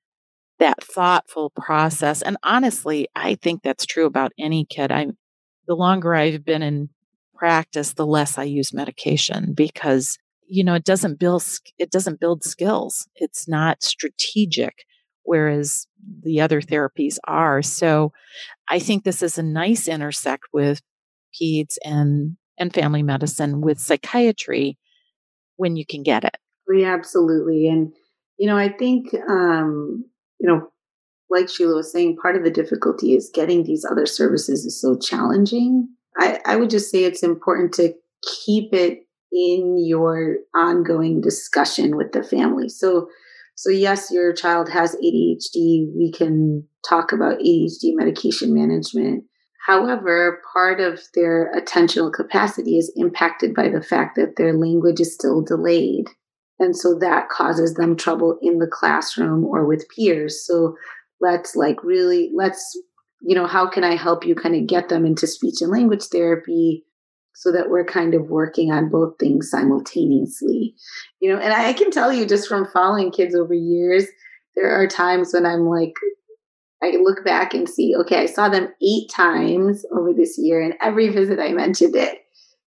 that 0.60 0.84
thoughtful 0.84 1.51
process. 1.51 2.22
And 2.22 2.38
honestly, 2.43 3.08
I 3.16 3.36
think 3.36 3.64
that's 3.64 3.86
true 3.86 4.05
about 4.05 4.34
any 4.38 4.66
kid. 4.66 4.91
I'm 4.91 5.18
the 5.68 5.76
longer 5.76 6.14
I've 6.14 6.43
been 6.45 6.62
in 6.62 6.89
practice, 7.34 7.93
the 7.93 8.05
less 8.05 8.38
I 8.38 8.43
use 8.43 8.74
medication 8.74 9.53
because 9.53 10.18
you 10.48 10.64
know 10.64 10.74
it 10.74 10.84
doesn't 10.86 11.20
build 11.20 11.43
it 11.78 11.91
doesn't 11.91 12.20
build 12.20 12.43
skills. 12.43 13.08
It's 13.16 13.48
not 13.48 13.84
strategic 13.84 14.86
whereas 15.28 15.88
the 16.24 16.39
other 16.39 16.62
therapies 16.62 17.18
are. 17.26 17.62
So 17.62 18.14
I 18.70 18.80
think 18.80 19.04
this 19.04 19.22
is 19.22 19.38
a 19.38 19.43
nice 19.43 19.88
intersect 19.88 20.45
with 20.54 20.82
peds 21.39 21.76
and 21.84 22.38
and 22.58 22.74
family 22.74 23.04
medicine 23.04 23.62
with 23.62 23.80
psychiatry 23.80 24.80
when 25.58 25.76
you 25.76 25.86
can 25.86 26.02
get 26.02 26.24
it. 26.24 26.38
Yeah, 26.74 26.93
absolutely. 26.93 27.68
And 27.68 27.93
you 28.38 28.48
know, 28.48 28.58
I 28.58 28.70
think 28.70 29.14
um, 29.30 30.06
you 30.39 30.48
know, 30.48 30.70
like 31.30 31.50
Sheila 31.50 31.76
was 31.76 31.91
saying, 31.91 32.18
part 32.22 32.38
of 32.38 32.43
the 32.43 32.52
difficulty 32.52 33.14
is 33.14 33.30
getting 33.34 33.64
these 33.64 33.86
other 33.86 34.06
services 34.06 34.66
is 34.66 34.80
so 34.80 34.98
challenging. 34.98 35.89
I, 36.18 36.39
I 36.45 36.56
would 36.56 36.70
just 36.70 36.89
say 36.89 37.04
it's 37.04 37.22
important 37.22 37.74
to 37.74 37.93
keep 38.45 38.74
it 38.74 39.07
in 39.32 39.78
your 39.78 40.38
ongoing 40.55 41.21
discussion 41.21 41.95
with 41.95 42.11
the 42.11 42.23
family. 42.23 42.69
So 42.69 43.09
so, 43.57 43.71
yes, 43.71 44.11
your 44.11 44.34
child 44.34 44.69
has 44.69 44.95
ADHD. 44.97 45.91
We 45.95 46.13
can 46.15 46.67
talk 46.88 47.11
about 47.11 47.39
ADHD 47.39 47.95
medication 47.95 48.53
management. 48.53 49.23
However, 49.65 50.43
part 50.53 50.80
of 50.80 51.01
their 51.15 51.51
attentional 51.57 52.13
capacity 52.13 52.78
is 52.78 52.93
impacted 52.95 53.55
by 53.55 53.69
the 53.69 53.82
fact 53.82 54.15
that 54.15 54.36
their 54.38 54.53
language 54.53 54.99
is 54.99 55.11
still 55.11 55.41
delayed. 55.41 56.05
And 56.59 56.78
so 56.78 56.99
that 56.99 57.30
causes 57.30 57.73
them 57.73 57.97
trouble 57.97 58.38
in 58.43 58.59
the 58.59 58.69
classroom 58.71 59.43
or 59.43 59.65
with 59.65 59.89
peers. 59.89 60.45
So 60.45 60.75
let's 61.19 61.55
like 61.55 61.84
really, 61.84 62.32
let's, 62.36 62.80
you 63.21 63.34
know, 63.34 63.47
how 63.47 63.67
can 63.67 63.84
I 63.84 63.95
help 63.95 64.23
you 64.23 64.36
kind 64.36 64.55
of 64.55 64.67
get 64.67 64.89
them 64.89 65.03
into 65.03 65.25
speech 65.25 65.61
and 65.61 65.71
language 65.71 66.03
therapy 66.11 66.86
so 67.40 67.52
that 67.52 67.70
we're 67.70 67.86
kind 67.86 68.16
of 68.16 68.32
working 68.32 68.72
on 68.72 68.90
both 68.90 69.14
things 69.20 69.52
simultaneously. 69.52 70.74
You 71.20 71.32
know, 71.32 71.40
and 71.40 71.54
I 71.54 71.72
can 71.74 71.92
tell 71.92 72.12
you 72.12 72.26
just 72.26 72.48
from 72.48 72.66
following 72.66 73.12
kids 73.12 73.36
over 73.36 73.54
years, 73.54 74.08
there 74.56 74.72
are 74.72 74.88
times 74.88 75.34
when 75.34 75.46
I'm 75.46 75.68
like, 75.68 75.94
I 76.82 76.98
look 77.00 77.24
back 77.24 77.54
and 77.54 77.70
see, 77.70 77.96
okay, 77.96 78.22
I 78.22 78.26
saw 78.26 78.50
them 78.50 78.70
eight 78.82 79.12
times 79.12 79.86
over 79.92 80.14
this 80.14 80.40
year, 80.40 80.62
and 80.64 80.74
every 80.82 81.10
visit 81.10 81.40
I 81.40 81.52
mentioned 81.52 81.96
it 81.96 82.22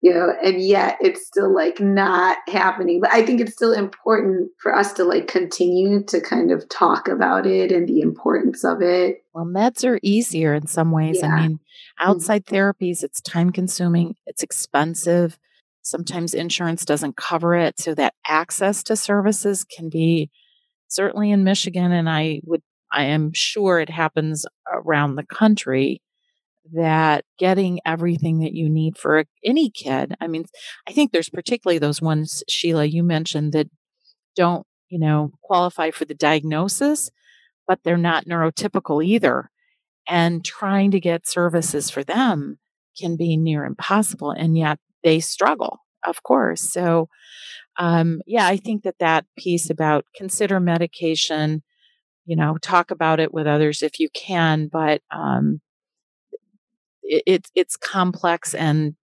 you 0.03 0.13
know, 0.13 0.35
and 0.43 0.61
yet 0.61 0.99
it's 1.01 1.25
still 1.25 1.55
like 1.55 1.81
not 1.81 2.37
happening. 2.49 3.01
But 3.01 3.13
I 3.13 3.25
think 3.25 3.41
it's 3.41 3.53
still 3.53 3.73
important 3.73 4.51
for 4.61 4.75
us 4.75 4.93
to 4.95 5.05
like 5.05 5.29
continue 5.29 6.03
to 6.07 6.21
kind 6.21 6.51
of 6.51 6.69
talk 6.69 7.07
about 7.07 7.47
it 7.47 7.71
and 7.71 7.89
the 7.89 8.01
importance 8.01 8.65
of 8.65 8.83
it. 8.83 9.25
Well, 9.33 9.47
meds 9.47 9.89
are 9.89 10.01
easier 10.03 10.55
in 10.55 10.67
some 10.67 10.91
ways. 10.91 11.21
Yeah. 11.23 11.29
I 11.29 11.41
mean, 11.43 11.53
mm-hmm. 11.55 12.11
outside 12.11 12.45
mm-hmm. 12.45 12.55
therapies, 12.55 13.05
it's 13.05 13.21
time 13.21 13.53
consuming, 13.53 14.17
it's 14.27 14.43
expensive. 14.43 15.39
Sometimes 15.83 16.35
insurance 16.35 16.85
doesn't 16.85 17.17
cover 17.17 17.55
it. 17.55 17.79
So 17.79 17.95
that 17.95 18.15
access 18.27 18.83
to 18.85 18.97
services 18.97 19.65
can 19.65 19.89
be 19.89 20.31
certainly 20.89 21.31
in 21.31 21.45
Michigan. 21.45 21.93
And 21.93 22.11
I 22.11 22.41
would, 22.45 22.63
I 22.93 23.05
am 23.05 23.33
sure 23.35 23.79
it 23.79 23.91
happens 23.91 24.47
around 24.73 25.15
the 25.15 25.27
country 25.27 26.03
that 26.73 27.25
getting 27.39 27.81
everything 27.85 28.41
that 28.41 28.53
you 28.53 28.69
need 28.69 28.97
for 28.97 29.25
any 29.45 29.71
kid. 29.71 30.15
I 30.21 30.29
mean, 30.29 30.45
I 30.89 30.93
think 30.93 31.13
there's 31.13 31.29
particularly 31.29 31.79
those 31.79 32.01
ones, 32.01 32.45
Sheila, 32.49 32.85
you 32.85 33.03
mentioned 33.03 33.53
that 33.53 33.69
don't, 34.37 34.67
you 34.89 34.99
know, 34.99 35.33
qualify 35.43 35.91
for 35.91 36.05
the 36.05 36.15
diagnosis, 36.15 37.11
but 37.67 37.81
they're 37.85 37.97
not 37.97 38.27
neurotypical 38.27 39.05
either. 39.05 39.51
And 40.09 40.45
trying 40.45 40.91
to 40.93 41.01
get 41.01 41.29
services 41.29 41.91
for 41.91 42.03
them 42.05 42.59
can 43.01 43.17
be 43.17 43.37
near 43.37 43.65
impossible. 43.65 44.31
And 44.31 44.57
yet 44.57 44.79
they 45.05 45.21
struggle, 45.21 45.79
of 46.07 46.23
course. 46.23 46.61
So, 46.61 47.09
um, 47.79 48.21
yeah, 48.27 48.47
I 48.47 48.57
think 48.57 48.83
that 48.83 48.99
that 49.01 49.27
piece 49.39 49.71
about 49.71 50.05
consider 50.15 50.61
medication, 50.61 51.63
you 52.27 52.37
know, 52.37 52.59
talk 52.61 52.91
about 52.91 53.21
it 53.21 53.33
with 53.33 53.47
others 53.47 53.83
if 53.83 53.99
you 54.01 54.09
can, 54.15 54.69
but, 54.73 55.03
um, 55.11 55.61
it, 57.03 57.23
it, 57.27 57.47
it's 57.55 57.77
complex 57.77 58.55
and 58.55 58.95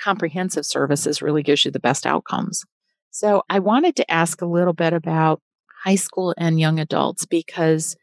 comprehensive 0.00 0.66
services 0.66 1.22
really 1.22 1.42
gives 1.42 1.64
you 1.64 1.70
the 1.70 1.80
best 1.80 2.06
outcomes. 2.06 2.64
So 3.10 3.42
I 3.48 3.60
wanted 3.60 3.96
to 3.96 4.10
ask 4.10 4.42
a 4.42 4.46
little 4.46 4.72
bit 4.72 4.92
about 4.92 5.40
high 5.84 5.94
school 5.94 6.34
and 6.36 6.58
young 6.58 6.80
adults 6.80 7.26
because 7.26 7.96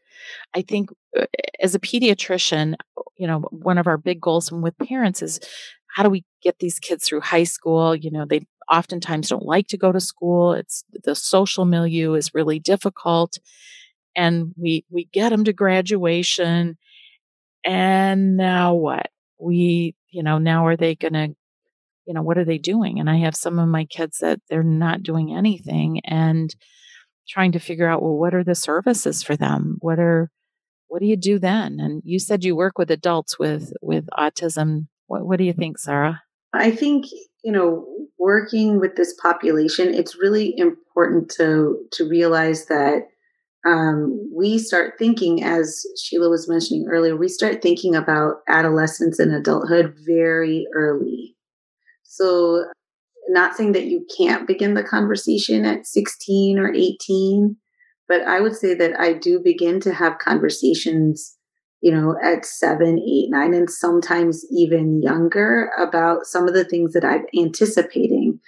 I 0.54 0.62
think 0.62 0.90
uh, 1.18 1.26
as 1.60 1.74
a 1.74 1.80
pediatrician, 1.80 2.76
you 3.16 3.26
know, 3.26 3.40
one 3.50 3.78
of 3.78 3.86
our 3.86 3.98
big 3.98 4.20
goals 4.20 4.50
with 4.50 4.76
parents 4.78 5.22
is 5.22 5.40
how 5.88 6.02
do 6.02 6.08
we 6.10 6.24
get 6.42 6.58
these 6.58 6.78
kids 6.78 7.06
through 7.06 7.20
high 7.20 7.44
school? 7.44 7.94
You 7.94 8.10
know, 8.10 8.24
they 8.24 8.46
oftentimes 8.70 9.28
don't 9.28 9.44
like 9.44 9.66
to 9.68 9.76
go 9.76 9.92
to 9.92 10.00
school. 10.00 10.52
It's 10.54 10.84
the 11.04 11.14
social 11.14 11.64
milieu 11.66 12.14
is 12.14 12.34
really 12.34 12.58
difficult. 12.58 13.38
And 14.16 14.54
we 14.56 14.84
we 14.90 15.06
get 15.12 15.30
them 15.30 15.44
to 15.44 15.52
graduation 15.52 16.78
and 17.64 18.36
now 18.36 18.74
what? 18.74 19.10
We, 19.42 19.94
you 20.10 20.22
know, 20.22 20.38
now 20.38 20.66
are 20.66 20.76
they 20.76 20.94
going 20.94 21.14
to, 21.14 21.34
you 22.06 22.14
know, 22.14 22.22
what 22.22 22.38
are 22.38 22.44
they 22.44 22.58
doing? 22.58 23.00
And 23.00 23.10
I 23.10 23.18
have 23.18 23.34
some 23.34 23.58
of 23.58 23.68
my 23.68 23.84
kids 23.84 24.18
that 24.18 24.40
they're 24.48 24.62
not 24.62 25.02
doing 25.02 25.34
anything 25.34 26.00
and 26.04 26.54
trying 27.28 27.52
to 27.52 27.58
figure 27.58 27.88
out, 27.88 28.02
well, 28.02 28.16
what 28.16 28.34
are 28.34 28.44
the 28.44 28.54
services 28.54 29.22
for 29.22 29.36
them? 29.36 29.76
What 29.80 29.98
are, 29.98 30.30
what 30.88 31.00
do 31.00 31.06
you 31.06 31.16
do 31.16 31.38
then? 31.38 31.78
And 31.80 32.02
you 32.04 32.18
said 32.18 32.44
you 32.44 32.54
work 32.56 32.78
with 32.78 32.90
adults 32.90 33.38
with, 33.38 33.72
with 33.80 34.06
autism. 34.18 34.88
What, 35.06 35.26
what 35.26 35.38
do 35.38 35.44
you 35.44 35.52
think, 35.52 35.78
Sarah? 35.78 36.22
I 36.52 36.70
think, 36.70 37.06
you 37.42 37.52
know, 37.52 37.86
working 38.18 38.78
with 38.78 38.96
this 38.96 39.14
population, 39.20 39.94
it's 39.94 40.16
really 40.16 40.54
important 40.58 41.30
to, 41.36 41.78
to 41.92 42.08
realize 42.08 42.66
that 42.66 43.08
um, 43.64 44.28
we 44.34 44.58
start 44.58 44.94
thinking, 44.98 45.44
as 45.44 45.84
Sheila 46.02 46.28
was 46.28 46.48
mentioning 46.48 46.86
earlier, 46.90 47.16
we 47.16 47.28
start 47.28 47.62
thinking 47.62 47.94
about 47.94 48.36
adolescence 48.48 49.18
and 49.18 49.32
adulthood 49.32 49.94
very 50.04 50.66
early. 50.74 51.36
So, 52.02 52.64
not 53.28 53.54
saying 53.54 53.72
that 53.72 53.86
you 53.86 54.04
can't 54.16 54.48
begin 54.48 54.74
the 54.74 54.82
conversation 54.82 55.64
at 55.64 55.86
16 55.86 56.58
or 56.58 56.72
18, 56.74 57.56
but 58.08 58.22
I 58.22 58.40
would 58.40 58.56
say 58.56 58.74
that 58.74 58.98
I 58.98 59.12
do 59.12 59.40
begin 59.42 59.78
to 59.80 59.94
have 59.94 60.18
conversations, 60.18 61.36
you 61.80 61.92
know, 61.92 62.16
at 62.20 62.44
seven, 62.44 62.98
eight, 62.98 63.30
nine, 63.30 63.54
and 63.54 63.70
sometimes 63.70 64.44
even 64.50 65.00
younger 65.00 65.70
about 65.78 66.26
some 66.26 66.48
of 66.48 66.54
the 66.54 66.64
things 66.64 66.94
that 66.94 67.04
I'm 67.04 67.26
anticipating. 67.38 68.40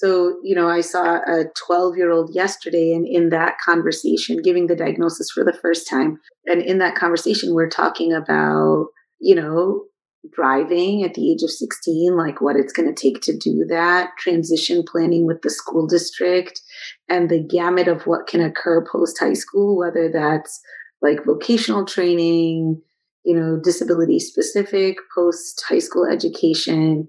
So, 0.00 0.36
you 0.44 0.54
know, 0.54 0.68
I 0.68 0.80
saw 0.80 1.16
a 1.16 1.46
12 1.66 1.96
year 1.96 2.12
old 2.12 2.32
yesterday, 2.32 2.92
and 2.92 3.04
in 3.04 3.30
that 3.30 3.56
conversation, 3.58 4.40
giving 4.40 4.68
the 4.68 4.76
diagnosis 4.76 5.28
for 5.28 5.42
the 5.42 5.52
first 5.52 5.90
time. 5.90 6.20
And 6.46 6.62
in 6.62 6.78
that 6.78 6.94
conversation, 6.94 7.52
we're 7.52 7.68
talking 7.68 8.12
about, 8.12 8.86
you 9.18 9.34
know, 9.34 9.86
driving 10.32 11.02
at 11.02 11.14
the 11.14 11.32
age 11.32 11.42
of 11.42 11.50
16, 11.50 12.16
like 12.16 12.40
what 12.40 12.54
it's 12.54 12.72
going 12.72 12.94
to 12.94 12.94
take 12.94 13.22
to 13.22 13.36
do 13.36 13.66
that, 13.70 14.10
transition 14.20 14.84
planning 14.88 15.26
with 15.26 15.42
the 15.42 15.50
school 15.50 15.88
district, 15.88 16.60
and 17.08 17.28
the 17.28 17.42
gamut 17.42 17.88
of 17.88 18.06
what 18.06 18.28
can 18.28 18.40
occur 18.40 18.86
post 18.88 19.18
high 19.18 19.32
school, 19.32 19.76
whether 19.76 20.08
that's 20.12 20.60
like 21.02 21.24
vocational 21.26 21.84
training, 21.84 22.80
you 23.24 23.34
know, 23.34 23.58
disability 23.60 24.20
specific 24.20 24.98
post 25.12 25.60
high 25.68 25.80
school 25.80 26.06
education 26.06 27.08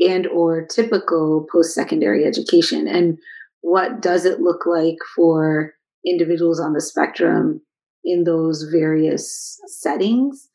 and 0.00 0.26
or 0.26 0.66
typical 0.66 1.46
post-secondary 1.50 2.24
education? 2.24 2.86
And 2.86 3.18
what 3.60 4.00
does 4.00 4.24
it 4.24 4.40
look 4.40 4.66
like 4.66 4.98
for 5.14 5.74
individuals 6.06 6.60
on 6.60 6.72
the 6.72 6.80
spectrum 6.80 7.60
in 8.04 8.24
those 8.24 8.64
various 8.72 9.58
settings? 9.66 10.48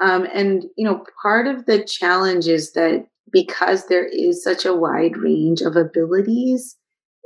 Um, 0.00 0.26
and 0.32 0.64
you 0.76 0.86
know 0.86 1.04
part 1.22 1.46
of 1.46 1.66
the 1.66 1.82
challenge 1.82 2.48
is 2.48 2.72
that 2.72 3.06
because 3.32 3.86
there 3.86 4.06
is 4.06 4.42
such 4.42 4.64
a 4.64 4.74
wide 4.74 5.16
range 5.16 5.62
of 5.62 5.74
abilities 5.74 6.76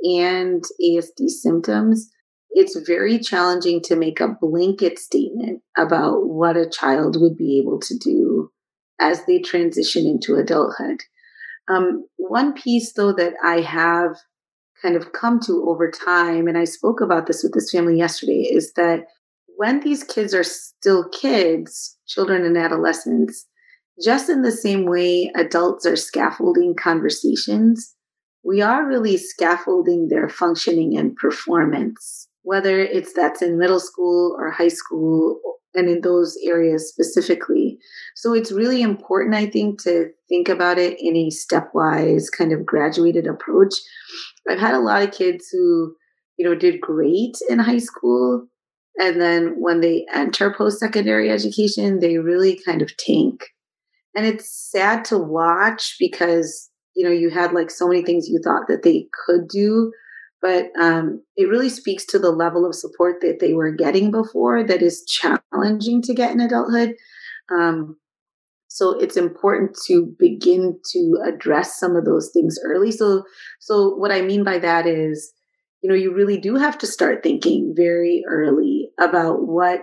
and 0.03 0.63
asd 0.81 1.29
symptoms 1.29 2.09
it's 2.51 2.77
very 2.87 3.17
challenging 3.19 3.81
to 3.81 3.95
make 3.95 4.19
a 4.19 4.35
blanket 4.41 4.99
statement 4.99 5.61
about 5.77 6.27
what 6.27 6.57
a 6.57 6.69
child 6.69 7.19
would 7.19 7.37
be 7.37 7.59
able 7.59 7.79
to 7.79 7.97
do 7.97 8.51
as 8.99 9.25
they 9.25 9.39
transition 9.39 10.05
into 10.05 10.35
adulthood 10.35 11.01
um, 11.71 12.05
one 12.17 12.53
piece, 12.53 12.93
though, 12.93 13.13
that 13.13 13.33
I 13.43 13.61
have 13.61 14.17
kind 14.81 14.95
of 14.95 15.13
come 15.13 15.39
to 15.41 15.63
over 15.67 15.91
time, 15.91 16.47
and 16.47 16.57
I 16.57 16.63
spoke 16.63 17.01
about 17.01 17.27
this 17.27 17.43
with 17.43 17.53
this 17.53 17.71
family 17.71 17.97
yesterday, 17.97 18.47
is 18.51 18.73
that 18.73 19.05
when 19.57 19.79
these 19.81 20.03
kids 20.03 20.33
are 20.33 20.43
still 20.43 21.07
kids, 21.09 21.97
children 22.07 22.45
and 22.45 22.57
adolescents, 22.57 23.47
just 24.03 24.29
in 24.29 24.41
the 24.41 24.51
same 24.51 24.85
way 24.85 25.31
adults 25.35 25.85
are 25.85 25.95
scaffolding 25.95 26.75
conversations, 26.75 27.95
we 28.43 28.61
are 28.61 28.87
really 28.87 29.17
scaffolding 29.17 30.07
their 30.07 30.27
functioning 30.27 30.97
and 30.97 31.15
performance, 31.15 32.27
whether 32.41 32.79
it's 32.79 33.13
that's 33.13 33.41
in 33.41 33.59
middle 33.59 33.79
school 33.79 34.35
or 34.39 34.49
high 34.49 34.67
school 34.67 35.39
and 35.73 35.89
in 35.89 36.01
those 36.01 36.37
areas 36.43 36.89
specifically. 36.89 37.77
So 38.15 38.33
it's 38.33 38.51
really 38.51 38.81
important, 38.81 39.35
I 39.35 39.45
think, 39.45 39.81
to 39.83 40.09
think 40.27 40.49
about 40.49 40.77
it 40.77 40.97
in 40.99 41.15
a 41.15 41.29
stepwise 41.29 42.25
kind 42.35 42.51
of 42.51 42.65
graduated 42.65 43.27
approach. 43.27 43.75
I've 44.49 44.59
had 44.59 44.73
a 44.73 44.79
lot 44.79 45.03
of 45.03 45.11
kids 45.11 45.47
who, 45.51 45.95
you 46.37 46.47
know, 46.47 46.55
did 46.55 46.81
great 46.81 47.37
in 47.49 47.59
high 47.59 47.79
school. 47.79 48.47
And 48.97 49.21
then 49.21 49.55
when 49.57 49.81
they 49.81 50.05
enter 50.13 50.53
post 50.53 50.79
secondary 50.79 51.29
education, 51.29 51.99
they 51.99 52.17
really 52.17 52.59
kind 52.65 52.81
of 52.81 52.95
tank. 52.97 53.45
And 54.15 54.25
it's 54.25 54.69
sad 54.71 55.05
to 55.05 55.17
watch 55.17 55.95
because, 55.99 56.69
you 56.95 57.05
know, 57.05 57.13
you 57.13 57.29
had 57.29 57.53
like 57.53 57.71
so 57.71 57.87
many 57.87 58.03
things 58.03 58.27
you 58.27 58.41
thought 58.43 58.67
that 58.67 58.83
they 58.83 59.07
could 59.25 59.47
do 59.47 59.93
but 60.41 60.67
um, 60.79 61.23
it 61.35 61.49
really 61.49 61.69
speaks 61.69 62.05
to 62.07 62.19
the 62.19 62.31
level 62.31 62.65
of 62.65 62.75
support 62.75 63.21
that 63.21 63.39
they 63.39 63.53
were 63.53 63.71
getting 63.71 64.09
before 64.09 64.63
that 64.63 64.81
is 64.81 65.05
challenging 65.05 66.01
to 66.01 66.13
get 66.13 66.31
in 66.31 66.39
adulthood. 66.39 66.95
Um, 67.51 67.97
so 68.67 68.97
it's 68.97 69.17
important 69.17 69.77
to 69.87 70.15
begin 70.17 70.79
to 70.91 71.17
address 71.25 71.79
some 71.79 71.95
of 71.95 72.05
those 72.05 72.31
things 72.33 72.57
early. 72.63 72.91
So, 72.91 73.23
so 73.59 73.89
what 73.95 74.11
I 74.11 74.21
mean 74.21 74.43
by 74.43 74.59
that 74.59 74.87
is, 74.87 75.31
you 75.83 75.89
know, 75.89 75.95
you 75.95 76.13
really 76.13 76.37
do 76.37 76.55
have 76.55 76.77
to 76.79 76.87
start 76.87 77.21
thinking 77.21 77.73
very 77.75 78.23
early 78.27 78.89
about 78.99 79.45
what 79.45 79.81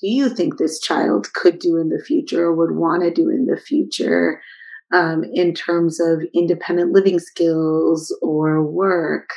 do 0.00 0.08
you 0.08 0.28
think 0.28 0.56
this 0.56 0.80
child 0.80 1.32
could 1.34 1.58
do 1.58 1.76
in 1.76 1.90
the 1.90 2.02
future 2.02 2.46
or 2.46 2.54
would 2.54 2.74
want 2.74 3.02
to 3.02 3.12
do 3.12 3.28
in 3.28 3.46
the 3.46 3.60
future 3.60 4.40
um, 4.92 5.22
in 5.34 5.54
terms 5.54 6.00
of 6.00 6.22
independent 6.34 6.92
living 6.92 7.18
skills 7.18 8.16
or 8.22 8.64
work 8.64 9.28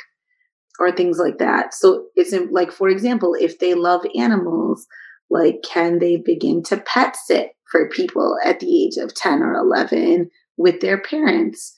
or 0.78 0.90
things 0.90 1.18
like 1.18 1.38
that. 1.38 1.74
So 1.74 2.06
it's 2.16 2.34
like, 2.50 2.72
for 2.72 2.88
example, 2.88 3.34
if 3.38 3.58
they 3.58 3.74
love 3.74 4.04
animals, 4.18 4.86
like, 5.30 5.62
can 5.62 5.98
they 5.98 6.16
begin 6.16 6.62
to 6.64 6.78
pet 6.78 7.16
sit 7.16 7.50
for 7.70 7.88
people 7.88 8.36
at 8.44 8.60
the 8.60 8.84
age 8.84 8.96
of 8.96 9.14
10 9.14 9.42
or 9.42 9.54
11 9.54 10.30
with 10.56 10.80
their 10.80 11.00
parents? 11.00 11.74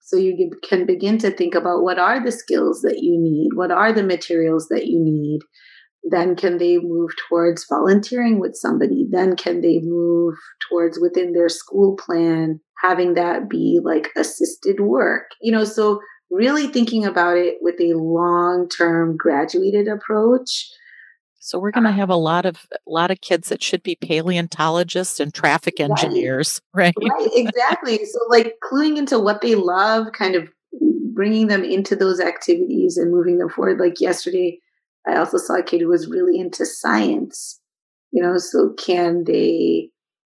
So 0.00 0.16
you 0.16 0.50
can 0.62 0.84
begin 0.84 1.18
to 1.18 1.30
think 1.30 1.54
about 1.54 1.82
what 1.82 1.98
are 1.98 2.22
the 2.22 2.30
skills 2.30 2.82
that 2.82 2.98
you 3.00 3.18
need? 3.18 3.50
What 3.54 3.70
are 3.70 3.92
the 3.92 4.02
materials 4.02 4.68
that 4.68 4.86
you 4.86 5.02
need? 5.02 5.40
Then 6.04 6.36
can 6.36 6.58
they 6.58 6.76
move 6.76 7.10
towards 7.28 7.66
volunteering 7.66 8.38
with 8.38 8.54
somebody? 8.54 9.06
Then 9.10 9.36
can 9.36 9.62
they 9.62 9.80
move 9.82 10.34
towards 10.68 11.00
within 11.00 11.32
their 11.32 11.48
school 11.48 11.96
plan, 11.96 12.60
having 12.82 13.14
that 13.14 13.48
be 13.48 13.80
like 13.82 14.10
assisted 14.14 14.80
work? 14.80 15.30
You 15.40 15.52
know, 15.52 15.64
so 15.64 16.00
really 16.30 16.66
thinking 16.66 17.04
about 17.04 17.36
it 17.36 17.58
with 17.60 17.80
a 17.80 17.94
long 17.94 18.68
term 18.68 19.16
graduated 19.16 19.88
approach 19.88 20.68
so 21.44 21.58
we're 21.58 21.72
going 21.72 21.84
to 21.84 21.90
um, 21.90 21.96
have 21.96 22.08
a 22.08 22.16
lot 22.16 22.46
of 22.46 22.66
a 22.72 22.78
lot 22.86 23.10
of 23.10 23.20
kids 23.20 23.50
that 23.50 23.62
should 23.62 23.82
be 23.82 23.96
paleontologists 23.96 25.20
and 25.20 25.32
traffic 25.34 25.78
engineers, 25.78 26.62
right? 26.72 26.94
Right, 27.02 27.10
right 27.10 27.28
exactly. 27.34 28.02
so 28.02 28.18
like 28.30 28.54
cluing 28.64 28.96
into 28.96 29.18
what 29.18 29.42
they 29.42 29.54
love, 29.54 30.06
kind 30.12 30.36
of 30.36 30.48
bringing 31.12 31.48
them 31.48 31.62
into 31.62 31.96
those 31.96 32.18
activities 32.18 32.96
and 32.96 33.12
moving 33.12 33.36
them 33.36 33.50
forward. 33.50 33.78
Like 33.78 34.00
yesterday, 34.00 34.58
I 35.06 35.16
also 35.18 35.36
saw 35.36 35.56
a 35.56 35.62
kid 35.62 35.82
who 35.82 35.88
was 35.88 36.08
really 36.08 36.40
into 36.40 36.64
science. 36.64 37.60
You 38.10 38.22
know, 38.22 38.38
so 38.38 38.72
can 38.78 39.24
they 39.24 39.90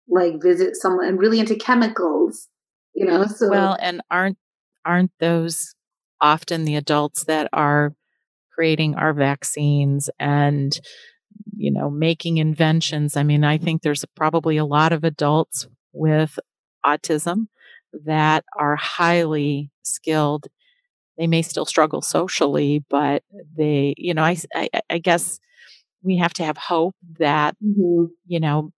like 0.09 0.41
visit 0.41 0.75
someone 0.75 1.05
and 1.05 1.19
really 1.19 1.39
into 1.39 1.55
chemicals? 1.55 2.47
You 2.95 3.05
know, 3.05 3.19
mm-hmm. 3.19 3.33
so 3.33 3.49
well, 3.51 3.77
and 3.79 4.01
aren't 4.09 4.39
aren't 4.83 5.11
those 5.19 5.75
often 6.23 6.63
the 6.63 6.77
adults 6.77 7.25
that 7.25 7.49
are 7.51 7.93
creating 8.55 8.95
our 8.95 9.13
vaccines 9.13 10.09
and 10.19 10.79
you 11.55 11.71
know 11.71 11.89
making 11.89 12.37
inventions 12.37 13.17
i 13.17 13.23
mean 13.23 13.43
i 13.43 13.57
think 13.57 13.81
there's 13.81 14.05
probably 14.15 14.55
a 14.57 14.65
lot 14.65 14.93
of 14.93 15.03
adults 15.03 15.67
with 15.91 16.39
autism 16.85 17.47
that 18.05 18.45
are 18.57 18.75
highly 18.77 19.69
skilled 19.83 20.47
they 21.17 21.27
may 21.27 21.41
still 21.41 21.65
struggle 21.65 22.01
socially 22.01 22.83
but 22.89 23.21
they 23.57 23.93
you 23.97 24.13
know 24.13 24.23
i 24.23 24.37
i, 24.55 24.69
I 24.89 24.97
guess 24.99 25.39
we 26.03 26.17
have 26.17 26.33
to 26.35 26.45
have 26.45 26.57
hope 26.57 26.95
that 27.19 27.55
mm-hmm. 27.63 28.05
you 28.25 28.39
know 28.39 28.71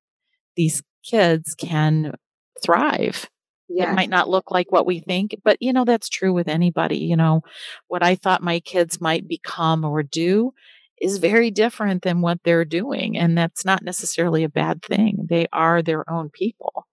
these 0.56 0.82
kids 1.04 1.54
can 1.54 2.16
thrive 2.64 3.30
Yes. 3.68 3.90
It 3.90 3.96
might 3.96 4.10
not 4.10 4.30
look 4.30 4.52
like 4.52 4.72
what 4.72 4.86
we 4.86 5.00
think, 5.00 5.36
but 5.44 5.58
you 5.60 5.74
know, 5.74 5.86
that's 5.86 6.10
true 6.10 6.34
with 6.34 6.48
anybody. 6.48 6.98
You 6.98 7.16
know, 7.16 7.42
what 7.88 8.04
I 8.04 8.16
thought 8.16 8.44
my 8.44 8.60
kids 8.60 9.02
might 9.02 9.28
become 9.28 9.84
or 9.84 10.04
do 10.04 10.54
is 11.02 11.18
very 11.18 11.52
different 11.52 12.04
than 12.04 12.22
what 12.22 12.40
they're 12.44 12.66
doing. 12.66 13.18
And 13.18 13.38
that's 13.38 13.66
not 13.66 13.84
necessarily 13.84 14.44
a 14.44 14.50
bad 14.50 14.84
thing. 14.84 15.26
They 15.30 15.48
are 15.52 15.82
their 15.82 16.10
own 16.10 16.30
people. 16.30 16.88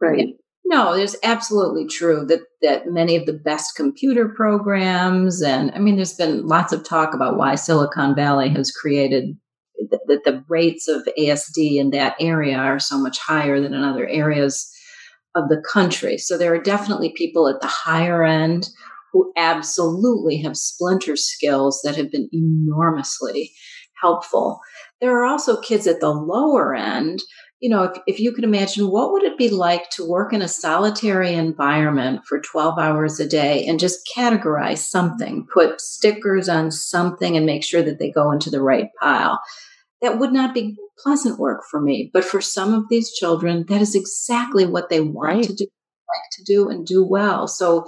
Right. 0.00 0.28
No, 0.64 0.94
it's 0.94 1.16
absolutely 1.22 1.86
true 1.86 2.24
that 2.26 2.40
that 2.62 2.86
many 2.86 3.16
of 3.16 3.26
the 3.26 3.32
best 3.32 3.76
computer 3.76 4.28
programs 4.28 5.42
and 5.42 5.70
I 5.72 5.78
mean 5.78 5.96
there's 5.96 6.14
been 6.14 6.46
lots 6.46 6.72
of 6.72 6.84
talk 6.84 7.14
about 7.14 7.36
why 7.36 7.56
Silicon 7.56 8.14
Valley 8.14 8.48
has 8.50 8.70
created 8.70 9.36
that 9.90 10.22
the 10.24 10.44
rates 10.48 10.88
of 10.88 11.06
ASD 11.18 11.76
in 11.76 11.90
that 11.90 12.14
area 12.20 12.56
are 12.56 12.78
so 12.78 12.96
much 12.96 13.18
higher 13.18 13.60
than 13.60 13.74
in 13.74 13.82
other 13.82 14.06
areas 14.06 14.72
of 15.34 15.48
the 15.48 15.62
country. 15.72 16.18
So 16.18 16.36
there 16.36 16.54
are 16.54 16.62
definitely 16.62 17.12
people 17.16 17.48
at 17.48 17.60
the 17.60 17.66
higher 17.66 18.24
end 18.24 18.68
who 19.12 19.32
absolutely 19.36 20.38
have 20.38 20.56
splinter 20.56 21.16
skills 21.16 21.80
that 21.84 21.96
have 21.96 22.10
been 22.10 22.28
enormously 22.32 23.52
helpful. 24.00 24.60
There 25.00 25.16
are 25.18 25.26
also 25.26 25.60
kids 25.60 25.86
at 25.86 26.00
the 26.00 26.10
lower 26.10 26.74
end. 26.74 27.20
You 27.60 27.70
know, 27.70 27.84
if, 27.84 28.02
if 28.06 28.20
you 28.20 28.32
could 28.32 28.42
imagine 28.42 28.90
what 28.90 29.12
would 29.12 29.22
it 29.22 29.38
be 29.38 29.48
like 29.48 29.88
to 29.90 30.08
work 30.08 30.32
in 30.32 30.42
a 30.42 30.48
solitary 30.48 31.34
environment 31.34 32.22
for 32.26 32.40
12 32.40 32.78
hours 32.78 33.20
a 33.20 33.28
day 33.28 33.64
and 33.66 33.78
just 33.78 34.08
categorize 34.16 34.78
something, 34.78 35.46
put 35.52 35.80
stickers 35.80 36.48
on 36.48 36.72
something 36.72 37.36
and 37.36 37.46
make 37.46 37.62
sure 37.62 37.82
that 37.82 38.00
they 38.00 38.10
go 38.10 38.32
into 38.32 38.50
the 38.50 38.62
right 38.62 38.88
pile 39.00 39.40
that 40.02 40.18
would 40.18 40.32
not 40.32 40.52
be 40.52 40.76
pleasant 40.98 41.38
work 41.38 41.62
for 41.70 41.80
me. 41.80 42.10
But 42.12 42.24
for 42.24 42.40
some 42.40 42.74
of 42.74 42.84
these 42.90 43.12
children, 43.12 43.64
that 43.68 43.80
is 43.80 43.94
exactly 43.94 44.66
what 44.66 44.90
they 44.90 45.00
want 45.00 45.36
right. 45.36 45.44
to 45.44 45.54
do, 45.54 45.64
like 45.64 46.30
to 46.32 46.44
do, 46.44 46.68
and 46.68 46.84
do 46.84 47.04
well. 47.04 47.48
So, 47.48 47.86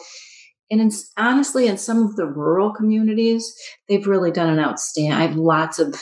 and 0.70 0.80
in, 0.80 0.90
honestly, 1.18 1.66
in 1.66 1.76
some 1.76 2.02
of 2.02 2.16
the 2.16 2.26
rural 2.26 2.72
communities, 2.72 3.52
they've 3.88 4.06
really 4.06 4.30
done 4.30 4.48
an 4.48 4.64
outstanding. 4.64 5.12
I 5.12 5.26
have 5.26 5.36
lots 5.36 5.78
of, 5.78 6.00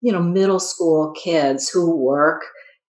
you 0.00 0.12
know, 0.12 0.22
middle 0.22 0.60
school 0.60 1.12
kids 1.12 1.68
who 1.68 1.94
work 1.94 2.42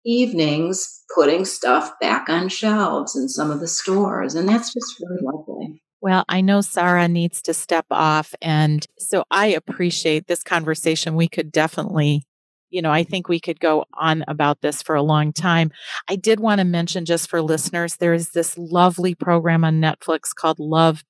evenings 0.04 1.02
putting 1.14 1.44
stuff 1.44 1.92
back 2.00 2.28
on 2.28 2.48
shelves 2.48 3.16
in 3.16 3.28
some 3.28 3.50
of 3.50 3.60
the 3.60 3.68
stores, 3.68 4.34
and 4.34 4.48
that's 4.48 4.72
just 4.72 4.96
really 5.00 5.20
lovely. 5.22 5.82
Well, 6.02 6.24
I 6.28 6.40
know 6.40 6.62
Sarah 6.62 7.08
needs 7.08 7.42
to 7.42 7.54
step 7.54 7.86
off. 7.90 8.34
And 8.40 8.86
so 8.98 9.24
I 9.30 9.46
appreciate 9.46 10.26
this 10.26 10.42
conversation. 10.42 11.14
We 11.14 11.28
could 11.28 11.52
definitely, 11.52 12.24
you 12.70 12.80
know, 12.80 12.90
I 12.90 13.04
think 13.04 13.28
we 13.28 13.38
could 13.38 13.60
go 13.60 13.84
on 13.94 14.24
about 14.26 14.62
this 14.62 14.80
for 14.82 14.94
a 14.94 15.02
long 15.02 15.32
time. 15.32 15.70
I 16.08 16.16
did 16.16 16.40
want 16.40 16.60
to 16.60 16.64
mention 16.64 17.04
just 17.04 17.28
for 17.28 17.42
listeners, 17.42 17.96
there 17.96 18.14
is 18.14 18.30
this 18.30 18.56
lovely 18.56 19.14
program 19.14 19.62
on 19.62 19.80
Netflix 19.80 20.34
called 20.34 20.58
Love 20.58 21.04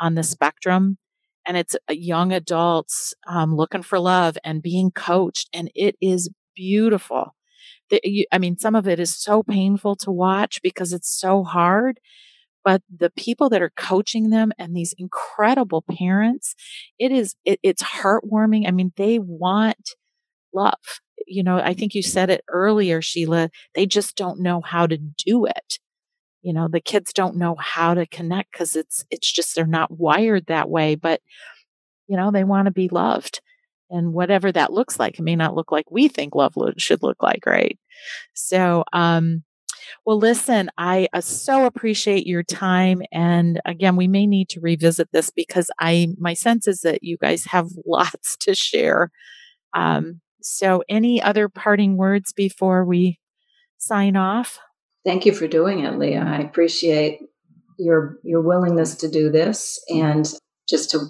on 0.00 0.14
the 0.14 0.22
Spectrum. 0.22 0.96
And 1.46 1.56
it's 1.56 1.76
young 1.90 2.32
adults 2.32 3.14
um, 3.26 3.54
looking 3.54 3.82
for 3.82 3.98
love 3.98 4.38
and 4.44 4.62
being 4.62 4.92
coached. 4.92 5.50
And 5.52 5.70
it 5.74 5.96
is 6.00 6.30
beautiful. 6.54 7.34
I 8.32 8.38
mean, 8.38 8.56
some 8.58 8.74
of 8.74 8.88
it 8.88 8.98
is 8.98 9.14
so 9.14 9.42
painful 9.42 9.96
to 9.96 10.10
watch 10.10 10.62
because 10.62 10.94
it's 10.94 11.14
so 11.14 11.44
hard 11.44 12.00
but 12.64 12.82
the 12.96 13.10
people 13.10 13.48
that 13.50 13.62
are 13.62 13.72
coaching 13.76 14.30
them 14.30 14.52
and 14.58 14.76
these 14.76 14.94
incredible 14.98 15.82
parents 15.82 16.54
it 16.98 17.12
is 17.12 17.34
it, 17.44 17.58
it's 17.62 17.82
heartwarming. 17.82 18.66
I 18.68 18.70
mean 18.72 18.92
they 18.96 19.18
want 19.18 19.90
love. 20.54 20.74
You 21.26 21.42
know 21.44 21.58
i 21.58 21.74
think 21.74 21.94
you 21.94 22.02
said 22.02 22.30
it 22.30 22.42
earlier 22.48 23.00
sheila 23.02 23.50
they 23.74 23.86
just 23.86 24.16
don't 24.16 24.40
know 24.40 24.60
how 24.60 24.86
to 24.86 24.96
do 24.98 25.46
it. 25.46 25.78
You 26.42 26.52
know 26.52 26.68
the 26.68 26.80
kids 26.80 27.12
don't 27.12 27.36
know 27.36 27.56
how 27.58 27.94
to 27.94 28.06
connect 28.06 28.52
because 28.52 28.76
it's 28.76 29.04
it's 29.10 29.30
just 29.32 29.54
they're 29.54 29.66
not 29.66 29.90
wired 29.98 30.46
that 30.46 30.68
way 30.70 30.94
but 30.96 31.20
you 32.08 32.16
know 32.16 32.30
they 32.30 32.44
want 32.44 32.66
to 32.66 32.72
be 32.72 32.88
loved. 32.88 33.40
And 33.90 34.14
whatever 34.14 34.50
that 34.52 34.72
looks 34.72 34.98
like 34.98 35.18
it 35.18 35.22
may 35.22 35.36
not 35.36 35.54
look 35.54 35.70
like 35.72 35.90
we 35.90 36.08
think 36.08 36.34
love 36.34 36.54
should 36.78 37.02
look 37.02 37.22
like 37.22 37.46
right? 37.46 37.78
So 38.34 38.84
um 38.92 39.44
well, 40.04 40.18
listen, 40.18 40.70
I 40.78 41.08
uh, 41.12 41.20
so 41.20 41.66
appreciate 41.66 42.26
your 42.26 42.42
time. 42.42 43.02
And 43.12 43.60
again, 43.64 43.96
we 43.96 44.08
may 44.08 44.26
need 44.26 44.48
to 44.50 44.60
revisit 44.60 45.08
this 45.12 45.30
because 45.30 45.70
I, 45.80 46.08
my 46.18 46.34
sense 46.34 46.66
is 46.66 46.80
that 46.80 47.02
you 47.02 47.16
guys 47.16 47.46
have 47.46 47.68
lots 47.86 48.36
to 48.38 48.54
share. 48.54 49.10
Um, 49.74 50.20
so, 50.40 50.82
any 50.88 51.22
other 51.22 51.48
parting 51.48 51.96
words 51.96 52.32
before 52.32 52.84
we 52.84 53.18
sign 53.78 54.16
off? 54.16 54.58
Thank 55.04 55.24
you 55.24 55.32
for 55.32 55.46
doing 55.46 55.80
it, 55.80 55.98
Leah. 55.98 56.24
I 56.26 56.38
appreciate 56.38 57.20
your 57.78 58.18
your 58.22 58.40
willingness 58.40 58.94
to 58.96 59.08
do 59.08 59.30
this 59.30 59.82
and 59.88 60.32
just 60.68 60.90
to 60.90 61.06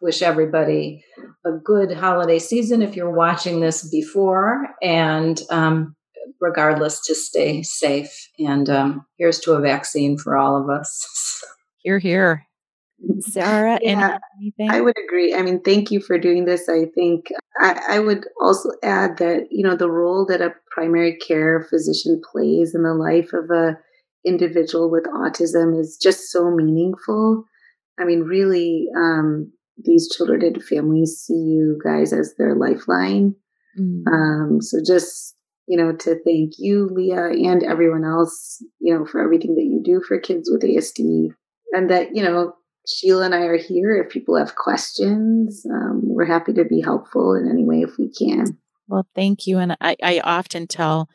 wish 0.00 0.22
everybody 0.22 1.04
a 1.44 1.52
good 1.52 1.92
holiday 1.92 2.38
season 2.38 2.82
if 2.82 2.96
you're 2.96 3.14
watching 3.14 3.60
this 3.60 3.88
before 3.88 4.66
and 4.82 5.40
um, 5.50 5.96
regardless 6.40 7.04
to 7.06 7.14
stay 7.14 7.62
safe. 7.62 8.28
And 8.38 8.68
um, 8.68 9.06
here's 9.18 9.40
to 9.40 9.52
a 9.52 9.60
vaccine 9.60 10.18
for 10.18 10.36
all 10.36 10.60
of 10.60 10.68
us. 10.68 11.42
Here, 11.82 12.00
here. 12.00 12.44
Sarah, 13.20 13.78
yeah, 13.80 14.18
anything? 14.40 14.70
I 14.70 14.80
would 14.80 14.96
agree. 15.06 15.34
I 15.34 15.42
mean, 15.42 15.60
thank 15.60 15.92
you 15.92 16.00
for 16.00 16.18
doing 16.18 16.46
this. 16.46 16.68
I 16.68 16.86
think 16.86 17.28
I, 17.60 17.80
I, 17.90 17.98
would 18.00 18.26
also 18.40 18.70
add 18.82 19.18
that, 19.18 19.46
you 19.50 19.62
know, 19.62 19.76
the 19.76 19.88
role 19.88 20.26
that 20.26 20.40
a 20.40 20.54
primary 20.72 21.16
care 21.16 21.64
physician 21.70 22.20
plays 22.32 22.74
in 22.74 22.82
the 22.82 22.94
life 22.94 23.32
of 23.32 23.50
a 23.50 23.78
individual 24.26 24.90
with 24.90 25.04
autism 25.04 25.78
is 25.78 25.96
just 26.02 26.32
so 26.32 26.50
meaningful. 26.50 27.44
I 28.00 28.04
mean, 28.04 28.22
really, 28.22 28.88
um, 28.96 29.52
these 29.78 30.08
children 30.14 30.42
and 30.42 30.62
families 30.62 31.22
see 31.24 31.34
you 31.34 31.78
guys 31.84 32.12
as 32.12 32.34
their 32.36 32.56
lifeline. 32.56 33.34
Mm. 33.78 34.02
Um, 34.12 34.58
so 34.60 34.78
just 34.84 35.35
you 35.66 35.76
know, 35.76 35.92
to 35.92 36.16
thank 36.24 36.54
you, 36.58 36.88
Leah, 36.92 37.30
and 37.30 37.62
everyone 37.62 38.04
else, 38.04 38.62
you 38.78 38.96
know, 38.96 39.04
for 39.04 39.20
everything 39.20 39.54
that 39.56 39.64
you 39.64 39.80
do 39.84 40.02
for 40.06 40.18
kids 40.18 40.50
with 40.50 40.62
ASD. 40.62 41.28
And 41.72 41.90
that, 41.90 42.14
you 42.14 42.22
know, 42.22 42.52
Sheila 42.86 43.24
and 43.26 43.34
I 43.34 43.40
are 43.40 43.58
here. 43.58 43.96
If 43.96 44.12
people 44.12 44.36
have 44.36 44.54
questions, 44.54 45.66
um, 45.70 46.02
we're 46.04 46.24
happy 46.24 46.52
to 46.52 46.64
be 46.64 46.80
helpful 46.80 47.34
in 47.34 47.50
any 47.50 47.64
way 47.64 47.82
if 47.82 47.98
we 47.98 48.10
can. 48.10 48.58
Well, 48.88 49.06
thank 49.14 49.46
you. 49.46 49.58
And 49.58 49.76
I, 49.80 49.96
I 50.02 50.20
often 50.20 50.68
tell 50.68 51.08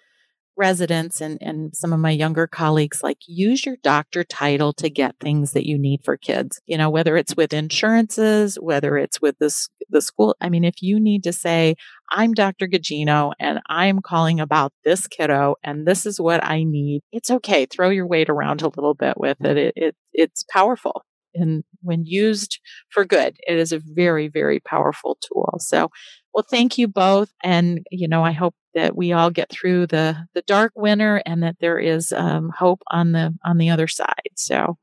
residents 0.61 1.21
and, 1.21 1.39
and 1.41 1.75
some 1.75 1.91
of 1.91 1.99
my 1.99 2.11
younger 2.11 2.45
colleagues 2.45 3.01
like 3.01 3.17
use 3.25 3.65
your 3.65 3.77
doctor 3.81 4.23
title 4.23 4.71
to 4.71 4.91
get 4.91 5.15
things 5.19 5.53
that 5.53 5.65
you 5.65 5.75
need 5.75 5.99
for 6.05 6.15
kids 6.15 6.61
you 6.67 6.77
know 6.77 6.87
whether 6.87 7.17
it's 7.17 7.35
with 7.35 7.51
insurances 7.51 8.59
whether 8.61 8.95
it's 8.95 9.19
with 9.19 9.35
this 9.39 9.69
the 9.89 10.03
school 10.03 10.35
i 10.39 10.49
mean 10.49 10.63
if 10.63 10.75
you 10.79 10.99
need 10.99 11.23
to 11.23 11.33
say 11.33 11.73
i'm 12.11 12.31
dr 12.31 12.67
gagino 12.67 13.31
and 13.39 13.59
i'm 13.69 14.01
calling 14.03 14.39
about 14.39 14.71
this 14.85 15.07
kiddo 15.07 15.55
and 15.63 15.87
this 15.87 16.05
is 16.05 16.21
what 16.21 16.43
i 16.43 16.63
need 16.63 17.01
it's 17.11 17.31
okay 17.31 17.65
throw 17.65 17.89
your 17.89 18.05
weight 18.05 18.29
around 18.29 18.61
a 18.61 18.67
little 18.67 18.93
bit 18.93 19.15
with 19.17 19.43
it, 19.43 19.57
it, 19.57 19.73
it 19.75 19.95
it's 20.13 20.45
powerful 20.53 21.03
and 21.33 21.63
when 21.81 22.03
used 22.05 22.59
for 22.89 23.05
good, 23.05 23.37
it 23.47 23.57
is 23.57 23.71
a 23.71 23.79
very, 23.79 24.27
very 24.27 24.59
powerful 24.59 25.17
tool. 25.21 25.55
So, 25.59 25.89
well, 26.33 26.45
thank 26.49 26.77
you 26.77 26.89
both. 26.89 27.31
And, 27.41 27.85
you 27.89 28.09
know, 28.09 28.21
I 28.23 28.33
hope 28.33 28.53
that 28.73 28.95
we 28.95 29.11
all 29.11 29.29
get 29.29 29.49
through 29.49 29.87
the, 29.87 30.27
the 30.33 30.41
dark 30.43 30.73
winter 30.75 31.21
and 31.25 31.43
that 31.43 31.57
there 31.59 31.79
is 31.79 32.11
um, 32.11 32.51
hope 32.57 32.81
on 32.89 33.11
the, 33.11 33.37
on 33.43 33.57
the 33.57 33.69
other 33.69 33.87
side. 33.87 34.31
So 34.35 34.77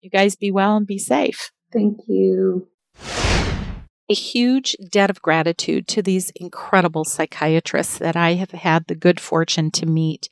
you 0.00 0.10
guys 0.10 0.36
be 0.36 0.50
well 0.50 0.76
and 0.76 0.86
be 0.86 0.98
safe. 0.98 1.50
Thank 1.72 2.00
you. 2.08 2.68
A 4.10 4.14
huge 4.14 4.76
debt 4.90 5.10
of 5.10 5.22
gratitude 5.22 5.88
to 5.88 6.02
these 6.02 6.30
incredible 6.36 7.04
psychiatrists 7.04 7.98
that 7.98 8.16
I 8.16 8.34
have 8.34 8.50
had 8.50 8.86
the 8.86 8.94
good 8.94 9.18
fortune 9.18 9.70
to 9.72 9.86
meet 9.86 10.28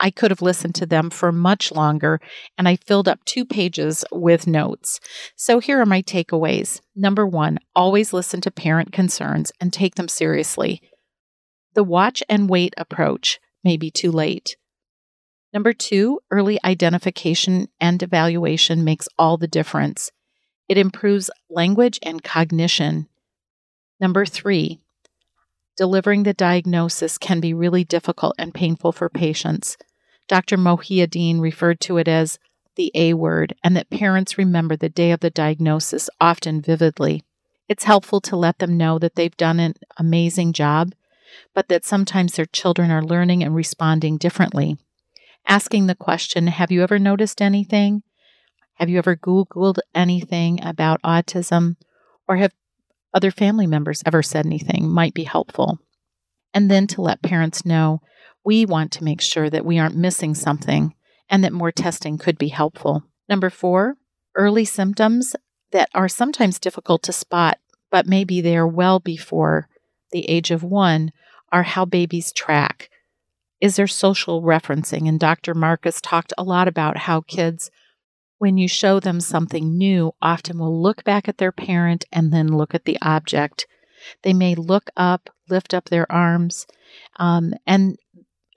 I 0.00 0.10
could 0.10 0.30
have 0.30 0.42
listened 0.42 0.74
to 0.76 0.86
them 0.86 1.10
for 1.10 1.32
much 1.32 1.72
longer, 1.72 2.20
and 2.58 2.68
I 2.68 2.76
filled 2.76 3.08
up 3.08 3.24
two 3.24 3.44
pages 3.44 4.04
with 4.12 4.46
notes. 4.46 5.00
So 5.36 5.58
here 5.58 5.80
are 5.80 5.86
my 5.86 6.02
takeaways. 6.02 6.80
Number 6.94 7.26
one, 7.26 7.58
always 7.74 8.12
listen 8.12 8.40
to 8.42 8.50
parent 8.50 8.92
concerns 8.92 9.52
and 9.60 9.72
take 9.72 9.94
them 9.94 10.08
seriously. 10.08 10.82
The 11.76 11.84
watch 11.84 12.22
and 12.26 12.48
wait 12.48 12.72
approach 12.78 13.38
may 13.62 13.76
be 13.76 13.90
too 13.90 14.10
late. 14.10 14.56
Number 15.52 15.74
two, 15.74 16.20
early 16.30 16.58
identification 16.64 17.68
and 17.78 18.02
evaluation 18.02 18.82
makes 18.82 19.10
all 19.18 19.36
the 19.36 19.46
difference. 19.46 20.10
It 20.70 20.78
improves 20.78 21.30
language 21.50 21.98
and 22.02 22.24
cognition. 22.24 23.08
Number 24.00 24.24
three, 24.24 24.80
delivering 25.76 26.22
the 26.22 26.32
diagnosis 26.32 27.18
can 27.18 27.40
be 27.40 27.52
really 27.52 27.84
difficult 27.84 28.34
and 28.38 28.54
painful 28.54 28.92
for 28.92 29.10
patients. 29.10 29.76
Dr. 30.28 30.56
Mohiuddin 30.56 31.40
referred 31.40 31.80
to 31.80 31.98
it 31.98 32.08
as 32.08 32.38
the 32.76 32.90
A 32.94 33.12
word, 33.12 33.54
and 33.62 33.76
that 33.76 33.90
parents 33.90 34.38
remember 34.38 34.76
the 34.76 34.88
day 34.88 35.10
of 35.10 35.20
the 35.20 35.30
diagnosis 35.30 36.08
often 36.22 36.62
vividly. 36.62 37.22
It's 37.68 37.84
helpful 37.84 38.22
to 38.22 38.34
let 38.34 38.60
them 38.60 38.78
know 38.78 38.98
that 38.98 39.14
they've 39.14 39.36
done 39.36 39.60
an 39.60 39.74
amazing 39.98 40.54
job, 40.54 40.94
but 41.54 41.68
that 41.68 41.84
sometimes 41.84 42.34
their 42.34 42.46
children 42.46 42.90
are 42.90 43.02
learning 43.02 43.42
and 43.42 43.54
responding 43.54 44.16
differently. 44.16 44.76
Asking 45.46 45.86
the 45.86 45.94
question, 45.94 46.48
Have 46.48 46.72
you 46.72 46.82
ever 46.82 46.98
noticed 46.98 47.40
anything? 47.40 48.02
Have 48.74 48.88
you 48.88 48.98
ever 48.98 49.16
Googled 49.16 49.78
anything 49.94 50.62
about 50.62 51.02
autism? 51.02 51.76
Or 52.28 52.36
have 52.36 52.52
other 53.14 53.30
family 53.30 53.66
members 53.66 54.02
ever 54.04 54.22
said 54.22 54.44
anything? 54.44 54.88
might 54.88 55.14
be 55.14 55.24
helpful. 55.24 55.78
And 56.52 56.70
then 56.70 56.86
to 56.88 57.02
let 57.02 57.22
parents 57.22 57.64
know 57.64 58.00
we 58.44 58.64
want 58.64 58.92
to 58.92 59.04
make 59.04 59.20
sure 59.20 59.50
that 59.50 59.64
we 59.64 59.78
aren't 59.78 59.96
missing 59.96 60.34
something 60.34 60.94
and 61.28 61.42
that 61.42 61.52
more 61.52 61.72
testing 61.72 62.18
could 62.18 62.38
be 62.38 62.48
helpful. 62.48 63.02
Number 63.28 63.50
four, 63.50 63.96
early 64.36 64.64
symptoms 64.64 65.34
that 65.72 65.88
are 65.94 66.08
sometimes 66.08 66.58
difficult 66.58 67.02
to 67.04 67.12
spot, 67.12 67.58
but 67.90 68.06
maybe 68.06 68.40
they 68.40 68.56
are 68.56 68.66
well 68.66 69.00
before 69.00 69.68
the 70.12 70.28
age 70.30 70.50
of 70.50 70.62
one, 70.62 71.10
are 71.52 71.62
how 71.62 71.84
babies 71.84 72.32
track. 72.32 72.90
Is 73.60 73.76
there 73.76 73.86
social 73.86 74.42
referencing? 74.42 75.08
And 75.08 75.18
Dr. 75.18 75.54
Marcus 75.54 76.00
talked 76.00 76.32
a 76.36 76.44
lot 76.44 76.68
about 76.68 76.98
how 76.98 77.22
kids, 77.22 77.70
when 78.38 78.58
you 78.58 78.68
show 78.68 79.00
them 79.00 79.20
something 79.20 79.76
new, 79.78 80.12
often 80.20 80.58
will 80.58 80.82
look 80.82 81.04
back 81.04 81.28
at 81.28 81.38
their 81.38 81.52
parent 81.52 82.04
and 82.12 82.32
then 82.32 82.48
look 82.48 82.74
at 82.74 82.84
the 82.84 82.98
object. 83.00 83.66
They 84.22 84.34
may 84.34 84.54
look 84.54 84.90
up, 84.96 85.30
lift 85.48 85.72
up 85.72 85.86
their 85.86 86.10
arms, 86.12 86.66
um, 87.18 87.54
and 87.66 87.96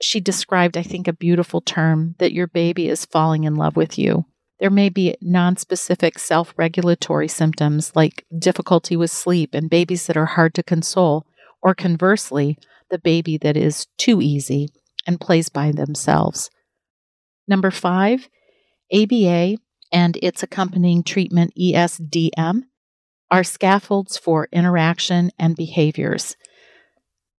she 0.02 0.20
described, 0.20 0.76
I 0.76 0.82
think, 0.82 1.08
a 1.08 1.12
beautiful 1.12 1.60
term 1.60 2.14
that 2.18 2.32
your 2.32 2.46
baby 2.46 2.88
is 2.88 3.04
falling 3.04 3.44
in 3.44 3.54
love 3.54 3.76
with 3.76 3.98
you. 3.98 4.26
There 4.58 4.70
may 4.70 4.90
be 4.90 5.16
non-specific 5.22 6.18
self 6.18 6.52
regulatory 6.56 7.28
symptoms 7.28 7.92
like 7.94 8.26
difficulty 8.38 8.96
with 8.96 9.10
sleep 9.10 9.54
and 9.54 9.70
babies 9.70 10.06
that 10.06 10.18
are 10.18 10.26
hard 10.26 10.54
to 10.54 10.62
console, 10.62 11.26
or 11.62 11.74
conversely, 11.74 12.58
the 12.90 12.98
baby 12.98 13.38
that 13.38 13.56
is 13.56 13.86
too 13.96 14.20
easy 14.20 14.68
and 15.06 15.20
plays 15.20 15.48
by 15.48 15.72
themselves. 15.72 16.50
Number 17.48 17.70
five, 17.70 18.28
ABA 18.92 19.56
and 19.92 20.16
its 20.22 20.42
accompanying 20.42 21.02
treatment, 21.02 21.52
ESDM, 21.58 22.62
are 23.30 23.44
scaffolds 23.44 24.16
for 24.16 24.48
interaction 24.52 25.30
and 25.38 25.56
behaviors. 25.56 26.36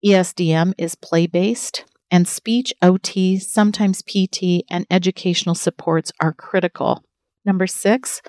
ESDM 0.05 0.73
is 0.77 0.95
play 0.95 1.27
based, 1.27 1.85
and 2.09 2.27
speech, 2.27 2.73
OT, 2.81 3.37
sometimes 3.39 4.01
PT, 4.01 4.65
and 4.69 4.85
educational 4.89 5.55
supports 5.55 6.11
are 6.19 6.33
critical. 6.33 7.03
Number 7.45 7.67
six, 7.67 8.21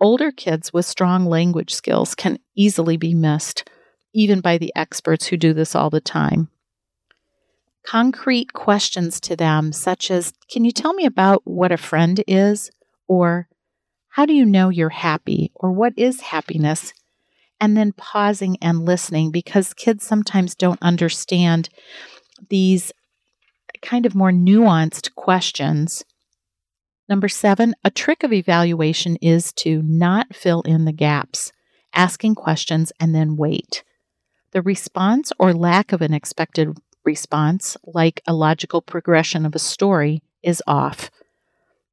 older 0.00 0.32
kids 0.32 0.72
with 0.72 0.86
strong 0.86 1.26
language 1.26 1.74
skills 1.74 2.14
can 2.14 2.38
easily 2.56 2.96
be 2.96 3.14
missed, 3.14 3.68
even 4.14 4.40
by 4.40 4.58
the 4.58 4.72
experts 4.74 5.26
who 5.26 5.36
do 5.36 5.52
this 5.52 5.74
all 5.74 5.90
the 5.90 6.00
time. 6.00 6.48
Concrete 7.86 8.52
questions 8.52 9.20
to 9.20 9.36
them, 9.36 9.72
such 9.72 10.10
as 10.10 10.32
Can 10.50 10.64
you 10.64 10.72
tell 10.72 10.92
me 10.92 11.06
about 11.06 11.42
what 11.44 11.70
a 11.70 11.76
friend 11.76 12.22
is? 12.26 12.70
Or 13.06 13.48
How 14.08 14.26
do 14.26 14.32
you 14.32 14.44
know 14.44 14.70
you're 14.70 14.88
happy? 14.88 15.52
Or 15.54 15.70
What 15.70 15.92
is 15.96 16.20
happiness? 16.20 16.92
And 17.60 17.76
then 17.76 17.92
pausing 17.92 18.56
and 18.60 18.84
listening 18.84 19.30
because 19.30 19.72
kids 19.72 20.04
sometimes 20.04 20.54
don't 20.54 20.82
understand 20.82 21.68
these 22.50 22.92
kind 23.82 24.04
of 24.04 24.14
more 24.14 24.32
nuanced 24.32 25.14
questions. 25.14 26.04
Number 27.08 27.28
seven, 27.28 27.74
a 27.84 27.90
trick 27.90 28.24
of 28.24 28.32
evaluation 28.32 29.16
is 29.22 29.52
to 29.54 29.80
not 29.82 30.34
fill 30.34 30.62
in 30.62 30.86
the 30.86 30.92
gaps, 30.92 31.52
asking 31.94 32.34
questions 32.34 32.92
and 32.98 33.14
then 33.14 33.36
wait. 33.36 33.84
The 34.50 34.62
response 34.62 35.32
or 35.38 35.54
lack 35.54 35.92
of 35.92 36.02
an 36.02 36.12
expected 36.12 36.76
response, 37.06 37.76
like 37.84 38.20
a 38.26 38.34
logical 38.34 38.82
progression 38.82 39.46
of 39.46 39.54
a 39.54 39.60
story, 39.60 40.22
is 40.42 40.62
off. 40.66 41.10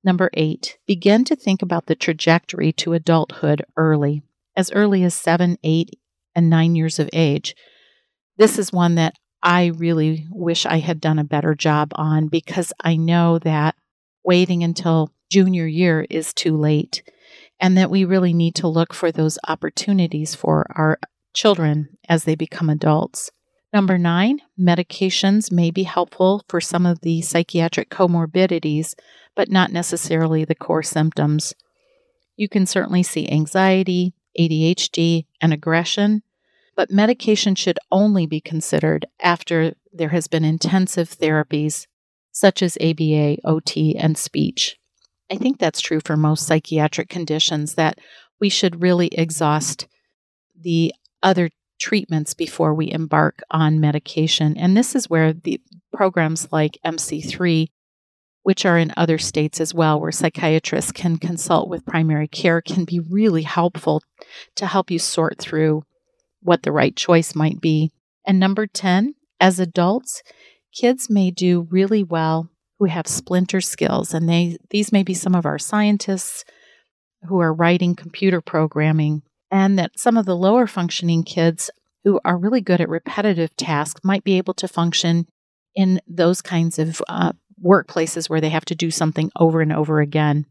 Number 0.04 0.30
eight, 0.34 0.78
begin 0.86 1.24
to 1.26 1.36
think 1.36 1.62
about 1.62 1.86
the 1.86 1.96
trajectory 1.96 2.74
to 2.74 2.94
adulthood 2.94 3.64
early, 3.78 4.24
as 4.56 4.72
early 4.72 5.04
as 5.04 5.14
seven, 5.14 5.58
eight, 5.64 5.98
and 6.36 6.50
nine 6.50 6.76
years 6.76 7.00
of 7.00 7.10
age. 7.14 7.56
This 8.38 8.60
is 8.60 8.74
one 8.74 8.96
that 8.96 9.16
I 9.42 9.68
really 9.68 10.28
wish 10.32 10.66
I 10.66 10.80
had 10.80 11.00
done 11.00 11.20
a 11.20 11.24
better 11.24 11.54
job 11.54 11.92
on 11.96 12.28
because 12.28 12.74
I 12.82 12.96
know 12.96 13.40
that 13.40 13.76
waiting 14.24 14.64
until 14.64 15.12
junior 15.30 15.68
year 15.68 16.06
is 16.10 16.34
too 16.34 16.58
late 16.58 17.04
and 17.60 17.78
that 17.78 17.90
we 17.90 18.06
really 18.06 18.34
need 18.34 18.56
to 18.56 18.68
look 18.68 18.94
for 18.94 19.12
those 19.12 19.40
opportunities 19.48 20.36
for 20.36 20.66
our 20.76 21.00
children 21.34 21.98
as 22.10 22.24
they 22.24 22.36
become 22.36 22.70
adults. 22.70 23.32
Number 23.74 23.98
nine, 23.98 24.40
medications 24.60 25.52
may 25.52 25.72
be 25.72 25.84
helpful 25.84 26.44
for 26.48 26.62
some 26.62 26.86
of 26.86 27.02
the 27.02 27.22
psychiatric 27.22 27.90
comorbidities, 27.90 28.94
but 29.36 29.50
not 29.50 29.72
necessarily 29.72 30.46
the 30.46 30.56
core 30.56 30.84
symptoms. 30.84 31.56
You 32.36 32.48
can 32.48 32.68
certainly 32.68 33.02
see 33.02 33.28
anxiety, 33.30 34.14
ADHD, 34.40 35.26
and 35.42 35.52
aggression 35.52 36.22
but 36.76 36.92
medication 36.92 37.56
should 37.56 37.80
only 37.92 38.26
be 38.26 38.42
considered 38.42 39.06
after 39.20 39.74
there 39.92 40.10
has 40.10 40.28
been 40.28 40.44
intensive 40.44 41.10
therapies 41.10 41.88
such 42.32 42.64
as 42.64 42.78
ABA, 42.82 43.38
OT, 43.46 43.96
and 43.96 44.18
speech. 44.18 44.78
I 45.32 45.36
think 45.36 45.60
that's 45.60 45.82
true 45.82 46.00
for 46.04 46.18
most 46.18 46.48
psychiatric 46.48 47.10
conditions 47.10 47.76
that 47.76 48.00
we 48.40 48.50
should 48.50 48.82
really 48.82 49.08
exhaust 49.08 49.88
the 50.60 50.94
other 51.22 51.50
treatments 51.84 52.34
before 52.34 52.74
we 52.74 52.90
embark 52.90 53.42
on 53.52 53.78
medication. 53.78 54.56
And 54.56 54.78
this 54.78 54.96
is 54.96 55.10
where 55.10 55.34
the 55.34 55.60
programs 55.92 56.48
like 56.50 56.80
MC3, 56.86 57.68
which 58.44 58.66
are 58.66 58.78
in 58.78 58.94
other 58.96 59.18
states 59.18 59.60
as 59.60 59.74
well, 59.74 60.00
where 60.00 60.14
psychiatrists 60.14 60.94
can 60.94 61.18
consult 61.18 61.68
with 61.68 61.86
primary 61.86 62.30
care, 62.30 62.62
can 62.62 62.86
be 62.86 63.02
really 63.02 63.42
helpful 63.42 64.02
to 64.56 64.66
help 64.66 64.90
you 64.92 64.98
sort 64.98 65.40
through 65.40 65.84
what 66.42 66.64
the 66.64 66.72
right 66.72 66.96
choice 66.96 67.36
might 67.36 67.60
be. 67.60 67.92
And 68.26 68.40
number 68.40 68.66
10, 68.66 69.16
as 69.42 69.60
adults, 69.60 70.24
kids 70.74 71.10
may 71.10 71.32
do 71.32 71.68
really 71.70 72.02
well 72.02 72.50
who 72.80 72.86
have 72.86 73.08
splinter 73.08 73.60
skills 73.60 74.14
and 74.14 74.30
they 74.30 74.58
these 74.70 74.94
may 74.94 75.04
be 75.04 75.14
some 75.14 75.36
of 75.36 75.46
our 75.46 75.60
scientists 75.60 76.46
who 77.28 77.40
are 77.40 77.54
writing 77.54 77.94
computer 77.94 78.40
programming 78.40 79.22
and 79.54 79.78
that 79.78 80.00
some 80.00 80.18
of 80.18 80.26
the 80.26 80.36
lower 80.36 80.66
functioning 80.66 81.24
kids 81.24 81.70
who 82.04 82.20
are 82.26 82.38
really 82.38 82.60
good 82.60 82.82
at 82.82 82.90
repetitive 82.90 83.56
tasks 83.56 84.02
might 84.04 84.24
be 84.24 84.40
able 84.40 84.56
to 84.56 84.68
function 84.68 85.28
in 85.76 86.02
those 86.08 86.42
kinds 86.42 86.80
of 86.80 87.04
uh, 87.08 87.32
workplaces 87.64 88.28
where 88.28 88.42
they 88.42 88.50
have 88.50 88.66
to 88.66 88.74
do 88.74 88.90
something 88.90 89.32
over 89.40 89.62
and 89.62 89.72
over 89.72 90.02
again 90.02 90.48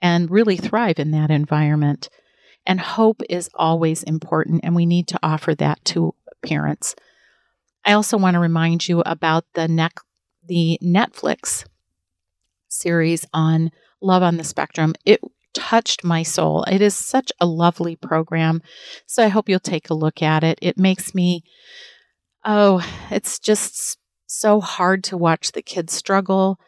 and 0.00 0.30
really 0.30 0.56
thrive 0.56 0.98
in 0.98 1.10
that 1.10 1.30
environment. 1.30 2.08
And 2.64 2.80
hope 2.80 3.20
is 3.28 3.50
always 3.54 4.02
important, 4.02 4.62
and 4.64 4.74
we 4.74 4.86
need 4.86 5.06
to 5.08 5.18
offer 5.22 5.54
that 5.56 5.84
to 5.86 6.14
parents. 6.42 6.94
I 7.84 7.92
also 7.92 8.16
want 8.16 8.34
to 8.34 8.40
remind 8.40 8.88
you 8.88 9.00
about 9.00 9.44
the, 9.52 9.68
ne- 9.68 9.88
the 10.46 10.78
Netflix 10.82 11.66
series 12.68 13.26
on 13.34 13.70
Love 14.00 14.22
on 14.22 14.38
the 14.38 14.44
Spectrum. 14.44 14.94
It 15.04 15.20
touched 15.54 16.04
my 16.04 16.22
soul. 16.22 16.64
It 16.64 16.80
is 16.80 16.94
such 16.94 17.32
a 17.40 17.46
lovely 17.46 17.96
program. 17.96 18.62
So 19.06 19.24
I 19.24 19.28
hope 19.28 19.48
you'll 19.48 19.60
take 19.60 19.90
a 19.90 19.94
look 19.94 20.22
at 20.22 20.44
it. 20.44 20.58
It 20.62 20.78
makes 20.78 21.14
me, 21.14 21.42
oh, 22.44 22.86
it's 23.10 23.38
just 23.38 23.98
so 24.26 24.60
hard 24.60 25.04
to 25.04 25.16
watch 25.16 25.52
the 25.52 25.62
kids 25.62 25.92
struggle. 25.92 26.58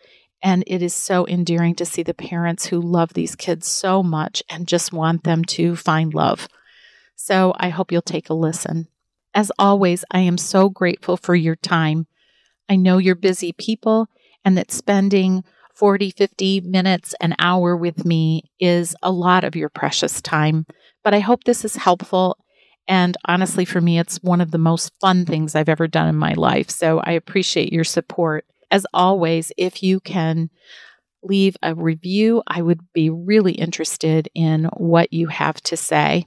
And 0.43 0.65
it 0.67 0.83
is 0.83 0.95
so 0.95 1.27
endearing 1.29 1.77
to 1.77 1.85
see 1.85 2.03
the 2.03 2.15
parents 2.15 2.67
who 2.67 2.81
love 2.81 3.15
these 3.15 3.37
kids 3.37 3.69
so 3.69 4.03
much 4.03 4.43
and 4.49 4.67
just 4.67 4.93
want 4.93 5.23
them 5.23 5.45
to 5.45 5.77
find 5.77 6.13
love. 6.13 6.49
So 7.15 7.55
I 7.57 7.69
hope 7.69 7.93
you'll 7.93 8.03
take 8.03 8.29
a 8.29 8.35
listen. 8.35 8.89
As 9.35 9.53
always, 9.59 10.05
I 10.11 10.21
am 10.21 10.37
so 10.37 10.69
grateful 10.69 11.17
for 11.17 11.37
your 11.37 11.57
time. 11.57 12.07
I 12.69 12.77
know 12.77 12.99
you're 12.99 13.15
busy 13.15 13.53
people 13.53 14.09
and 14.45 14.59
that 14.59 14.73
spending 14.73 15.45
40, 15.75 16.11
50 16.11 16.61
minutes, 16.63 17.15
an 17.21 17.35
hour 17.39 17.77
with 17.77 18.05
me 18.05 18.51
is 18.61 18.95
a 19.03 19.11
lot 19.11 19.45
of 19.45 19.57
your 19.57 19.69
precious 19.69 20.21
time. 20.21 20.67
But 21.03 21.15
I 21.15 21.21
hope 21.21 21.45
this 21.45 21.65
is 21.65 21.77
helpful. 21.77 22.39
And 22.89 23.17
honestly, 23.27 23.65
for 23.65 23.81
me, 23.81 23.99
it's 23.99 24.19
one 24.23 24.41
of 24.41 24.51
the 24.51 24.59
most 24.59 24.93
fun 25.01 25.25
things 25.25 25.55
I've 25.55 25.69
ever 25.69 25.87
done 25.87 26.09
in 26.09 26.17
my 26.17 26.35
life. 26.35 26.71
So 26.71 27.01
I 27.01 27.13
appreciate 27.13 27.73
your 27.73 27.85
support. 27.85 28.45
As 28.71 28.87
always, 28.93 29.53
if 29.57 29.83
you 29.83 30.01
can 30.01 30.51
leave 31.23 31.57
a 31.63 31.75
review, 31.75 32.43
I 32.47 32.63
would 32.63 32.81
be 32.93 33.11
really 33.11 33.53
interested 33.53 34.29
in 34.35 34.65
what 34.77 35.13
you 35.13 35.29
have 35.29 35.61
to 35.63 35.77
say. 35.77 36.27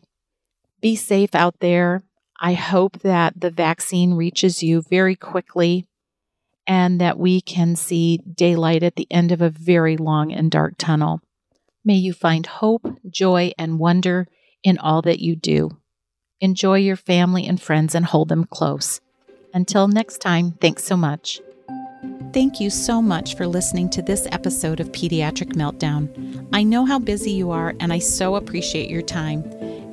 Be 0.81 0.95
safe 0.95 1.35
out 1.35 1.59
there. 1.59 2.03
I 2.39 2.53
hope 2.53 2.99
that 2.99 3.39
the 3.39 3.51
vaccine 3.51 4.13
reaches 4.13 4.61
you 4.61 4.83
very 4.89 5.15
quickly 5.15 5.87
and 6.67 6.99
that 7.01 7.19
we 7.19 7.41
can 7.41 7.75
see 7.75 8.17
daylight 8.17 8.83
at 8.83 8.95
the 8.95 9.07
end 9.11 9.31
of 9.31 9.41
a 9.41 9.49
very 9.49 9.97
long 9.97 10.31
and 10.31 10.49
dark 10.49 10.75
tunnel. 10.77 11.21
May 11.83 11.95
you 11.95 12.13
find 12.13 12.45
hope, 12.45 12.85
joy, 13.09 13.51
and 13.57 13.79
wonder 13.79 14.27
in 14.63 14.77
all 14.79 15.01
that 15.03 15.19
you 15.19 15.35
do. 15.35 15.69
Enjoy 16.41 16.77
your 16.77 16.95
family 16.95 17.47
and 17.47 17.61
friends 17.61 17.95
and 17.95 18.05
hold 18.05 18.29
them 18.29 18.45
close. 18.45 18.99
Until 19.53 19.87
next 19.87 20.17
time, 20.17 20.53
thanks 20.59 20.83
so 20.83 20.97
much. 20.97 21.39
Thank 22.35 22.59
you 22.59 22.69
so 22.69 23.01
much 23.01 23.37
for 23.37 23.47
listening 23.47 23.89
to 23.91 24.01
this 24.01 24.27
episode 24.29 24.81
of 24.81 24.91
Pediatric 24.91 25.53
Meltdown. 25.53 26.49
I 26.51 26.63
know 26.63 26.83
how 26.83 26.99
busy 26.99 27.31
you 27.31 27.51
are, 27.51 27.73
and 27.79 27.93
I 27.93 27.99
so 27.99 28.35
appreciate 28.35 28.89
your 28.89 29.03
time. 29.03 29.41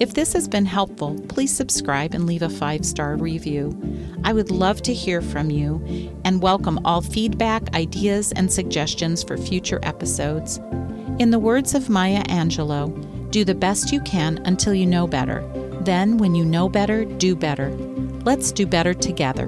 If 0.01 0.15
this 0.15 0.33
has 0.33 0.49
been 0.49 0.67
helpful, 0.67 1.17
please 1.29 1.55
subscribe 1.55 2.15
and 2.15 2.27
leave 2.27 2.43
a 2.43 2.51
five 2.51 2.85
star 2.85 3.15
review. 3.15 3.81
I 4.25 4.33
would 4.33 4.51
love 4.51 4.83
to 4.83 4.93
hear 4.93 5.23
from 5.23 5.51
you 5.51 5.81
and 6.25 6.43
welcome 6.43 6.85
all 6.85 7.01
feedback, 7.01 7.73
ideas, 7.77 8.33
and 8.33 8.53
suggestions 8.53 9.23
for 9.23 9.37
future 9.37 9.79
episodes. 9.85 10.59
In 11.21 11.31
the 11.31 11.39
words 11.39 11.77
of 11.77 11.91
Maya 11.91 12.25
Angelou, 12.25 13.31
do 13.31 13.45
the 13.45 13.55
best 13.55 13.93
you 13.93 14.01
can 14.01 14.39
until 14.47 14.75
you 14.75 14.87
know 14.87 15.07
better. 15.07 15.49
Then, 15.83 16.19
when 16.19 16.35
you 16.35 16.45
know 16.45 16.69
better, 16.69 17.05
do 17.05 17.37
better. 17.37 17.71
Let's 18.25 18.51
do 18.51 18.67
better 18.67 18.95
together. 18.95 19.47